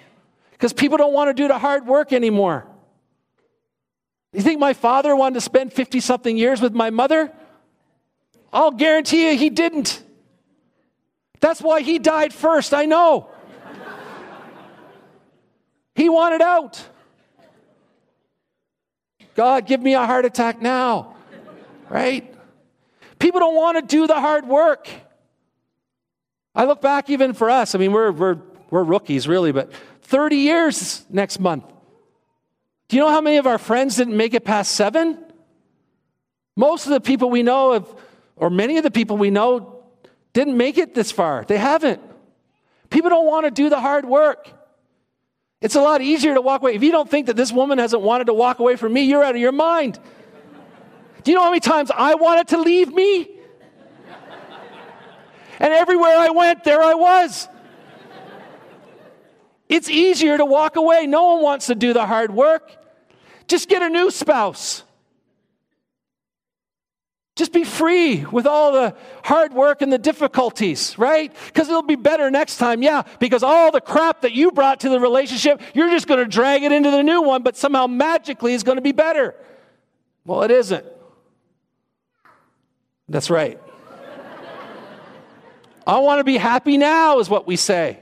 because 0.53 0.72
people 0.72 0.99
don't 0.99 1.12
want 1.12 1.28
to 1.28 1.34
do 1.34 1.49
the 1.49 1.59
hard 1.59 1.86
work 1.86 2.12
anymore. 2.12 2.66
You 4.32 4.43
think 4.43 4.61
my 4.61 4.74
father 4.74 5.14
wanted 5.16 5.34
to 5.34 5.41
spend 5.41 5.72
50 5.72 6.01
something 6.01 6.36
years 6.36 6.61
with 6.61 6.72
my 6.72 6.91
mother? 6.91 7.32
I'll 8.53 8.70
guarantee 8.70 9.30
you 9.30 9.36
he 9.36 9.51
didn't. 9.51 10.03
That's 11.41 11.61
why 11.61 11.82
he 11.82 11.99
died 11.99 12.32
first, 12.32 12.74
I 12.74 12.84
know. 12.84 13.30
he 15.95 16.09
wanted 16.09 16.43
out. 16.43 16.84
God, 19.35 19.66
give 19.66 19.81
me 19.81 19.95
a 19.95 20.05
heart 20.07 20.24
attack 20.24 20.61
now. 20.61 21.16
Right? 21.89 22.35
People 23.18 23.41
don't 23.41 23.57
want 23.57 23.76
to 23.78 23.83
do 23.83 24.07
the 24.07 24.14
hard 24.14 24.47
work. 24.47 24.89
I 26.55 26.64
look 26.64 26.81
back 26.81 27.11
even 27.11 27.33
for 27.33 27.51
us. 27.51 27.74
I 27.74 27.78
mean, 27.78 27.93
we're, 27.93 28.11
we're, 28.12 28.39
we're 28.70 28.83
rookies, 28.83 29.28
really, 29.28 29.53
but 29.53 29.72
30 30.03 30.37
years 30.37 31.05
next 31.11 31.39
month. 31.39 31.64
Do 32.89 32.97
you 32.97 33.03
know 33.03 33.11
how 33.11 33.20
many 33.20 33.37
of 33.37 33.47
our 33.47 33.59
friends 33.59 33.97
didn't 33.97 34.16
make 34.16 34.35
it 34.35 34.45
past 34.45 34.72
seven? 34.72 35.18
Most 36.57 36.87
of 36.87 36.93
the 36.93 37.01
people 37.01 37.31
we 37.31 37.43
know, 37.43 37.74
have, 37.74 37.89
or 38.37 38.51
many 38.51 38.78
of 38.78 38.83
the 38.83 38.91
people 38.91 39.16
we 39.16 39.31
know, 39.31 39.85
didn't 40.33 40.57
make 40.57 40.76
it 40.76 40.95
this 40.95 41.12
far. 41.12 41.45
They 41.47 41.57
haven't. 41.57 42.01
People 42.91 43.11
don't 43.11 43.26
want 43.26 43.47
to 43.47 43.51
do 43.51 43.68
the 43.68 43.81
hard 43.81 44.05
work. 44.05 44.53
It's 45.61 45.75
a 45.75 45.81
lot 45.81 46.01
easier 46.01 46.35
to 46.35 46.41
walk 46.41 46.63
away. 46.63 46.75
If 46.75 46.83
you 46.83 46.91
don't 46.91 47.11
think 47.11 47.27
that 47.27 47.37
this 47.37 47.53
woman 47.53 47.79
hasn't 47.79 48.03
wanted 48.03 48.25
to 48.25 48.35
walk 48.35 48.61
away 48.61 48.77
from 48.77 48.95
me, 48.95 49.03
you're 49.03 49.23
out 49.23 49.35
of 49.35 49.41
your 49.41 49.53
mind. 49.53 49.99
Do 51.23 51.31
you 51.31 51.37
know 51.37 51.43
how 51.43 51.51
many 51.51 51.61
times 51.61 51.91
I 51.95 52.15
wanted 52.15 52.49
to 52.49 52.61
leave 52.61 52.93
me? 52.93 53.29
And 55.59 55.73
everywhere 55.75 56.17
I 56.17 56.31
went, 56.31 56.65
there 56.65 56.83
I 56.83 56.95
was. 56.95 57.47
It's 59.69 59.91
easier 59.91 60.39
to 60.39 60.45
walk 60.45 60.77
away. 60.77 61.07
No 61.07 61.35
one 61.35 61.43
wants 61.43 61.67
to 61.67 61.75
do 61.75 61.93
the 61.93 62.07
hard 62.07 62.31
work. 62.31 62.75
Just 63.47 63.69
get 63.69 63.83
a 63.83 63.91
new 63.91 64.11
spouse. 64.11 64.83
Just 67.41 67.55
be 67.55 67.64
free 67.64 68.26
with 68.26 68.47
all 68.47 68.70
the 68.70 68.95
hard 69.24 69.55
work 69.55 69.80
and 69.80 69.91
the 69.91 69.97
difficulties, 69.97 70.99
right? 70.99 71.34
Because 71.47 71.70
it'll 71.70 71.80
be 71.80 71.97
better 71.97 72.30
next 72.30 72.59
time. 72.59 72.82
Yeah, 72.82 73.05
because 73.18 73.43
all 73.43 73.72
the 73.72 73.80
crap 73.80 74.20
that 74.20 74.32
you 74.32 74.53
brought 74.53 74.80
to 74.80 74.91
the 74.91 75.01
relationship, 75.01 75.62
you're 75.72 75.88
just 75.88 76.07
going 76.07 76.20
to 76.20 76.26
drag 76.26 76.64
it 76.64 76.70
into 76.70 76.91
the 76.91 77.03
new 77.03 77.22
one, 77.22 77.43
but 77.43 77.57
somehow 77.57 77.86
magically 77.86 78.53
it's 78.53 78.62
going 78.62 78.76
to 78.76 78.82
be 78.82 78.93
better. 78.93 79.34
Well, 80.26 80.43
it 80.43 80.51
isn't. 80.51 80.84
That's 83.09 83.30
right. 83.30 83.59
I 85.86 85.99
want 86.01 86.20
to 86.20 86.24
be 86.24 86.36
happy 86.36 86.76
now, 86.76 87.20
is 87.20 87.30
what 87.30 87.47
we 87.47 87.57
say. 87.57 88.01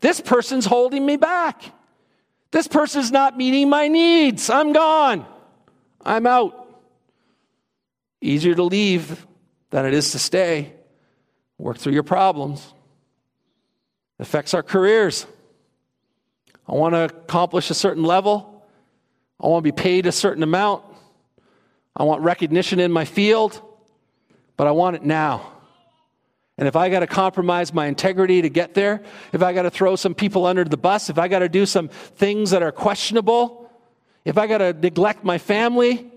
This 0.00 0.20
person's 0.20 0.66
holding 0.66 1.06
me 1.06 1.16
back. 1.16 1.62
This 2.50 2.66
person's 2.66 3.12
not 3.12 3.36
meeting 3.36 3.68
my 3.68 3.86
needs. 3.86 4.50
I'm 4.50 4.72
gone. 4.72 5.26
I'm 6.04 6.26
out. 6.26 6.61
Easier 8.22 8.54
to 8.54 8.62
leave 8.62 9.26
than 9.70 9.84
it 9.84 9.92
is 9.92 10.12
to 10.12 10.18
stay. 10.18 10.72
Work 11.58 11.78
through 11.78 11.92
your 11.92 12.04
problems. 12.04 12.72
It 14.18 14.22
affects 14.22 14.54
our 14.54 14.62
careers. 14.62 15.26
I 16.68 16.74
want 16.74 16.94
to 16.94 17.04
accomplish 17.04 17.68
a 17.70 17.74
certain 17.74 18.04
level. 18.04 18.64
I 19.40 19.48
want 19.48 19.64
to 19.64 19.72
be 19.72 19.76
paid 19.76 20.06
a 20.06 20.12
certain 20.12 20.44
amount. 20.44 20.84
I 21.96 22.04
want 22.04 22.22
recognition 22.22 22.78
in 22.78 22.92
my 22.92 23.04
field, 23.04 23.60
but 24.56 24.68
I 24.68 24.70
want 24.70 24.94
it 24.94 25.04
now. 25.04 25.52
And 26.56 26.68
if 26.68 26.76
I 26.76 26.90
got 26.90 27.00
to 27.00 27.08
compromise 27.08 27.74
my 27.74 27.86
integrity 27.86 28.42
to 28.42 28.48
get 28.48 28.74
there, 28.74 29.02
if 29.32 29.42
I 29.42 29.52
got 29.52 29.62
to 29.62 29.70
throw 29.70 29.96
some 29.96 30.14
people 30.14 30.46
under 30.46 30.62
the 30.62 30.76
bus, 30.76 31.10
if 31.10 31.18
I 31.18 31.26
got 31.26 31.40
to 31.40 31.48
do 31.48 31.66
some 31.66 31.88
things 31.88 32.52
that 32.52 32.62
are 32.62 32.70
questionable, 32.70 33.68
if 34.24 34.38
I 34.38 34.46
got 34.46 34.58
to 34.58 34.72
neglect 34.72 35.24
my 35.24 35.38
family, 35.38 36.11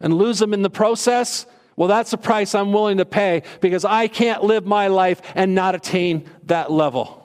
and 0.00 0.14
lose 0.14 0.38
them 0.38 0.54
in 0.54 0.62
the 0.62 0.70
process, 0.70 1.46
well, 1.76 1.88
that's 1.88 2.12
a 2.12 2.18
price 2.18 2.54
I'm 2.54 2.72
willing 2.72 2.98
to 2.98 3.06
pay 3.06 3.42
because 3.60 3.84
I 3.84 4.08
can't 4.08 4.44
live 4.44 4.66
my 4.66 4.88
life 4.88 5.22
and 5.34 5.54
not 5.54 5.74
attain 5.74 6.28
that 6.44 6.70
level. 6.70 7.16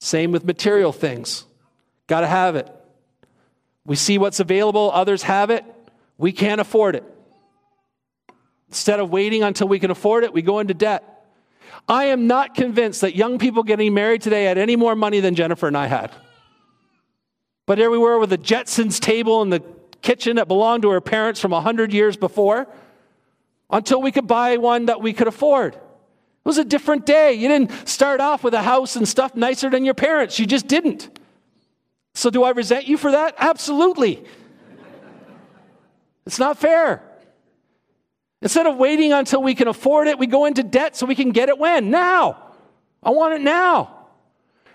Same 0.00 0.30
with 0.32 0.44
material 0.44 0.92
things. 0.92 1.46
Got 2.06 2.20
to 2.20 2.26
have 2.26 2.54
it. 2.56 2.70
We 3.84 3.96
see 3.96 4.18
what's 4.18 4.40
available, 4.40 4.90
others 4.92 5.22
have 5.22 5.50
it. 5.50 5.64
We 6.18 6.32
can't 6.32 6.60
afford 6.60 6.96
it. 6.96 7.04
Instead 8.68 9.00
of 9.00 9.10
waiting 9.10 9.42
until 9.42 9.68
we 9.68 9.78
can 9.78 9.90
afford 9.90 10.24
it, 10.24 10.32
we 10.32 10.42
go 10.42 10.58
into 10.58 10.74
debt. 10.74 11.24
I 11.88 12.06
am 12.06 12.26
not 12.26 12.54
convinced 12.54 13.02
that 13.02 13.14
young 13.14 13.38
people 13.38 13.62
getting 13.62 13.94
married 13.94 14.22
today 14.22 14.44
had 14.44 14.58
any 14.58 14.76
more 14.76 14.96
money 14.96 15.20
than 15.20 15.34
Jennifer 15.34 15.68
and 15.68 15.76
I 15.76 15.86
had. 15.86 16.10
But 17.66 17.78
here 17.78 17.90
we 17.90 17.98
were 17.98 18.18
with 18.18 18.30
the 18.30 18.38
Jetsons 18.38 19.00
table 19.00 19.42
and 19.42 19.52
the 19.52 19.62
kitchen 20.06 20.36
that 20.36 20.46
belonged 20.46 20.82
to 20.82 20.90
her 20.90 21.00
parents 21.00 21.40
from 21.40 21.50
100 21.50 21.92
years 21.92 22.16
before 22.16 22.68
until 23.68 24.00
we 24.00 24.12
could 24.12 24.28
buy 24.28 24.56
one 24.56 24.86
that 24.86 25.00
we 25.02 25.12
could 25.12 25.26
afford. 25.26 25.74
It 25.74 25.80
was 26.44 26.58
a 26.58 26.64
different 26.64 27.04
day. 27.04 27.32
You 27.32 27.48
didn't 27.48 27.88
start 27.88 28.20
off 28.20 28.44
with 28.44 28.54
a 28.54 28.62
house 28.62 28.94
and 28.94 29.08
stuff 29.08 29.34
nicer 29.34 29.68
than 29.68 29.84
your 29.84 29.94
parents, 29.94 30.38
you 30.38 30.46
just 30.46 30.68
didn't. 30.68 31.18
So, 32.14 32.30
do 32.30 32.44
I 32.44 32.50
resent 32.50 32.86
you 32.86 32.96
for 32.96 33.10
that? 33.10 33.34
Absolutely. 33.36 34.24
it's 36.24 36.38
not 36.38 36.56
fair. 36.56 37.02
Instead 38.40 38.66
of 38.66 38.76
waiting 38.76 39.12
until 39.12 39.42
we 39.42 39.54
can 39.54 39.68
afford 39.68 40.06
it, 40.06 40.18
we 40.18 40.26
go 40.26 40.46
into 40.46 40.62
debt 40.62 40.96
so 40.96 41.04
we 41.04 41.16
can 41.16 41.32
get 41.32 41.48
it 41.48 41.58
when? 41.58 41.90
Now. 41.90 42.54
I 43.02 43.10
want 43.10 43.34
it 43.34 43.40
now. 43.42 43.95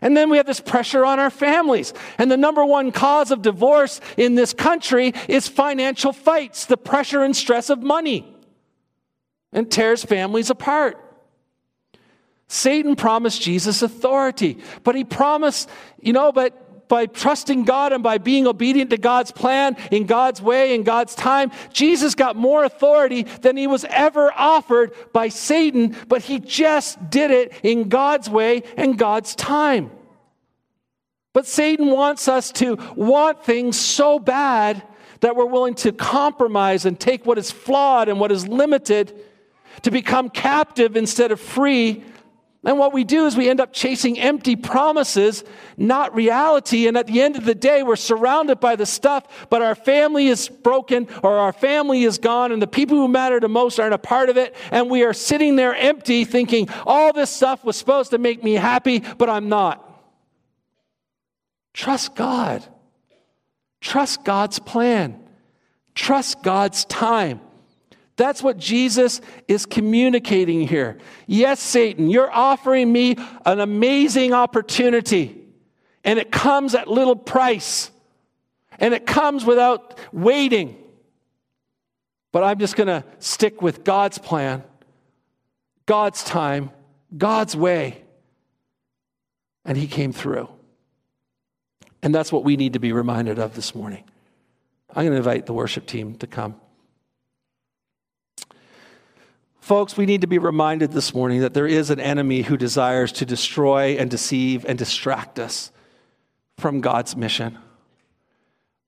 And 0.02 0.18
then 0.18 0.30
we 0.30 0.38
have 0.38 0.48
this 0.48 0.60
pressure 0.60 1.06
on 1.06 1.20
our 1.20 1.30
families. 1.30 1.94
And 2.18 2.32
the 2.32 2.38
number 2.38 2.66
one 2.66 2.92
cause 2.92 3.32
of 3.32 3.42
divorce 3.42 4.02
in 4.18 4.36
this 4.36 4.54
country 4.54 5.14
is 5.28 5.48
financial 5.48 6.12
fights, 6.12 6.66
the 6.66 6.78
pressure 6.78 7.24
and 7.24 7.36
stress 7.36 7.70
of 7.70 7.84
money. 7.84 8.28
And 9.54 9.70
tears 9.70 10.04
families 10.04 10.50
apart. 10.50 10.98
Satan 12.48 12.98
promised 12.98 13.42
Jesus 13.42 13.82
authority, 13.82 14.58
but 14.84 14.94
he 14.94 15.06
promised, 15.06 15.70
you 16.02 16.12
know, 16.12 16.34
but 16.34 16.61
by 16.92 17.06
trusting 17.06 17.64
God 17.64 17.94
and 17.94 18.04
by 18.04 18.18
being 18.18 18.46
obedient 18.46 18.90
to 18.90 18.98
God's 18.98 19.32
plan 19.32 19.78
in 19.92 20.06
God's 20.08 20.42
way, 20.42 20.76
in 20.76 20.84
God's 20.84 21.16
time, 21.16 21.50
Jesus 21.72 22.16
got 22.16 22.36
more 22.36 22.66
authority 22.66 23.24
than 23.24 23.56
he 23.56 23.66
was 23.66 23.86
ever 23.86 24.30
offered 24.36 24.92
by 25.14 25.30
Satan, 25.30 25.96
but 26.10 26.22
he 26.22 26.38
just 26.38 27.10
did 27.10 27.32
it 27.32 27.54
in 27.64 27.88
God's 27.88 28.30
way 28.30 28.64
and 28.76 28.98
God's 28.98 29.36
time. 29.36 29.90
But 31.32 31.46
Satan 31.46 31.92
wants 31.92 32.28
us 32.28 32.52
to 32.54 32.76
want 32.98 33.46
things 33.46 33.80
so 33.80 34.20
bad 34.20 34.84
that 35.22 35.38
we're 35.38 35.46
willing 35.46 35.76
to 35.76 35.94
compromise 35.94 36.86
and 36.86 37.00
take 37.00 37.26
what 37.26 37.38
is 37.38 37.52
flawed 37.52 38.10
and 38.10 38.20
what 38.20 38.34
is 38.34 38.50
limited 38.50 39.18
to 39.84 39.92
become 39.92 40.30
captive 40.30 40.98
instead 40.98 41.32
of 41.32 41.40
free 41.40 42.04
and 42.64 42.78
what 42.78 42.94
we 42.94 43.04
do 43.04 43.26
is 43.26 43.36
we 43.36 43.50
end 43.50 43.60
up 43.60 43.74
chasing 43.74 44.20
empty 44.20 44.56
promises, 44.56 45.44
not 45.78 46.14
reality. 46.14 46.88
And 46.88 46.96
at 46.96 47.08
the 47.08 47.20
end 47.22 47.36
of 47.36 47.44
the 47.44 47.56
day, 47.56 47.82
we're 47.82 47.96
surrounded 47.96 48.60
by 48.60 48.76
the 48.76 48.86
stuff, 48.86 49.48
but 49.50 49.64
our 49.64 49.74
family 49.74 50.28
is 50.28 50.48
broken 50.48 51.08
or 51.24 51.40
our 51.40 51.54
family 51.54 52.04
is 52.04 52.20
gone, 52.20 52.52
and 52.52 52.62
the 52.62 52.68
people 52.68 52.98
who 52.98 53.08
matter 53.08 53.40
the 53.40 53.50
most 53.50 53.80
aren't 53.80 53.96
a 53.96 53.98
part 53.98 54.30
of 54.30 54.38
it. 54.38 54.56
And 54.70 54.92
we 54.92 55.04
are 55.04 55.14
sitting 55.14 55.56
there 55.56 55.74
empty, 55.74 56.24
thinking, 56.24 56.70
all 56.86 57.12
this 57.14 57.32
stuff 57.32 57.66
was 57.66 57.78
supposed 57.78 58.12
to 58.12 58.20
make 58.20 58.44
me 58.44 58.54
happy, 58.54 59.00
but 59.00 59.28
I'm 59.28 59.50
not. 59.50 59.88
Trust 61.74 62.16
God. 62.16 62.64
Trust 63.80 64.24
God's 64.24 64.60
plan. 64.60 65.20
Trust 65.96 66.44
God's 66.44 66.86
time. 66.86 67.42
That's 68.22 68.44
what 68.44 68.60
Jesus 68.60 69.20
is 69.48 69.66
communicating 69.66 70.68
here. 70.68 71.00
Yes, 71.26 71.60
Satan, 71.60 72.08
you're 72.08 72.32
offering 72.32 72.94
me 72.94 73.16
an 73.48 73.60
amazing 73.60 74.32
opportunity, 74.32 75.44
and 76.04 76.20
it 76.20 76.32
comes 76.32 76.76
at 76.76 76.88
little 76.88 77.16
price, 77.16 77.90
and 78.78 78.94
it 78.94 79.08
comes 79.08 79.44
without 79.44 79.98
waiting. 80.14 80.78
But 82.32 82.44
I'm 82.44 82.60
just 82.60 82.76
going 82.76 82.90
to 82.90 83.04
stick 83.18 83.60
with 83.60 83.84
God's 83.84 84.20
plan, 84.20 84.64
God's 85.88 86.24
time, 86.24 86.70
God's 87.18 87.56
way. 87.56 88.04
And 89.66 89.76
He 89.76 89.88
came 89.88 90.12
through. 90.12 90.48
And 92.04 92.14
that's 92.14 92.32
what 92.32 92.44
we 92.44 92.56
need 92.56 92.74
to 92.74 92.80
be 92.80 92.94
reminded 92.94 93.40
of 93.40 93.56
this 93.56 93.74
morning. 93.74 94.04
I'm 94.92 95.06
going 95.06 95.14
to 95.14 95.18
invite 95.18 95.48
the 95.48 95.54
worship 95.54 95.88
team 95.88 96.14
to 96.18 96.28
come. 96.28 96.62
Folks, 99.62 99.96
we 99.96 100.08
need 100.08 100.22
to 100.22 100.28
be 100.28 100.40
reminded 100.40 100.92
this 100.92 101.14
morning 101.14 101.42
that 101.42 101.54
there 101.54 101.68
is 101.68 101.92
an 101.92 102.00
enemy 102.00 102.42
who 102.42 102.58
desires 102.58 103.12
to 103.12 103.26
destroy 103.28 103.96
and 103.96 104.10
deceive 104.10 104.66
and 104.66 104.78
distract 104.78 105.38
us 105.38 105.72
from 106.58 106.82
God's 106.82 107.16
mission. 107.16 107.60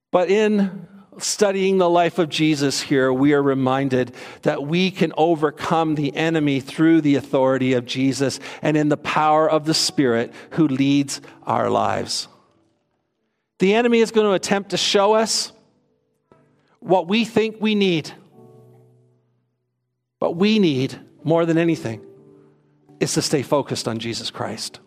But 0.09 0.31
in 0.31 0.87
studying 1.19 1.77
the 1.77 1.89
life 1.89 2.17
of 2.17 2.27
Jesus 2.27 2.81
here, 2.81 3.13
we 3.13 3.33
are 3.33 3.43
reminded 3.43 4.15
that 4.41 4.63
we 4.63 4.89
can 4.89 5.13
overcome 5.15 5.93
the 5.93 6.15
enemy 6.15 6.59
through 6.59 7.01
the 7.01 7.15
authority 7.15 7.73
of 7.73 7.85
Jesus 7.85 8.39
and 8.63 8.75
in 8.75 8.89
the 8.89 8.97
power 8.97 9.47
of 9.47 9.65
the 9.65 9.75
Spirit 9.75 10.33
who 10.51 10.67
leads 10.67 11.21
our 11.43 11.69
lives. 11.69 12.27
The 13.59 13.75
enemy 13.75 13.99
is 13.99 14.09
going 14.09 14.25
to 14.25 14.33
attempt 14.33 14.71
to 14.71 14.77
show 14.77 15.13
us 15.13 15.51
what 16.79 17.07
we 17.07 17.25
think 17.25 17.57
we 17.59 17.75
need. 17.75 18.11
What 20.23 20.37
we 20.37 20.57
need 20.57 20.97
more 21.25 21.45
than 21.45 21.57
anything 21.57 21.99
is 23.01 23.13
to 23.15 23.21
stay 23.21 23.41
focused 23.41 23.89
on 23.89 23.99
Jesus 23.99 24.31
Christ. 24.31 24.79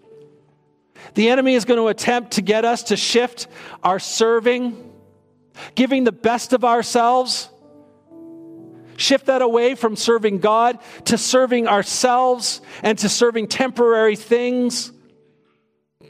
The 1.12 1.28
enemy 1.28 1.57
is 1.57 1.66
going 1.66 1.76
to 1.76 1.89
attempt 1.89 2.30
to 2.32 2.41
get 2.41 2.64
us 2.64 2.84
to 2.84 2.97
shift 2.97 3.47
our 3.82 3.99
serving, 3.99 4.91
giving 5.74 6.05
the 6.05 6.12
best 6.12 6.55
of 6.55 6.64
ourselves, 6.64 7.51
shift 8.97 9.26
that 9.26 9.43
away 9.43 9.74
from 9.74 9.95
serving 9.95 10.39
God 10.39 10.78
to 11.05 11.18
serving 11.18 11.68
ourselves 11.68 12.62
and 12.82 12.97
to 13.01 13.11
serving 13.11 13.49
temporary 13.49 14.16
things. 14.16 14.91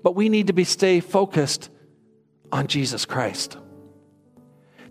But 0.04 0.14
we 0.14 0.28
need 0.28 0.46
to 0.46 0.52
be 0.52 0.62
stay 0.62 1.00
focused 1.00 1.68
on 2.52 2.68
Jesus 2.68 3.04
Christ. 3.04 3.56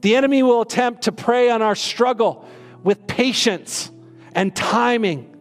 The 0.01 0.17
enemy 0.17 0.43
will 0.43 0.59
attempt 0.59 1.03
to 1.03 1.13
prey 1.13 1.49
on 1.49 1.61
our 1.61 1.75
struggle 1.75 2.45
with 2.83 3.07
patience 3.07 3.91
and 4.35 4.55
timing 4.55 5.35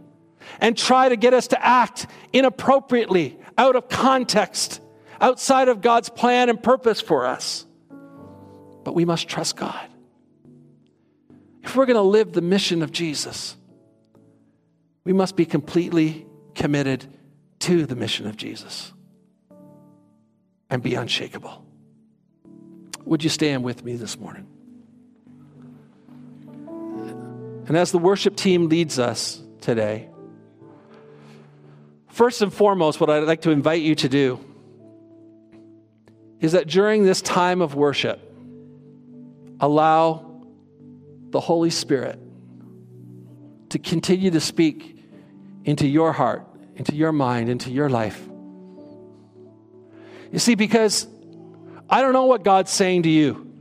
and 0.60 0.78
try 0.78 1.08
to 1.08 1.16
get 1.16 1.34
us 1.34 1.48
to 1.48 1.62
act 1.66 2.06
inappropriately, 2.32 3.38
out 3.58 3.76
of 3.76 3.88
context, 3.88 4.80
outside 5.20 5.68
of 5.68 5.80
God's 5.80 6.08
plan 6.08 6.48
and 6.48 6.62
purpose 6.62 7.00
for 7.00 7.26
us. 7.26 7.66
But 8.84 8.94
we 8.94 9.04
must 9.04 9.28
trust 9.28 9.56
God. 9.56 9.88
If 11.62 11.76
we're 11.76 11.86
going 11.86 11.96
to 11.96 12.02
live 12.02 12.32
the 12.32 12.42
mission 12.42 12.82
of 12.82 12.92
Jesus, 12.92 13.56
we 15.02 15.12
must 15.12 15.34
be 15.34 15.44
completely 15.44 16.26
committed 16.54 17.06
to 17.60 17.86
the 17.86 17.96
mission 17.96 18.26
of 18.26 18.36
Jesus 18.36 18.92
and 20.70 20.82
be 20.82 20.94
unshakable. 20.94 21.64
Would 23.04 23.24
you 23.24 23.30
stand 23.30 23.64
with 23.64 23.84
me 23.84 23.96
this 23.96 24.18
morning? 24.18 24.46
And 27.66 27.76
as 27.76 27.92
the 27.92 27.98
worship 27.98 28.36
team 28.36 28.68
leads 28.68 28.98
us 28.98 29.42
today, 29.60 30.08
first 32.10 32.42
and 32.42 32.52
foremost, 32.52 33.00
what 33.00 33.10
I'd 33.10 33.24
like 33.24 33.42
to 33.42 33.50
invite 33.50 33.82
you 33.82 33.94
to 33.96 34.08
do 34.08 34.38
is 36.40 36.52
that 36.52 36.66
during 36.66 37.04
this 37.04 37.22
time 37.22 37.62
of 37.62 37.74
worship, 37.74 38.20
allow 39.60 40.42
the 41.30 41.40
Holy 41.40 41.70
Spirit 41.70 42.18
to 43.70 43.78
continue 43.78 44.30
to 44.30 44.40
speak 44.40 45.02
into 45.64 45.86
your 45.86 46.12
heart, 46.12 46.46
into 46.76 46.94
your 46.94 47.12
mind, 47.12 47.48
into 47.48 47.70
your 47.70 47.88
life. 47.88 48.22
You 50.30 50.38
see, 50.38 50.54
because 50.54 51.08
I 51.88 52.02
don't 52.02 52.12
know 52.12 52.26
what 52.26 52.44
God's 52.44 52.70
saying 52.70 53.04
to 53.04 53.08
you. 53.08 53.53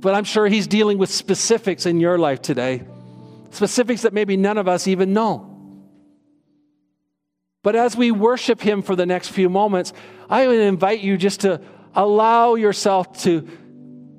But 0.00 0.14
I'm 0.14 0.24
sure 0.24 0.48
He's 0.48 0.66
dealing 0.66 0.98
with 0.98 1.10
specifics 1.10 1.86
in 1.86 2.00
your 2.00 2.18
life 2.18 2.40
today, 2.40 2.82
specifics 3.50 4.02
that 4.02 4.12
maybe 4.12 4.36
none 4.36 4.58
of 4.58 4.66
us 4.66 4.88
even 4.88 5.12
know. 5.12 5.46
But 7.62 7.76
as 7.76 7.94
we 7.94 8.10
worship 8.10 8.60
Him 8.60 8.80
for 8.80 8.96
the 8.96 9.04
next 9.04 9.28
few 9.28 9.50
moments, 9.50 9.92
I 10.28 10.48
would 10.48 10.58
invite 10.58 11.00
you 11.00 11.18
just 11.18 11.40
to 11.40 11.60
allow 11.94 12.54
yourself 12.54 13.20
to, 13.24 13.46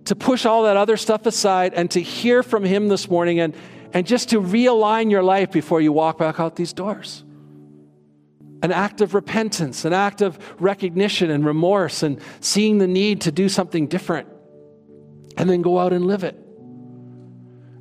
to 0.06 0.16
push 0.16 0.46
all 0.46 0.64
that 0.64 0.78
other 0.78 0.98
stuff 0.98 1.26
aside 1.26 1.74
and 1.74 1.90
to 1.92 2.02
hear 2.02 2.44
from 2.44 2.64
Him 2.64 2.88
this 2.88 3.10
morning 3.10 3.40
and, 3.40 3.56
and 3.94 4.06
just 4.06 4.30
to 4.30 4.42
realign 4.42 5.10
your 5.10 5.24
life 5.24 5.52
before 5.52 5.82
you 5.82 5.92
walk 5.92 6.20
back 6.20 6.40
out 6.40 6.56
these 6.56 6.74
doors. 6.74 7.24
An 8.62 8.72
act 8.72 9.02
of 9.02 9.16
repentance, 9.16 9.86
an 9.86 9.94
act 9.94 10.22
of 10.22 10.38
recognition 10.62 11.32
and 11.32 11.44
remorse, 11.44 12.04
and 12.04 12.22
seeing 12.42 12.78
the 12.78 12.86
need 12.86 13.22
to 13.22 13.32
do 13.32 13.50
something 13.50 13.88
different 13.88 14.28
and 15.38 15.50
then 15.50 15.62
go 15.62 15.80
out 15.80 15.94
and 15.94 16.06
live 16.06 16.24
it. 16.24 16.36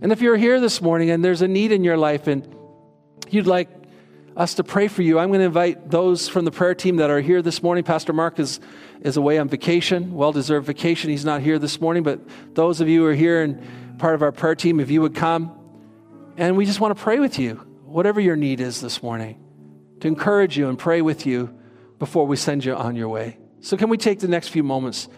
And 0.03 0.13
if 0.13 0.21
you're 0.21 0.37
here 0.37 0.61
this 0.61 0.81
morning 0.81 1.11
and 1.11 1.25
there's 1.25 1.43
a 1.43 1.49
need 1.49 1.73
in 1.73 1.85
your 1.85 1.97
life 1.97 2.27
and 2.27 2.47
you'd 3.29 3.47
like 3.47 3.69
us 4.37 4.55
to 4.55 4.65
pray 4.65 4.89
for 4.89 5.03
you. 5.03 5.19
I'm 5.19 5.29
going 5.29 5.41
to 5.41 5.47
invite 5.47 5.91
those 5.91 6.29
from 6.29 6.45
the 6.45 6.51
prayer 6.51 6.75
team 6.75 6.97
that 6.97 7.11
are 7.11 7.21
here 7.21 7.43
this 7.43 7.63
morning. 7.63 7.85
Pastor 7.85 8.13
Mark 8.13 8.39
is, 8.39 8.61
is 9.03 9.17
away 9.17 9.39
on 9.39 9.49
vacation, 9.49 10.15
well 10.15 10.33
deserved 10.33 10.67
vacation. 10.67 11.11
He's 11.11 11.25
not 11.25 11.43
here 11.43 11.59
this 11.59 11.81
morning, 11.81 12.03
but 12.03 12.21
those 12.55 12.81
of 12.81 12.89
you 12.89 13.03
who 13.03 13.07
are 13.09 13.15
here 13.15 13.43
and 13.43 13.99
part 13.99 14.15
of 14.15 14.23
our 14.23 14.33
prayer 14.33 14.55
team, 14.55 14.81
if 14.81 14.91
you 14.91 15.03
would 15.03 15.15
come, 15.15 15.53
and 16.37 16.57
we 16.57 16.65
just 16.65 16.81
want 16.81 16.97
to 16.97 17.03
pray 17.03 17.19
with 17.19 17.39
you, 17.39 17.57
whatever 17.85 18.21
your 18.21 18.37
need 18.37 18.61
is 18.61 18.81
this 18.81 19.03
morning, 19.03 19.39
to 20.01 20.09
encourage 20.09 20.57
you 20.57 20.69
and 20.69 20.79
pray 20.79 21.03
with 21.03 21.27
you 21.27 21.55
before 21.99 22.27
we 22.27 22.37
send 22.37 22.65
you 22.65 22.75
on 22.75 22.97
your 22.97 23.09
way. 23.09 23.37
So, 23.61 23.77
can 23.77 23.91
we 23.91 23.99
take 23.99 24.21
the 24.21 24.29
next 24.29 24.49
few 24.49 24.63
moments 24.63 25.09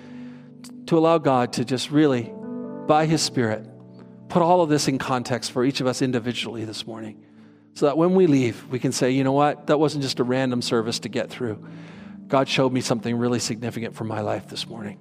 to 0.87 0.99
allow 0.99 1.19
God 1.19 1.53
to 1.55 1.65
just 1.65 1.91
really, 1.91 2.33
by 2.87 3.07
His 3.07 3.23
Spirit, 3.23 3.67
put 4.29 4.43
all 4.43 4.63
of 4.63 4.69
this 4.69 4.89
in 4.89 4.99
context 4.99 5.53
for 5.53 5.65
each 5.65 5.81
of 5.81 5.87
us 5.87 6.03
individually 6.03 6.65
this 6.65 6.87
morning? 6.87 7.25
So 7.75 7.87
that 7.87 7.97
when 7.97 8.15
we 8.15 8.27
leave, 8.27 8.67
we 8.69 8.79
can 8.79 8.93
say, 8.93 9.11
you 9.11 9.25
know 9.25 9.33
what? 9.33 9.67
That 9.69 9.79
wasn't 9.79 10.03
just 10.03 10.21
a 10.21 10.25
random 10.25 10.61
service 10.61 10.99
to 11.01 11.09
get 11.09 11.31
through. 11.31 11.65
God 12.29 12.49
showed 12.49 12.73
me 12.73 12.81
something 12.81 13.17
really 13.17 13.39
significant 13.39 13.95
for 13.95 14.05
my 14.05 14.21
life 14.21 14.49
this 14.49 14.67
morning. 14.67 14.99